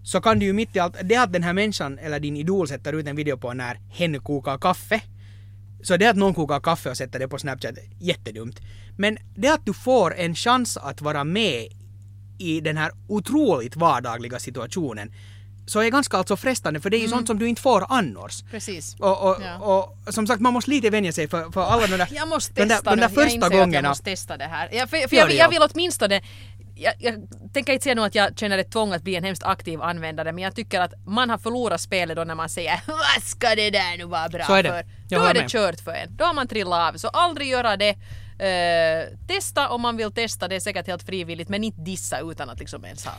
så 0.04 0.22
kan 0.22 0.40
du 0.40 0.46
ju 0.46 0.54
mitt 0.54 0.76
i 0.76 0.80
allt, 0.80 0.96
det 1.04 1.16
att 1.16 1.34
den 1.34 1.44
här 1.44 1.54
människan 1.54 2.00
eller 2.00 2.20
din 2.20 2.38
idol 2.38 2.68
sätter 2.68 2.94
ut 2.94 3.08
en 3.08 3.16
video 3.16 3.38
på 3.38 3.54
när 3.54 3.80
hen 3.90 4.20
kokar 4.20 4.58
kaffe, 4.58 5.02
så 5.84 5.98
det 5.98 6.06
att 6.06 6.16
någon 6.16 6.34
kokar 6.34 6.60
kaffe 6.60 6.90
och 6.90 6.98
sätter 6.98 7.20
det 7.20 7.28
på 7.28 7.38
Snapchat, 7.38 7.76
jättedumt. 8.00 8.60
Men 8.98 9.18
det 9.36 9.50
att 9.50 9.66
du 9.66 9.74
får 9.74 10.16
en 10.16 10.36
chans 10.36 10.78
att 10.78 11.02
vara 11.02 11.24
med 11.24 11.68
i 12.38 12.62
den 12.62 12.78
här 12.78 12.92
otroligt 13.08 13.76
vardagliga 13.76 14.40
situationen, 14.40 15.12
så 15.68 15.80
är 15.80 15.90
ganska 15.90 16.18
alltså 16.18 16.38
frestande, 16.38 16.80
för 16.82 16.90
det 16.90 16.98
är 16.98 17.02
ju 17.02 17.08
sånt 17.08 17.28
som 17.28 17.40
du 17.40 17.48
inte 17.48 17.62
får 17.62 17.86
annars. 17.90 18.44
Precis. 18.52 18.96
Och, 19.00 19.30
och, 19.30 19.38
Ja. 19.42 19.58
och 19.58 20.14
som 20.14 20.28
sagt, 20.28 20.42
man 20.42 20.54
måste 20.54 20.70
lite 20.72 20.90
vänja 20.90 21.12
sig 21.12 21.28
för, 21.28 21.52
för 21.52 21.62
alla 21.64 21.88
de 21.88 21.98
där, 21.98 22.08
Jag 22.12 22.28
måste 22.28 22.54
de 22.54 22.66
där, 22.68 22.76
testa 22.76 22.90
de 22.90 22.96
där 23.02 23.08
nu. 23.10 23.14
jag 23.16 23.24
första 23.30 23.46
jag 23.46 23.52
gångerna. 23.52 23.90
måste 23.90 24.04
testa 24.04 24.38
det 24.38 24.46
här. 24.46 24.70
Jag, 24.72 24.90
för, 24.90 25.08
för 25.08 25.16
jag, 25.16 25.32
jag 25.32 25.38
ja. 25.38 25.48
vill 25.50 25.62
åtminstone 25.74 26.22
jag, 26.80 26.94
jag 27.00 27.28
tänker 27.54 27.74
inte 27.74 27.84
säga 27.84 27.96
nu 27.96 28.02
att 28.04 28.16
jag 28.16 28.38
känner 28.40 28.58
ett 28.58 28.72
tvång 28.72 28.94
att 28.94 29.04
bli 29.04 29.16
en 29.16 29.24
hemskt 29.24 29.44
aktiv 29.44 29.82
användare 29.82 30.32
men 30.32 30.44
jag 30.44 30.56
tycker 30.56 30.82
att 30.82 30.94
man 31.06 31.30
har 31.30 31.38
förlorat 31.38 31.82
spelet 31.82 32.16
då 32.18 32.24
när 32.24 32.36
man 32.36 32.50
säger 32.50 32.82
vad 32.88 33.24
ska 33.24 33.56
det 33.56 33.70
där 33.70 33.98
nu 33.98 34.06
vara 34.06 34.30
bra 34.30 34.44
Så 34.46 34.54
är 34.54 34.64
det. 34.64 34.70
för? 34.70 34.86
Jag 35.10 35.22
Då 35.22 35.26
är 35.28 35.34
det 35.34 35.40
med. 35.42 35.50
kört 35.50 35.80
för 35.80 35.92
en. 35.92 36.16
Då 36.18 36.26
har 36.26 36.34
man 36.34 36.48
trillat 36.48 36.94
av. 36.94 36.98
Så 36.98 37.08
aldrig 37.08 37.48
göra 37.48 37.78
det. 37.78 37.96
Eh, 38.40 39.18
testa 39.28 39.70
om 39.70 39.82
man 39.82 39.98
vill 39.98 40.12
testa, 40.12 40.48
det 40.48 40.56
är 40.56 40.60
säkert 40.60 40.88
helt 40.88 41.04
frivilligt 41.04 41.50
men 41.50 41.64
inte 41.64 41.82
dissa 41.82 42.20
utan 42.20 42.50
att 42.50 42.60
liksom 42.60 42.86
ens 42.86 43.06
ha 43.06 43.14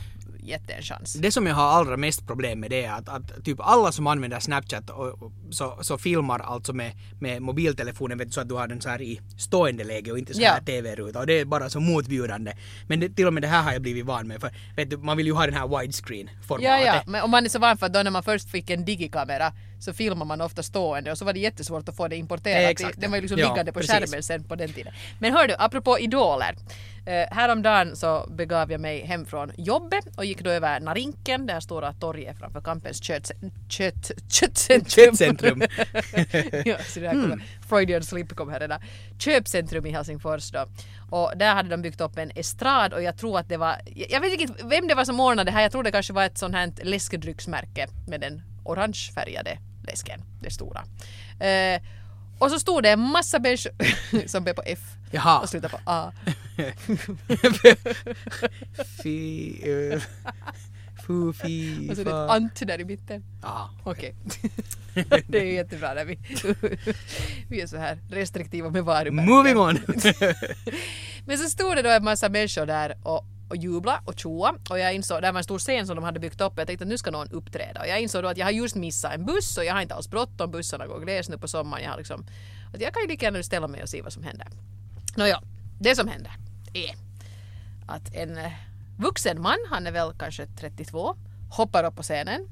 gett 0.49 0.67
det 0.67 0.73
en 0.73 0.81
chans. 0.83 1.13
Det 1.13 1.31
som 1.31 1.47
jag 1.47 1.55
har 1.55 1.67
allra 1.67 1.97
mest 1.97 2.27
problem 2.27 2.59
med 2.59 2.69
det 2.69 2.83
är 2.85 2.91
att, 2.93 3.09
att 3.09 3.45
typ 3.45 3.59
alla 3.59 3.91
som 3.91 4.07
använder 4.07 4.39
Snapchat 4.39 4.89
och, 4.89 5.07
och, 5.07 5.31
så, 5.51 5.77
så 5.81 5.97
filmar 5.97 6.39
alltså 6.39 6.73
med, 6.73 6.91
med 7.19 7.41
mobiltelefonen 7.41 8.17
vet 8.17 8.27
du, 8.27 8.31
så 8.31 8.41
att 8.41 8.49
du 8.49 8.55
har 8.55 8.67
den 8.67 8.81
så 8.81 8.89
här 8.89 9.01
i 9.01 9.21
stående 9.37 9.83
läge 9.83 10.11
och 10.11 10.19
inte 10.19 10.33
så 10.33 10.41
här 10.41 10.55
Ja. 10.55 10.65
TV-ruta 10.65 11.19
och 11.19 11.27
det 11.27 11.39
är 11.39 11.45
bara 11.45 11.69
så 11.69 11.79
motbjudande. 11.79 12.53
Men 12.87 12.99
det, 12.99 13.09
till 13.09 13.27
och 13.27 13.33
med 13.33 13.43
det 13.43 13.47
här 13.47 13.63
har 13.63 13.71
jag 13.73 13.81
blivit 13.81 14.05
van 14.05 14.27
med 14.27 14.41
för 14.41 14.51
vet 14.75 14.89
du, 14.89 14.97
man 14.97 15.17
vill 15.17 15.25
ju 15.25 15.33
ha 15.33 15.45
den 15.45 15.55
här 15.55 15.79
widescreen 15.79 16.29
formatet. 16.47 16.69
Ja, 16.69 16.79
ja, 16.95 17.03
men 17.07 17.23
om 17.23 17.31
man 17.31 17.45
är 17.45 17.49
så 17.49 17.59
van 17.59 17.77
för 17.77 17.85
att 17.85 17.93
då 17.93 18.03
när 18.03 18.11
man 18.11 18.23
först 18.23 18.49
fick 18.49 18.69
en 18.69 18.85
digikamera 18.85 19.53
så 19.79 19.93
filmar 19.93 20.25
man 20.25 20.41
ofta 20.41 20.63
stående 20.63 21.11
och 21.11 21.17
så 21.17 21.25
var 21.25 21.33
det 21.33 21.39
jättesvårt 21.39 21.89
att 21.89 21.95
få 21.95 22.07
det 22.07 22.15
importerat. 22.15 22.63
Eh, 22.63 22.69
exakt, 22.69 23.01
Den 23.01 23.11
var 23.11 23.17
ju 23.17 23.21
liksom 23.21 23.39
ja. 23.39 23.49
liggande 23.49 23.71
på 23.71 23.79
Ja, 23.79 23.81
precis. 23.81 24.11
skärmen 24.11 24.23
sen 24.23 24.43
på 24.43 24.55
den 24.55 24.73
tiden. 24.73 24.93
Men 25.19 25.33
hör 25.33 25.47
du, 25.47 25.55
apropå 25.59 25.99
idoler. 25.99 26.55
Uh, 27.09 27.15
häromdagen 27.31 27.95
så 27.95 28.25
begav 28.29 28.71
jag 28.71 28.81
mig 28.81 29.05
hem 29.05 29.25
från 29.25 29.51
jobbet 29.57 30.05
och 30.17 30.25
gick 30.25 30.41
då 30.41 30.49
över 30.49 30.79
Narinken, 30.79 31.45
det 31.45 31.53
här 31.53 31.59
stora 31.59 31.93
torget 31.93 32.39
framför 32.39 32.61
Kampens 32.61 33.03
kött, 33.03 33.31
kött, 33.69 34.11
köttcentrum. 34.29 34.85
Köttcentrum. 34.87 35.61
ja, 36.65 36.77
så 36.83 36.99
det 36.99 37.07
här 37.07 37.21
kommer, 37.21 37.43
Freudian 37.69 38.03
slip 38.03 38.35
kom 38.35 38.49
här 38.49 38.59
redan. 38.59 38.81
Köpcentrum 39.19 39.85
i 39.85 39.91
Helsingfors 39.91 40.51
då. 40.51 40.65
Och 41.09 41.31
där 41.35 41.55
hade 41.55 41.69
de 41.69 41.81
byggt 41.81 42.01
upp 42.01 42.17
en 42.17 42.31
estrad 42.35 42.93
och 42.93 43.03
jag 43.03 43.17
tror 43.17 43.39
att 43.39 43.49
det 43.49 43.57
var, 43.57 43.75
jag 44.09 44.21
vet 44.21 44.39
inte 44.39 44.63
vem 44.63 44.87
det 44.87 44.95
var 44.95 45.05
som 45.05 45.19
ordnade 45.19 45.51
det 45.51 45.55
här, 45.55 45.61
jag 45.61 45.71
tror 45.71 45.83
det 45.83 45.91
kanske 45.91 46.13
var 46.13 46.23
ett 46.23 46.37
sånt 46.37 46.55
här 46.55 46.71
läskedrycksmärke 46.83 47.87
med 48.07 48.21
den 48.21 48.41
orangefärgade 48.65 49.57
läsken, 49.83 50.21
det 50.41 50.51
stora. 50.51 50.83
Eh, 51.39 51.81
och 52.39 52.51
så 52.51 52.59
stod 52.59 52.83
det 52.83 52.89
en 52.89 52.99
massa 52.99 53.39
människor 53.39 53.71
som 54.27 54.43
började 54.43 54.61
på 54.61 54.63
F 54.65 54.79
Jaha. 55.11 55.39
och 55.39 55.49
slutade 55.49 55.71
på 55.71 55.79
A. 55.85 56.11
Fy... 59.03 59.53
Uh, 59.67 60.01
fu, 61.09 61.33
fi, 61.33 61.87
Och 61.91 61.95
så 61.95 62.01
är 62.01 62.05
det 62.05 62.11
ett 62.11 62.29
ant 62.29 62.67
där 62.67 62.81
i 62.81 62.85
mitten. 62.85 63.23
Ja. 63.41 63.69
Okej. 63.83 64.15
det 65.27 65.39
är 65.39 65.43
ju 65.43 65.53
jättebra 65.53 65.93
när 65.93 66.05
vi, 66.05 66.15
vi 67.49 67.61
är 67.61 67.67
så 67.67 67.77
här 67.77 67.97
restriktiva 68.09 68.69
med 68.69 68.83
varumärken. 68.83 69.33
Moving 69.33 69.57
on! 69.57 69.79
Men 71.25 71.37
så 71.37 71.49
stod 71.49 71.75
det 71.75 71.81
då 71.81 71.89
en 71.89 72.03
massa 72.03 72.29
människor 72.29 72.65
där 72.65 72.97
och, 73.03 73.25
och 73.49 73.55
jubla 73.55 74.01
och 74.05 74.19
tjoa 74.19 74.55
och 74.69 74.79
jag 74.79 74.93
insåg, 74.93 75.21
det 75.21 75.31
var 75.31 75.37
en 75.37 75.43
stor 75.43 75.59
scen 75.59 75.87
som 75.87 75.95
de 75.95 76.05
hade 76.05 76.19
byggt 76.19 76.41
upp 76.41 76.53
jag 76.57 76.67
tänkte 76.67 76.83
att 76.83 76.89
nu 76.89 76.97
ska 76.97 77.11
någon 77.11 77.31
uppträda 77.31 77.81
och 77.81 77.87
jag 77.87 78.01
insåg 78.01 78.23
då 78.23 78.29
att 78.29 78.37
jag 78.37 78.45
har 78.45 78.51
just 78.51 78.75
missat 78.75 79.13
en 79.13 79.25
buss 79.25 79.57
och 79.57 79.65
jag 79.65 79.73
har 79.73 79.81
inte 79.81 79.95
alls 79.95 80.09
bråttom, 80.09 80.51
bussarna 80.51 80.87
går 80.87 80.99
gles 80.99 81.29
nu 81.29 81.37
på 81.37 81.47
sommaren. 81.47 81.83
Jag 81.83 81.91
har 81.91 81.97
liksom, 81.97 82.25
att 82.73 82.81
jag 82.81 82.93
kan 82.93 83.01
ju 83.01 83.07
lika 83.07 83.25
gärna 83.25 83.43
ställa 83.43 83.67
mig 83.67 83.83
och 83.83 83.89
se 83.89 84.01
vad 84.01 84.13
som 84.13 84.23
händer. 84.23 84.47
Nåja, 85.19 85.41
det 85.79 85.95
som 85.95 86.07
händer 86.07 86.31
är 86.73 86.95
att 87.87 88.15
en 88.15 88.37
eh, 88.37 88.51
vuxen 88.97 89.41
man, 89.41 89.57
han 89.69 89.87
är 89.87 89.91
väl 89.91 90.13
kanske 90.19 90.45
32, 90.45 91.15
hoppar 91.51 91.83
upp 91.83 91.95
på 91.95 92.03
scenen 92.03 92.47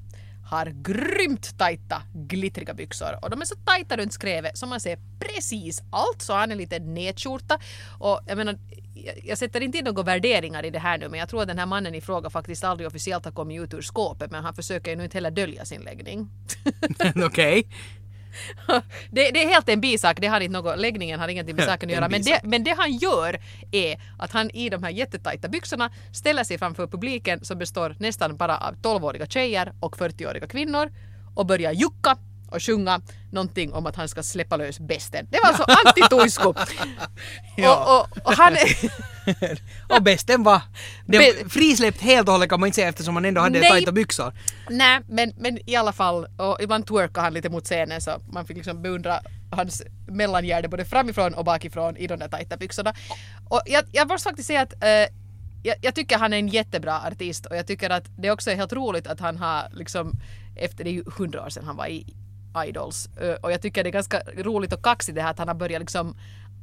har 0.45 0.65
grymt 0.65 1.57
tajta 1.57 2.01
glittriga 2.13 2.73
byxor 2.73 3.19
och 3.21 3.29
de 3.29 3.41
är 3.41 3.45
så 3.45 3.55
tajta 3.55 3.97
runt 3.97 4.13
skrevet 4.13 4.57
så 4.57 4.65
man 4.65 4.79
ser 4.79 4.99
precis 5.19 5.81
allt 5.91 6.21
så 6.21 6.33
han 6.33 6.51
är 6.51 6.55
lite 6.55 6.79
nedskjorta 6.79 7.59
och 7.99 8.19
jag 8.27 8.37
menar 8.37 8.57
jag- 9.23 9.37
sätter 9.37 9.61
inte 9.61 9.77
in 9.77 9.85
några 9.85 10.03
värderingar 10.03 10.65
i 10.65 10.69
det 10.69 10.79
här 10.79 10.97
nu 10.97 11.09
men 11.09 11.19
jag 11.19 11.29
tror 11.29 11.41
att 11.41 11.47
den 11.47 11.59
här 11.59 11.65
mannen 11.65 11.95
i 11.95 12.01
fråga 12.01 12.29
faktiskt 12.29 12.63
aldrig 12.63 12.87
officiellt 12.87 13.25
har 13.25 13.31
kommit 13.31 13.61
ut 13.61 13.73
ur 13.73 13.81
skåpet 13.81 14.31
men 14.31 14.43
han 14.43 14.53
försöker 14.55 14.91
ju 14.91 14.97
nu 14.97 15.03
inte 15.03 15.17
heller 15.17 15.31
dölja 15.31 15.65
sin 15.65 15.81
läggning. 15.81 16.29
Okej. 17.25 17.67
det, 19.11 19.31
det 19.31 19.43
är 19.43 19.47
helt 19.47 19.69
en 19.69 19.81
bisak, 19.81 20.21
det 20.21 20.27
har 20.27 20.39
inte 20.39 20.53
något, 20.53 20.79
läggningen 20.79 21.19
har 21.19 21.27
ingenting 21.27 21.55
med 21.55 21.65
saken 21.65 21.89
att 21.89 21.95
göra. 21.95 22.09
Men 22.09 22.21
det, 22.21 22.39
men 22.43 22.63
det 22.63 22.75
han 22.77 22.91
gör 22.91 23.39
är 23.71 23.99
att 24.19 24.31
han 24.31 24.51
i 24.51 24.69
de 24.69 24.83
här 24.83 24.89
jättetajta 24.89 25.47
byxorna 25.47 25.91
ställer 26.13 26.43
sig 26.43 26.57
framför 26.57 26.87
publiken 26.87 27.45
som 27.45 27.57
består 27.57 27.95
nästan 27.99 28.37
bara 28.37 28.57
av 28.57 28.75
12-åriga 28.75 29.25
tjejer 29.25 29.73
och 29.79 29.95
40-åriga 29.97 30.47
kvinnor 30.47 30.91
och 31.35 31.45
börjar 31.45 31.71
jucka 31.71 32.17
och 32.51 32.63
sjunga 32.63 33.01
någonting 33.31 33.73
om 33.73 33.85
att 33.85 33.95
han 33.95 34.09
ska 34.09 34.23
släppa 34.23 34.57
lös 34.57 34.79
besten. 34.79 35.27
Det 35.31 35.39
var 35.43 35.49
alltså 35.49 35.63
Antti 35.63 36.01
Tuisku. 36.09 36.53
Ja. 37.59 37.75
och, 37.75 38.17
och, 38.17 38.27
och 38.27 38.33
han 38.33 38.55
och 39.97 40.03
bästen 40.03 40.43
var 40.43 40.61
den 41.05 41.19
Be- 41.19 41.49
frisläppt 41.49 42.01
helt 42.01 42.27
och 42.27 42.33
hållet 42.33 42.49
kan 42.49 42.59
man 42.59 42.67
inte 42.67 42.75
säga 42.75 42.89
eftersom 42.89 43.15
han 43.15 43.25
ändå 43.25 43.41
hade 43.41 43.59
Nej. 43.59 43.69
tajta 43.69 43.91
byxor. 43.91 44.33
Nej, 44.69 44.99
men, 45.07 45.33
men 45.37 45.69
i 45.69 45.75
alla 45.75 45.93
fall, 45.93 46.25
och 46.37 46.57
ibland 46.61 46.87
twerkade 46.87 47.21
han 47.21 47.33
lite 47.33 47.49
mot 47.49 47.63
scenen 47.65 48.01
så 48.01 48.11
man 48.31 48.45
fick 48.45 48.57
liksom 48.57 48.81
beundra 48.81 49.19
hans 49.51 49.83
mellangärde 50.07 50.67
både 50.67 50.85
framifrån 50.85 51.33
och 51.33 51.45
bakifrån 51.45 51.97
i 51.97 52.07
de 52.07 52.19
där 52.19 52.27
tajta 52.27 52.57
byxorna. 52.57 52.93
Och 53.49 53.61
jag, 53.65 53.83
jag 53.91 54.07
måste 54.07 54.29
faktiskt 54.29 54.47
säga 54.47 54.61
att 54.61 54.83
eh, 54.83 54.89
jag, 55.63 55.75
jag 55.81 55.95
tycker 55.95 56.17
han 56.17 56.33
är 56.33 56.37
en 56.37 56.47
jättebra 56.47 57.01
artist 57.07 57.45
och 57.45 57.55
jag 57.55 57.67
tycker 57.67 57.89
att 57.89 58.03
det 58.17 58.31
också 58.31 58.51
är 58.51 58.55
helt 58.55 58.73
roligt 58.73 59.07
att 59.07 59.19
han 59.19 59.37
har 59.37 59.63
liksom 59.71 60.13
efter 60.55 60.83
det 60.83 60.89
är 60.89 60.93
ju 60.93 61.03
hundra 61.17 61.45
år 61.45 61.49
sedan 61.49 61.63
han 61.65 61.75
var 61.75 61.87
i 61.87 62.13
Idols. 62.65 63.09
Och 63.41 63.51
jag 63.51 63.61
tycker 63.61 63.83
det 63.83 63.89
är 63.89 63.91
ganska 63.91 64.21
roligt 64.37 64.73
och 64.73 64.83
kaxigt 64.83 65.15
det 65.15 65.21
här 65.21 65.31
att 65.31 65.39
han 65.39 65.47
har 65.47 65.55
börjat 65.55 65.79
liksom 65.79 66.15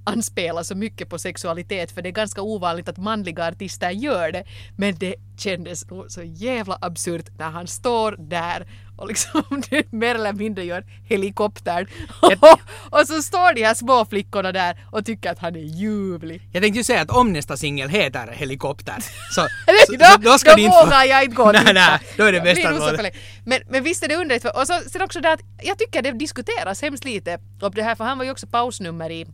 anspela 0.04 0.64
så 0.64 0.74
mycket 0.74 1.08
på 1.08 1.18
sexualitet 1.18 1.92
för 1.92 2.02
det 2.02 2.08
är 2.08 2.12
ganska 2.12 2.42
ovanligt 2.42 2.88
att 2.88 2.96
manliga 2.98 3.46
artister 3.48 3.90
gör 3.90 4.32
det. 4.32 4.44
Men 4.76 4.94
det 4.98 5.14
kändes 5.38 5.90
nog 5.90 6.10
så 6.10 6.22
jävla 6.22 6.78
absurt 6.80 7.26
när 7.38 7.50
han 7.50 7.66
står 7.66 8.16
där 8.18 8.66
och 8.96 9.08
liksom 9.08 9.42
mer 9.90 10.14
eller 10.14 10.32
mindre 10.32 10.64
gör 10.64 10.84
helikoptern. 11.08 11.86
och 12.90 13.06
så 13.06 13.22
står 13.22 13.54
de 13.54 13.64
här 13.64 13.74
små 13.74 14.04
flickorna 14.04 14.52
där 14.52 14.84
och 14.92 15.06
tycker 15.06 15.30
att 15.30 15.38
han 15.38 15.56
är 15.56 15.60
ljuvlig. 15.60 16.42
Jag 16.52 16.62
tänkte 16.62 16.78
ju 16.78 16.84
säga 16.84 17.00
att 17.00 17.10
om 17.10 17.32
nästa 17.32 17.56
singel 17.56 17.88
heter 17.88 18.26
Helikopter 18.32 18.94
så, 19.30 19.40
så, 19.86 19.92
då, 19.96 20.04
så 20.04 20.16
då 20.20 20.38
ska 20.38 20.50
då 20.50 20.56
du 20.56 20.62
inte 20.62 20.76
få- 20.78 20.84
vågar 20.84 21.04
jag 21.04 21.24
inte 21.24 21.36
gå 21.36 21.42
och 21.44 21.52
Nej, 21.52 21.60
titta. 21.60 21.72
nej, 21.72 21.98
då 22.16 22.24
är 22.24 22.32
det 22.32 22.40
bästa 22.40 22.68
att 22.68 22.96
det. 22.96 23.10
men, 23.44 23.60
men 23.68 23.82
visst 23.82 24.02
är 24.04 24.08
det 24.08 24.16
underligt. 24.16 24.42
för- 24.42 24.56
Och 24.60 24.66
så, 24.66 24.80
sen 24.86 25.02
också 25.02 25.20
det 25.20 25.32
att 25.32 25.40
jag 25.62 25.78
tycker 25.78 26.02
det 26.02 26.12
diskuteras 26.12 26.82
hemskt 26.82 27.04
lite 27.04 27.38
om 27.60 27.72
det 27.74 27.82
här 27.82 27.94
för 27.94 28.04
han 28.04 28.18
var 28.18 28.24
ju 28.24 28.30
också 28.30 28.46
pausnummer 28.46 29.10
i 29.10 29.26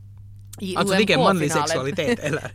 i 0.62 0.76
Alltså 0.76 0.96
vilken 0.96 1.20
manlig 1.20 1.52
sexualitet 1.52 2.18
eller? 2.22 2.50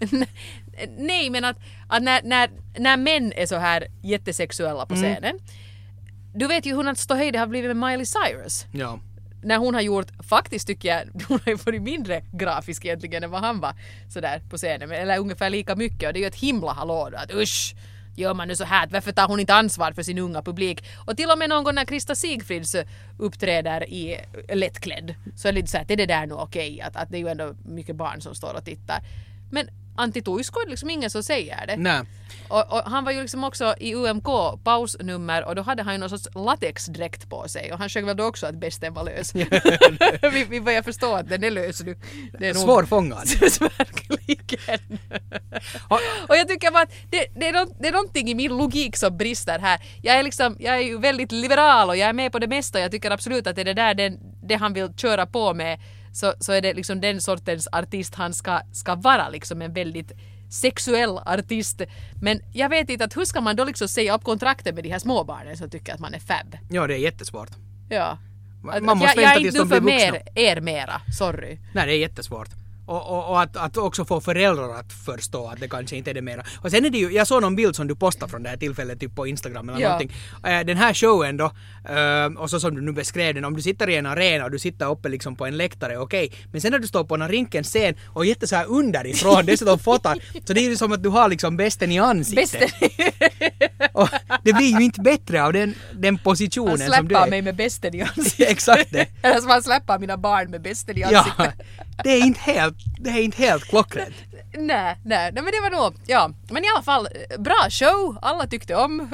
Nej 0.98 1.30
men 1.30 1.46
att, 1.46 1.58
att 1.88 2.04
när, 2.04 2.22
när, 2.24 2.50
när 2.78 2.98
män 2.98 3.34
är 3.36 3.46
så 3.46 3.56
här 3.56 3.88
jättesexuella 4.04 4.86
på 4.86 4.94
Mm. 4.96 5.04
scenen. 5.14 5.40
Du 6.36 6.48
vet 6.48 6.66
ju 6.66 6.76
hur 6.76 6.88
att 6.88 6.98
ståhej 6.98 7.38
har 7.38 7.48
blivit 7.48 7.76
med 7.78 7.90
Miley 7.90 8.06
Cyrus. 8.06 8.66
Ja. 8.72 9.00
När 9.44 9.58
hon 9.58 9.74
har 9.74 9.82
gjort, 9.82 10.08
faktiskt 10.30 10.68
tycker 10.68 10.90
jag, 10.90 11.24
hon 11.28 11.40
har 11.46 11.52
ju 11.52 11.56
varit 11.56 11.82
mindre 11.82 12.24
grafisk 12.34 12.86
egentligen 12.86 13.24
än 13.24 13.32
vad 13.32 13.42
han 13.42 13.60
var 13.60 13.74
sådär 14.10 14.42
på 14.50 14.58
scenen. 14.58 14.92
Eller 14.92 15.18
ungefär 15.18 15.50
lika 15.50 15.76
mycket 15.76 16.08
och 16.08 16.14
det 16.14 16.20
är 16.20 16.22
ju 16.22 16.28
ett 16.28 16.36
himla 16.36 16.74
hallå 16.74 17.10
då, 17.12 17.18
att 17.18 17.34
usch! 17.34 17.76
Gör 18.16 18.34
man 18.34 18.48
nu 18.48 18.56
så 18.56 18.64
här? 18.64 18.88
Varför 18.92 19.12
tar 19.12 19.28
hon 19.28 19.40
inte 19.40 19.54
ansvar 19.54 19.92
för 19.92 20.04
sin 20.04 20.18
unga 20.18 20.42
publik? 20.42 20.84
Och 21.06 21.18
till 21.18 21.30
och 21.32 21.38
med 21.38 21.50
någon 21.50 21.64
gång 21.64 21.76
när 21.76 21.86
Krista 21.86 22.16
Sigfrids 22.16 22.76
uppträder 23.20 23.90
i 23.90 24.20
lättklädd 24.54 25.16
så 25.36 25.48
är 25.48 25.52
det 25.52 25.56
lite 25.56 25.72
såhär, 25.72 25.86
är 25.92 25.96
det 25.96 26.06
där 26.06 26.26
nu 26.26 26.34
okej? 26.34 26.82
Att, 26.82 26.96
att 26.96 27.10
det 27.10 27.18
är 27.18 27.20
ju 27.20 27.28
ändå 27.28 27.56
mycket 27.66 27.96
barn 27.96 28.22
som 28.22 28.36
står 28.36 28.54
och 28.54 28.66
tittar. 28.66 29.00
Men 29.52 29.68
Antti 29.96 30.22
Tuisku 30.22 30.60
är 30.66 30.70
liksom 30.70 30.90
ingen 30.90 31.10
som 31.10 31.24
säger 31.24 31.68
det. 31.68 31.76
Nej. 31.78 32.02
Och, 32.48 32.74
och 32.74 32.92
han 32.92 33.04
var 33.06 33.12
ju 33.12 33.22
liksom 33.22 33.44
också 33.44 33.76
i 33.80 33.96
UMK 33.96 34.26
pausnummer 34.64 35.44
och 35.46 35.56
då 35.56 35.62
hade 35.62 35.84
han 35.84 35.94
ju 35.94 36.00
någon 36.00 36.10
sorts 36.10 36.28
latexdräkt 36.36 37.30
på 37.30 37.48
sig 37.48 37.74
och 37.74 37.80
han 37.80 37.90
sjöng 37.90 38.06
väl 38.06 38.18
då 38.18 38.24
också 38.26 38.46
att 38.48 38.56
besten 38.56 38.94
var 38.94 39.04
lös. 39.04 39.36
vi, 40.34 40.44
vi 40.50 40.62
börjar 40.62 40.82
förstå 40.82 41.14
att 41.16 41.30
den 41.30 41.44
är 41.44 41.52
lös 41.52 41.84
nu. 41.84 41.98
Det 42.40 42.48
är 42.48 42.54
nog- 42.54 42.64
Svårfångad. 42.64 43.28
Verkligen. 43.78 45.00
och 46.28 46.36
jag 46.38 46.48
tycker 46.48 46.72
bara 46.72 46.84
att 46.84 46.94
det, 47.12 47.26
det, 47.36 47.48
är 47.48 47.54
nå- 47.54 47.76
det 47.80 47.88
är 47.88 47.92
någonting 47.92 48.28
i 48.30 48.36
min 48.36 48.58
logik 48.58 48.96
som 48.98 49.18
brister 49.18 49.60
här. 49.60 49.80
Jag 50.04 50.16
är 50.16 50.24
liksom, 50.24 50.56
jag 50.60 50.76
är 50.76 50.82
ju 50.82 50.98
väldigt 50.98 51.32
liberal 51.32 51.90
och 51.90 51.98
jag 51.98 52.10
är 52.10 52.14
med 52.14 52.32
på 52.32 52.40
det 52.40 52.48
mesta. 52.48 52.80
Jag 52.80 52.92
tycker 52.92 53.12
absolut 53.12 53.48
att 53.48 53.56
det 53.56 53.62
är 53.62 53.66
det 53.66 53.74
där 53.74 53.94
den, 53.94 54.18
det 54.48 54.56
han 54.56 54.74
vill 54.74 54.94
köra 54.98 55.26
på 55.26 55.54
med 55.54 55.80
så, 56.16 56.34
så 56.40 56.52
är 56.52 56.62
det 56.62 56.74
liksom 56.74 57.02
den 57.02 57.22
sortens 57.22 57.68
artist 57.72 58.16
han 58.16 58.34
ska, 58.34 58.62
ska 58.72 58.96
vara 58.96 59.30
liksom 59.30 59.62
en 59.62 59.74
väldigt 59.74 60.12
sexuell 60.50 61.18
artist. 61.18 61.82
Men 62.22 62.42
jag 62.54 62.70
vet 62.70 62.90
inte 62.90 63.06
att 63.06 63.18
hur 63.18 63.26
ska 63.26 63.42
man 63.42 63.56
då 63.56 63.66
liksom 63.66 63.88
säga 63.88 64.16
upp 64.16 64.24
kontraktet 64.24 64.76
med 64.76 64.84
de 64.84 64.90
här 64.90 65.00
småbarnen 65.00 65.58
som 65.58 65.70
tycker 65.70 65.94
att 65.94 66.00
man 66.00 66.14
är 66.14 66.20
fab? 66.20 66.58
Ja, 66.70 66.88
det 66.88 66.94
är 66.94 66.98
jättesvårt. 66.98 67.50
Ja. 67.90 68.18
Man 68.64 68.98
måste 68.98 69.06
jag, 69.06 69.12
jag 69.12 69.16
vänta 69.16 69.32
är 69.32 69.40
tills 69.40 69.56
inte 69.56 69.64
nu 69.64 69.70
för 69.70 69.82
mer, 69.82 70.22
er 70.36 70.62
mera, 70.62 71.02
sorry. 71.18 71.58
Nej, 71.74 71.88
det 71.88 71.94
är 71.94 71.98
jättesvårt. 71.98 72.50
Och, 72.86 73.10
och, 73.12 73.30
och 73.30 73.42
att, 73.42 73.58
att 73.58 73.78
också 73.78 74.06
få 74.06 74.22
föräldrar 74.22 74.80
att 74.80 74.94
förstå 74.94 75.48
att 75.48 75.60
det 75.60 75.68
kanske 75.68 75.96
inte 75.96 76.10
är 76.10 76.14
det 76.14 76.22
mera. 76.22 76.44
Och 76.62 76.72
sen 76.72 76.86
är 76.86 76.90
det 76.90 76.98
ju, 76.98 77.12
jag 77.12 77.28
såg 77.28 77.42
någon 77.42 77.56
bild 77.56 77.76
som 77.76 77.88
du 77.88 77.96
postade 77.96 78.30
från 78.32 78.44
det 78.44 78.50
här 78.50 78.58
tillfället 78.58 79.00
typ 79.00 79.16
på 79.16 79.28
Instagram 79.28 79.70
eller 79.70 79.80
Ja. 79.80 79.90
någonting. 79.90 80.12
Eh, 80.46 80.66
Den 80.66 80.78
här 80.78 80.94
showen 80.94 81.38
då, 81.38 81.46
eh, 81.90 82.26
och 82.42 82.50
så 82.50 82.60
som 82.60 82.76
du 82.76 82.82
nu 82.82 82.92
beskrev 82.92 83.36
den, 83.36 83.46
om 83.46 83.56
du 83.56 83.62
sitter 83.62 83.90
i 83.90 83.96
en 83.96 84.06
arena 84.06 84.46
och 84.46 84.52
du 84.52 84.60
sitter 84.60 84.90
uppe 84.92 85.10
liksom 85.10 85.36
på 85.36 85.46
en 85.46 85.58
läktare, 85.58 85.98
okej. 85.98 86.32
Men 86.52 86.62
sen 86.62 86.72
när 86.72 86.80
du 86.80 86.88
står 86.88 87.04
på 87.04 87.16
en 87.16 87.28
rinkens 87.30 87.68
scen 87.68 87.96
och 88.14 88.26
jätte 88.26 88.48
så 88.48 88.56
här 88.56 88.66
underifrån, 88.66 89.46
dessutom 89.46 89.80
fotar, 89.80 90.18
så 90.48 90.54
det 90.54 90.60
är 90.62 90.70
ju 90.70 90.78
som 90.78 90.92
att 90.92 91.04
du 91.04 91.10
har 91.10 91.30
liksom 91.30 91.58
bästen 91.58 91.92
i 91.92 92.00
ansiktet. 92.00 92.62
Bästen. 92.80 92.90
Och 93.94 94.10
det 94.44 94.54
blir 94.54 94.80
ju 94.80 94.84
inte 94.86 95.02
bättre 95.02 95.44
av 95.44 95.54
den, 95.54 95.76
den 95.94 96.16
Han 96.16 96.24
positionen 96.24 96.78
som 96.94 97.08
du 97.08 97.16
är. 97.16 97.30
mig 97.30 97.42
med 97.42 97.56
besten 97.56 97.96
i 97.96 98.02
ansiktet. 98.16 98.50
Exakt 98.50 98.92
det. 98.92 99.08
Eller 99.22 99.40
som 99.42 99.50
han 99.50 99.64
släpper 99.64 100.00
mina 100.00 100.18
barn 100.18 100.52
med 100.52 100.62
besten 100.62 100.98
i 100.98 101.02
Ja, 101.02 101.20
ansiktet. 101.20 101.68
det 102.04 102.10
är 102.10 102.22
inte 102.26 102.40
helt, 102.40 102.75
det 103.00 103.10
är 103.10 103.22
inte 103.22 103.38
helt 103.38 103.64
klockrent. 103.64 104.16
Nej, 104.58 104.98
nej, 105.06 105.32
nej 105.32 105.44
men 105.44 105.46
det 105.46 105.62
var 105.62 105.70
nog, 105.84 105.94
ja. 106.08 106.32
Men 106.50 106.64
i 106.66 106.68
alla 106.76 106.84
fall, 106.84 107.08
eh, 107.30 107.42
bra 107.42 107.68
show. 107.70 108.18
Alla 108.22 108.48
tyckte 108.48 108.76
om. 108.76 109.10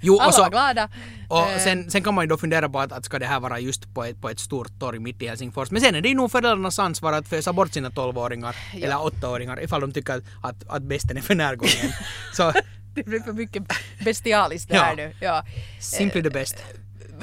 Jo, 0.00 0.18
Alla 0.18 0.32
så- 0.32 0.42
var 0.42 0.50
glada. 0.50 0.88
Och 1.28 1.38
Eh, 1.50 1.58
sen, 1.58 1.90
sen 1.90 2.02
kan 2.02 2.14
man 2.14 2.24
ju 2.24 2.28
då 2.28 2.36
fundera 2.36 2.68
på 2.68 2.80
att, 2.80 2.92
att 2.92 3.04
ska 3.04 3.18
det 3.18 3.26
här 3.26 3.40
vara 3.40 3.58
just 3.60 3.94
på 3.94 4.04
ett, 4.04 4.20
på 4.20 4.28
ett 4.30 4.38
stort 4.38 4.80
torg 4.80 4.98
mitt 4.98 5.22
i 5.22 5.28
Helsingfors. 5.28 5.70
Men 5.70 5.80
sen 5.82 5.94
är 5.94 6.00
det 6.00 6.08
ju 6.08 6.14
nog 6.14 6.30
föräldrarnas 6.30 6.78
ansvar 6.78 7.12
att 7.12 7.28
fösa 7.28 7.52
bort 7.52 7.72
sina 7.74 7.88
12-åringar 7.90 8.56
Ja. 8.74 8.86
eller 8.86 8.96
8-åringar 8.96 9.62
ifall 9.64 9.80
de 9.80 9.92
tycker 9.92 10.12
att, 10.12 10.22
att, 10.42 10.68
att 10.68 10.82
besten 10.82 11.16
är 11.16 11.20
för 11.20 11.34
närgången. 11.34 11.92
Så 12.32 12.52
Det 12.94 13.02
blir 13.06 13.20
för 13.20 13.32
mycket 13.32 13.62
bestialiskt 14.04 14.68
det 14.68 14.76
Ja. 14.76 14.82
här 14.82 14.96
nu. 14.96 15.12
Ja. 15.20 15.44
simply 15.80 16.22
the 16.22 16.30
best. 16.30 16.56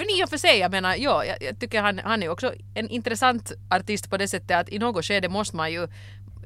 Men 0.05 0.09
i 0.19 0.23
och 0.25 0.29
för 0.29 0.37
sig, 0.37 0.59
jag 0.59 0.71
menar, 0.71 0.95
ja, 0.95 1.25
jag, 1.25 1.37
jag 1.43 1.59
tycker 1.59 1.81
han, 1.81 1.99
han 2.03 2.23
är 2.23 2.29
också 2.29 2.53
en 2.75 2.89
intressant 2.89 3.51
artist 3.69 4.09
på 4.09 4.17
det 4.17 4.27
sättet 4.27 4.57
att 4.57 4.69
i 4.69 4.79
något 4.79 5.05
skede 5.05 5.29
måste 5.29 5.55
man 5.55 5.71
ju 5.71 5.87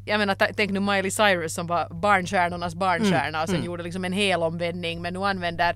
jag 0.07 0.17
menar, 0.17 0.35
t- 0.35 0.53
tänk 0.55 0.71
nu 0.71 0.79
Miley 0.79 1.11
Cyrus 1.11 1.53
som 1.53 1.67
var 1.67 1.89
barnstjärnornas 1.89 2.75
barnstjärna 2.75 3.43
och 3.43 3.49
sen 3.49 3.63
gjorde 3.63 3.83
liksom 3.83 4.05
en 4.05 4.13
hel 4.13 4.43
omvändning 4.43 5.01
men 5.01 5.13
nu 5.13 5.19
använder, 5.19 5.75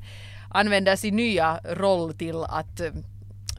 använder 0.49 0.95
sin 0.95 1.15
nya 1.15 1.59
roll 1.63 2.13
till 2.13 2.35
att 2.43 2.79
eh, 2.79 2.91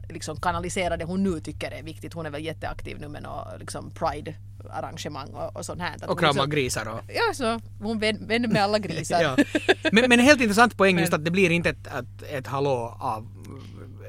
liksom 0.09 0.37
kanalisera 0.41 0.97
det 0.97 1.05
hon 1.05 1.23
nu 1.23 1.39
tycker 1.39 1.71
är 1.71 1.83
viktigt. 1.83 2.13
Hon 2.13 2.25
är 2.25 2.29
väl 2.29 2.45
jätteaktiv 2.45 2.97
nu 3.01 3.07
med 3.07 3.23
något 3.23 3.47
liksom 3.59 3.91
pride-arrangemang 3.91 5.29
och, 5.29 5.55
och 5.55 5.65
sånt 5.65 5.81
här. 5.81 5.95
Att 5.95 6.01
Och 6.01 6.07
hon 6.09 6.17
krama 6.17 6.31
liksom- 6.33 6.49
grisar 6.49 6.85
och... 6.87 6.99
Ja, 7.07 7.33
så 7.33 7.59
hon 7.79 7.99
vän- 7.99 8.27
vänner 8.27 8.47
med 8.47 8.63
alla 8.63 8.79
grisar. 8.87 9.21
Ja. 9.21 9.37
Men, 9.91 10.09
men 10.09 10.11
en 10.19 10.25
helt 10.25 10.41
intressant 10.41 10.77
poäng 10.77 10.99
just 10.99 11.11
Men- 11.11 11.19
att 11.19 11.25
det 11.25 11.31
blir 11.31 11.49
inte 11.51 11.69
ett, 11.69 11.87
ett, 11.87 12.31
ett 12.31 12.47
hallå 12.47 12.97
av... 12.99 13.27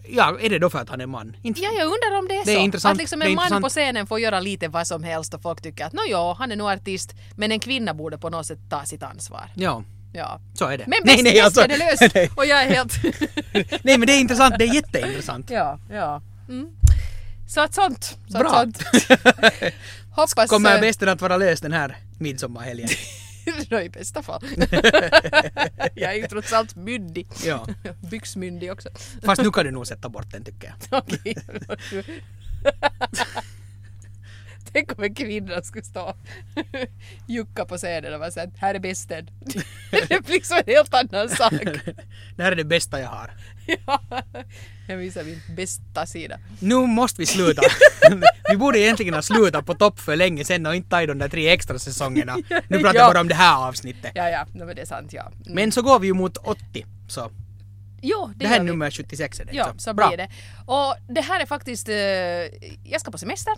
Ja, 0.09 0.39
är 0.41 0.51
det 0.51 0.59
då 0.59 0.71
för 0.71 0.79
att 0.79 0.89
han 0.89 1.01
är 1.01 1.07
man? 1.07 1.37
Inte, 1.43 1.61
Ja, 1.61 1.71
jag 1.79 1.85
undrar 1.85 2.19
om 2.19 2.29
det 2.29 2.35
är 2.35 2.45
Det 2.45 2.51
är 2.53 2.55
så. 2.57 2.61
intressant- 2.61 2.93
att 2.93 2.99
liksom 2.99 3.23
en 3.23 3.29
man 3.35 3.45
intressant. 3.45 3.63
på 3.65 3.69
scenen 3.69 4.07
får 4.07 4.21
göra 4.21 4.41
lite 4.41 4.69
vad 4.69 4.87
som 4.87 5.03
helst 5.05 5.35
och 5.35 5.43
folk 5.43 5.63
tycker 5.63 5.85
att 5.85 5.93
nå 5.93 6.03
ja, 6.11 6.37
han 6.39 6.53
är 6.53 6.57
nog 6.57 6.71
artist, 6.71 7.15
men 7.37 7.53
en 7.53 7.61
kvinna 7.61 7.95
borde 7.95 8.19
på 8.19 8.31
något 8.31 8.47
sätt 8.47 8.59
ta 8.71 8.85
sitt 8.85 9.03
ansvar. 9.03 9.51
Ja, 9.55 9.83
Ja. 10.15 10.41
så 10.55 10.65
är 10.65 10.79
det. 10.79 10.85
Men 10.87 10.99
nej, 11.05 11.15
bäst, 11.15 11.25
nej, 11.25 11.33
bäst 11.33 11.45
alltså, 11.45 11.61
är 11.61 11.69
det 11.69 11.77
löst 11.77 12.03
nej, 12.15 12.31
och 12.37 12.47
jag 12.47 12.63
är 12.63 12.69
helt... 12.69 12.93
nej, 13.85 13.99
men 13.99 14.07
det 14.07 14.13
är 14.13 14.21
intressant. 14.21 14.55
Det 14.59 14.65
är 14.65 14.75
jätteintressant. 14.75 15.51
ja, 15.51 15.79
ja. 15.91 16.23
Mm. 16.49 16.67
Så 17.49 17.61
att 17.61 17.75
sånt. 17.75 18.17
Så 18.29 18.39
Bra. 18.39 18.49
Att 18.51 18.77
sånt. 18.77 18.85
Hoppas... 20.17 20.51
Kommer 20.51 20.75
eh, 20.75 20.81
besten 20.81 21.09
att 21.09 21.21
vara 21.21 21.37
löst 21.37 21.63
den 21.63 21.73
här 21.73 21.97
midsommarhelgen? 22.19 22.89
I 23.85 23.89
bästa 23.89 24.23
fall. 24.23 24.43
jag 25.95 26.11
är 26.11 26.15
ju 26.15 26.27
trots 26.27 26.53
allt 26.53 26.77
myndig. 26.77 27.27
Ja. 27.45 27.67
Byxmyndig 28.11 28.73
också. 28.73 28.89
Fast 29.23 29.43
nu 29.43 29.51
kan 29.51 29.65
du 29.65 29.71
nog 29.71 29.87
sätta 29.87 30.09
bort 30.09 30.31
den 30.31 30.45
tycker 30.45 30.75
jag. 30.91 31.03
Okej. 31.03 31.37
Tänk 34.75 34.99
om 34.99 35.05
en 35.05 35.15
kvinna 35.15 35.63
skulle 35.63 35.85
stå 35.85 36.01
och 36.03 36.17
jucka 37.29 37.65
på 37.65 37.77
scenen 37.77 38.15
och 38.15 38.21
vara 38.21 38.31
såhär, 38.31 38.51
här 38.59 38.75
är 38.75 38.79
besten. 38.79 39.27
det 40.09 40.25
blir 40.27 40.41
så 40.45 40.55
en 40.57 40.63
helt 40.67 40.95
annan 40.95 41.29
sak. 41.29 41.53
Det 42.37 42.43
här 42.43 42.53
är 42.53 42.57
det 42.57 42.65
bästa 42.65 43.01
jag 43.01 43.09
har. 43.09 43.31
ja. 43.87 44.01
Jag 44.89 44.97
visar 44.97 45.25
min 45.25 45.41
bästa 45.57 46.07
sida. 46.07 46.39
Nu 46.61 46.75
måste 46.77 47.21
vi 47.21 47.27
sluta. 47.27 47.63
vi 48.51 48.57
borde 48.57 48.79
egentligen 48.81 49.15
ha 49.15 49.23
slutat 49.23 49.67
på 49.67 49.75
topp 49.75 50.01
för 50.01 50.17
länge 50.17 50.45
sedan 50.45 50.67
och 50.67 50.75
inte 50.75 50.89
ta 50.91 51.03
i 51.03 51.07
de 51.07 51.19
där 51.19 51.29
tre 51.29 51.49
extra 51.49 51.79
säsongerna. 51.79 52.37
Nu 52.69 52.79
pratar 52.79 52.95
Ja. 52.95 53.01
jag 53.01 53.11
bara 53.13 53.21
om 53.21 53.29
det 53.29 53.35
här 53.35 53.69
avsnittet. 53.69 54.13
Ja, 54.15 54.29
ja, 54.29 54.47
no, 54.53 54.65
men 54.65 54.77
det 54.77 54.83
är 54.83 54.87
sant, 54.87 55.13
ja. 55.13 55.23
Mm. 55.23 55.55
Men 55.55 55.73
så 55.73 55.83
går 55.83 55.99
vi 55.99 56.07
ju 56.07 56.15
mot 56.15 56.37
80. 56.37 56.87
Så 57.09 57.31
jo, 58.03 58.27
det, 58.27 58.45
det 58.45 58.49
här 58.49 58.61
är 58.61 58.65
nummer 58.65 58.91
76 58.91 59.41
är 59.41 59.45
det. 59.45 59.53
Ja, 59.55 59.75
så 59.79 59.95
Bra. 59.95 60.09
blir 60.09 60.17
det. 60.17 60.29
Och 60.67 60.97
det 61.15 61.21
här 61.21 61.41
är 61.41 61.47
faktiskt, 61.47 61.89
eh, 61.89 61.95
jag 62.93 63.01
ska 63.01 63.11
på 63.11 63.19
semester. 63.19 63.55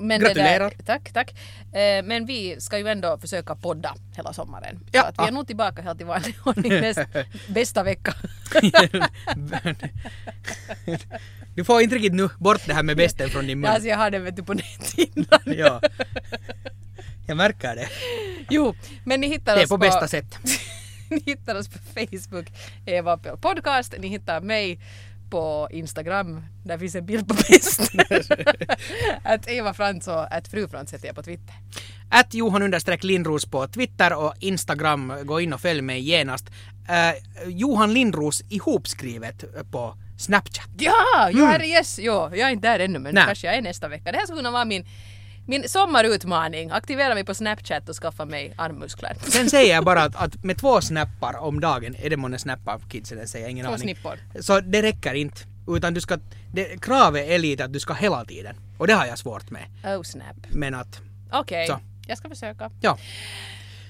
Men 0.00 0.20
Gratulerar. 0.20 0.60
Där, 0.76 0.84
tack, 0.86 1.12
tack. 1.12 1.30
Eh, 1.72 2.04
men 2.04 2.26
vi 2.26 2.56
ska 2.60 2.78
ju 2.78 2.88
ändå 2.88 3.18
försöka 3.18 3.54
podda 3.54 3.94
hela 4.16 4.32
sommaren. 4.32 4.80
Ja. 4.92 5.02
Så 5.02 5.06
att 5.08 5.14
vi 5.18 5.28
är 5.28 5.32
nog 5.32 5.46
tillbaka 5.46 5.82
helt 5.82 6.00
i 6.00 6.04
vanlig 6.04 6.36
ordning 6.44 6.72
näst, 6.72 7.00
bästa 7.48 7.82
vecka. 7.82 8.14
du 11.54 11.64
får 11.64 11.82
inte 11.82 11.94
riktigt 11.96 12.14
nu 12.14 12.28
bort 12.38 12.60
det 12.66 12.74
här 12.74 12.82
med 12.82 12.96
besten 12.96 13.28
från 13.30 13.46
din 13.46 13.60
mun. 13.60 13.70
alltså 13.70 13.88
jag 13.88 13.96
har 13.96 14.10
det 14.10 14.18
vet 14.18 14.36
du 14.36 14.42
på 14.42 14.54
näthinnan. 14.54 15.40
Ja. 15.58 15.80
Jag 17.26 17.36
märker 17.36 17.76
det. 17.76 17.88
Jo, 18.50 18.74
men 19.04 19.20
ni 19.20 19.28
hittar 19.28 19.54
Det 19.54 19.60
är 19.60 19.64
oss 19.64 19.70
på 19.70 19.76
bästa 19.78 20.08
sätt. 20.08 20.38
ni 21.10 21.22
hittar 21.26 21.54
oss 21.54 21.68
på 21.68 21.78
Facebook, 21.78 22.46
Eva 22.86 23.12
Appel 23.12 23.36
Podcast. 23.36 23.94
Ni 23.98 24.08
hittar 24.08 24.40
mig 24.40 24.80
på 25.30 25.68
Instagram, 25.70 26.42
där 26.64 26.78
finns 26.78 26.94
en 26.94 27.06
bild 27.06 27.28
på 27.28 27.34
bäst. 27.34 27.80
att 29.22 29.48
Eva 29.48 29.74
Frans 29.74 30.08
och 30.08 30.34
att 30.34 30.48
fru 30.48 30.68
Frans 30.68 30.94
heter 30.94 31.06
jag 31.06 31.16
på 31.16 31.22
Twitter. 31.22 31.54
Att 32.10 32.34
Johan 32.34 32.62
understreck 32.62 33.04
Lindros 33.04 33.46
på 33.46 33.66
Twitter 33.66 34.12
och 34.12 34.34
Instagram. 34.40 35.12
Gå 35.24 35.40
in 35.40 35.52
och 35.52 35.60
följ 35.60 35.82
mig 35.82 36.00
genast. 36.00 36.44
Eh, 36.88 37.48
Johan 37.48 37.94
Lindros 37.94 38.42
ihopskrivet 38.48 39.44
på 39.70 39.94
Snapchat. 40.18 40.68
Ja, 40.78 41.30
jo 41.32 41.44
herre 41.44 41.66
yes, 41.66 41.98
jo, 41.98 42.12
jag 42.12 42.40
är 42.40 42.50
inte 42.50 42.68
där 42.68 42.80
ännu 42.80 42.98
men 42.98 43.14
Nej. 43.14 43.24
kanske 43.26 43.46
jag 43.46 43.56
är 43.56 43.62
nästa 43.62 43.88
vecka. 43.88 44.12
Det 44.12 44.18
här 44.18 44.24
skulle 44.24 44.38
kunna 44.38 44.50
vara 44.50 44.64
min, 44.64 44.86
min 45.48 45.68
sommarutmaning. 45.68 46.70
Aktivera 46.70 47.14
mig 47.14 47.24
på 47.24 47.34
Snapchat 47.34 47.88
och 47.88 47.96
skaffa 47.96 48.24
mig 48.24 48.54
armmuskler. 48.58 49.16
Sen 49.28 49.50
säger 49.50 49.74
jag 49.74 49.84
bara 49.84 50.02
att, 50.08 50.16
att 50.16 50.44
med 50.44 50.58
två 50.58 50.80
snappar 50.80 51.36
om 51.36 51.60
dagen, 51.60 51.96
är 51.98 52.10
det 52.10 52.16
månne 52.16 52.38
snappa 52.38 52.74
av 52.74 52.88
kidsen? 52.88 53.28
Säger 53.28 53.48
ingen 53.48 53.64
Två 53.66 53.72
aning. 53.72 53.82
snippor. 53.82 54.18
Så 54.40 54.60
det 54.60 54.82
räcker 54.82 55.14
inte. 55.14 55.40
Utan 55.68 55.94
du 55.94 56.00
ska, 56.00 56.18
det, 56.52 56.82
kravet 56.82 57.28
är 57.28 57.38
lite 57.38 57.64
att 57.64 57.72
du 57.72 57.80
ska 57.80 57.94
hela 57.94 58.24
tiden. 58.24 58.56
Och 58.78 58.86
det 58.86 58.92
har 58.92 59.06
jag 59.06 59.18
svårt 59.18 59.50
med. 59.50 59.62
Oh 59.84 60.02
snap. 60.02 60.36
Men 60.50 60.74
att, 60.74 61.00
Okej, 61.32 61.66
Så. 61.66 61.80
jag 62.06 62.18
ska 62.18 62.28
försöka. 62.28 62.70
ja. 62.80 62.98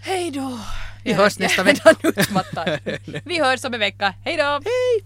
Hej 0.03 0.31
då! 0.31 0.59
Vi 1.05 1.13
hörs 1.13 1.39
nästa 1.39 1.71
utmattad. 2.03 2.79
Vi 3.25 3.39
hörs 3.43 3.65
om 3.65 3.75
en 3.75 3.81
vecka. 3.81 4.15
Hej 4.25 4.37
då! 4.37 4.43
Hej! 4.43 5.05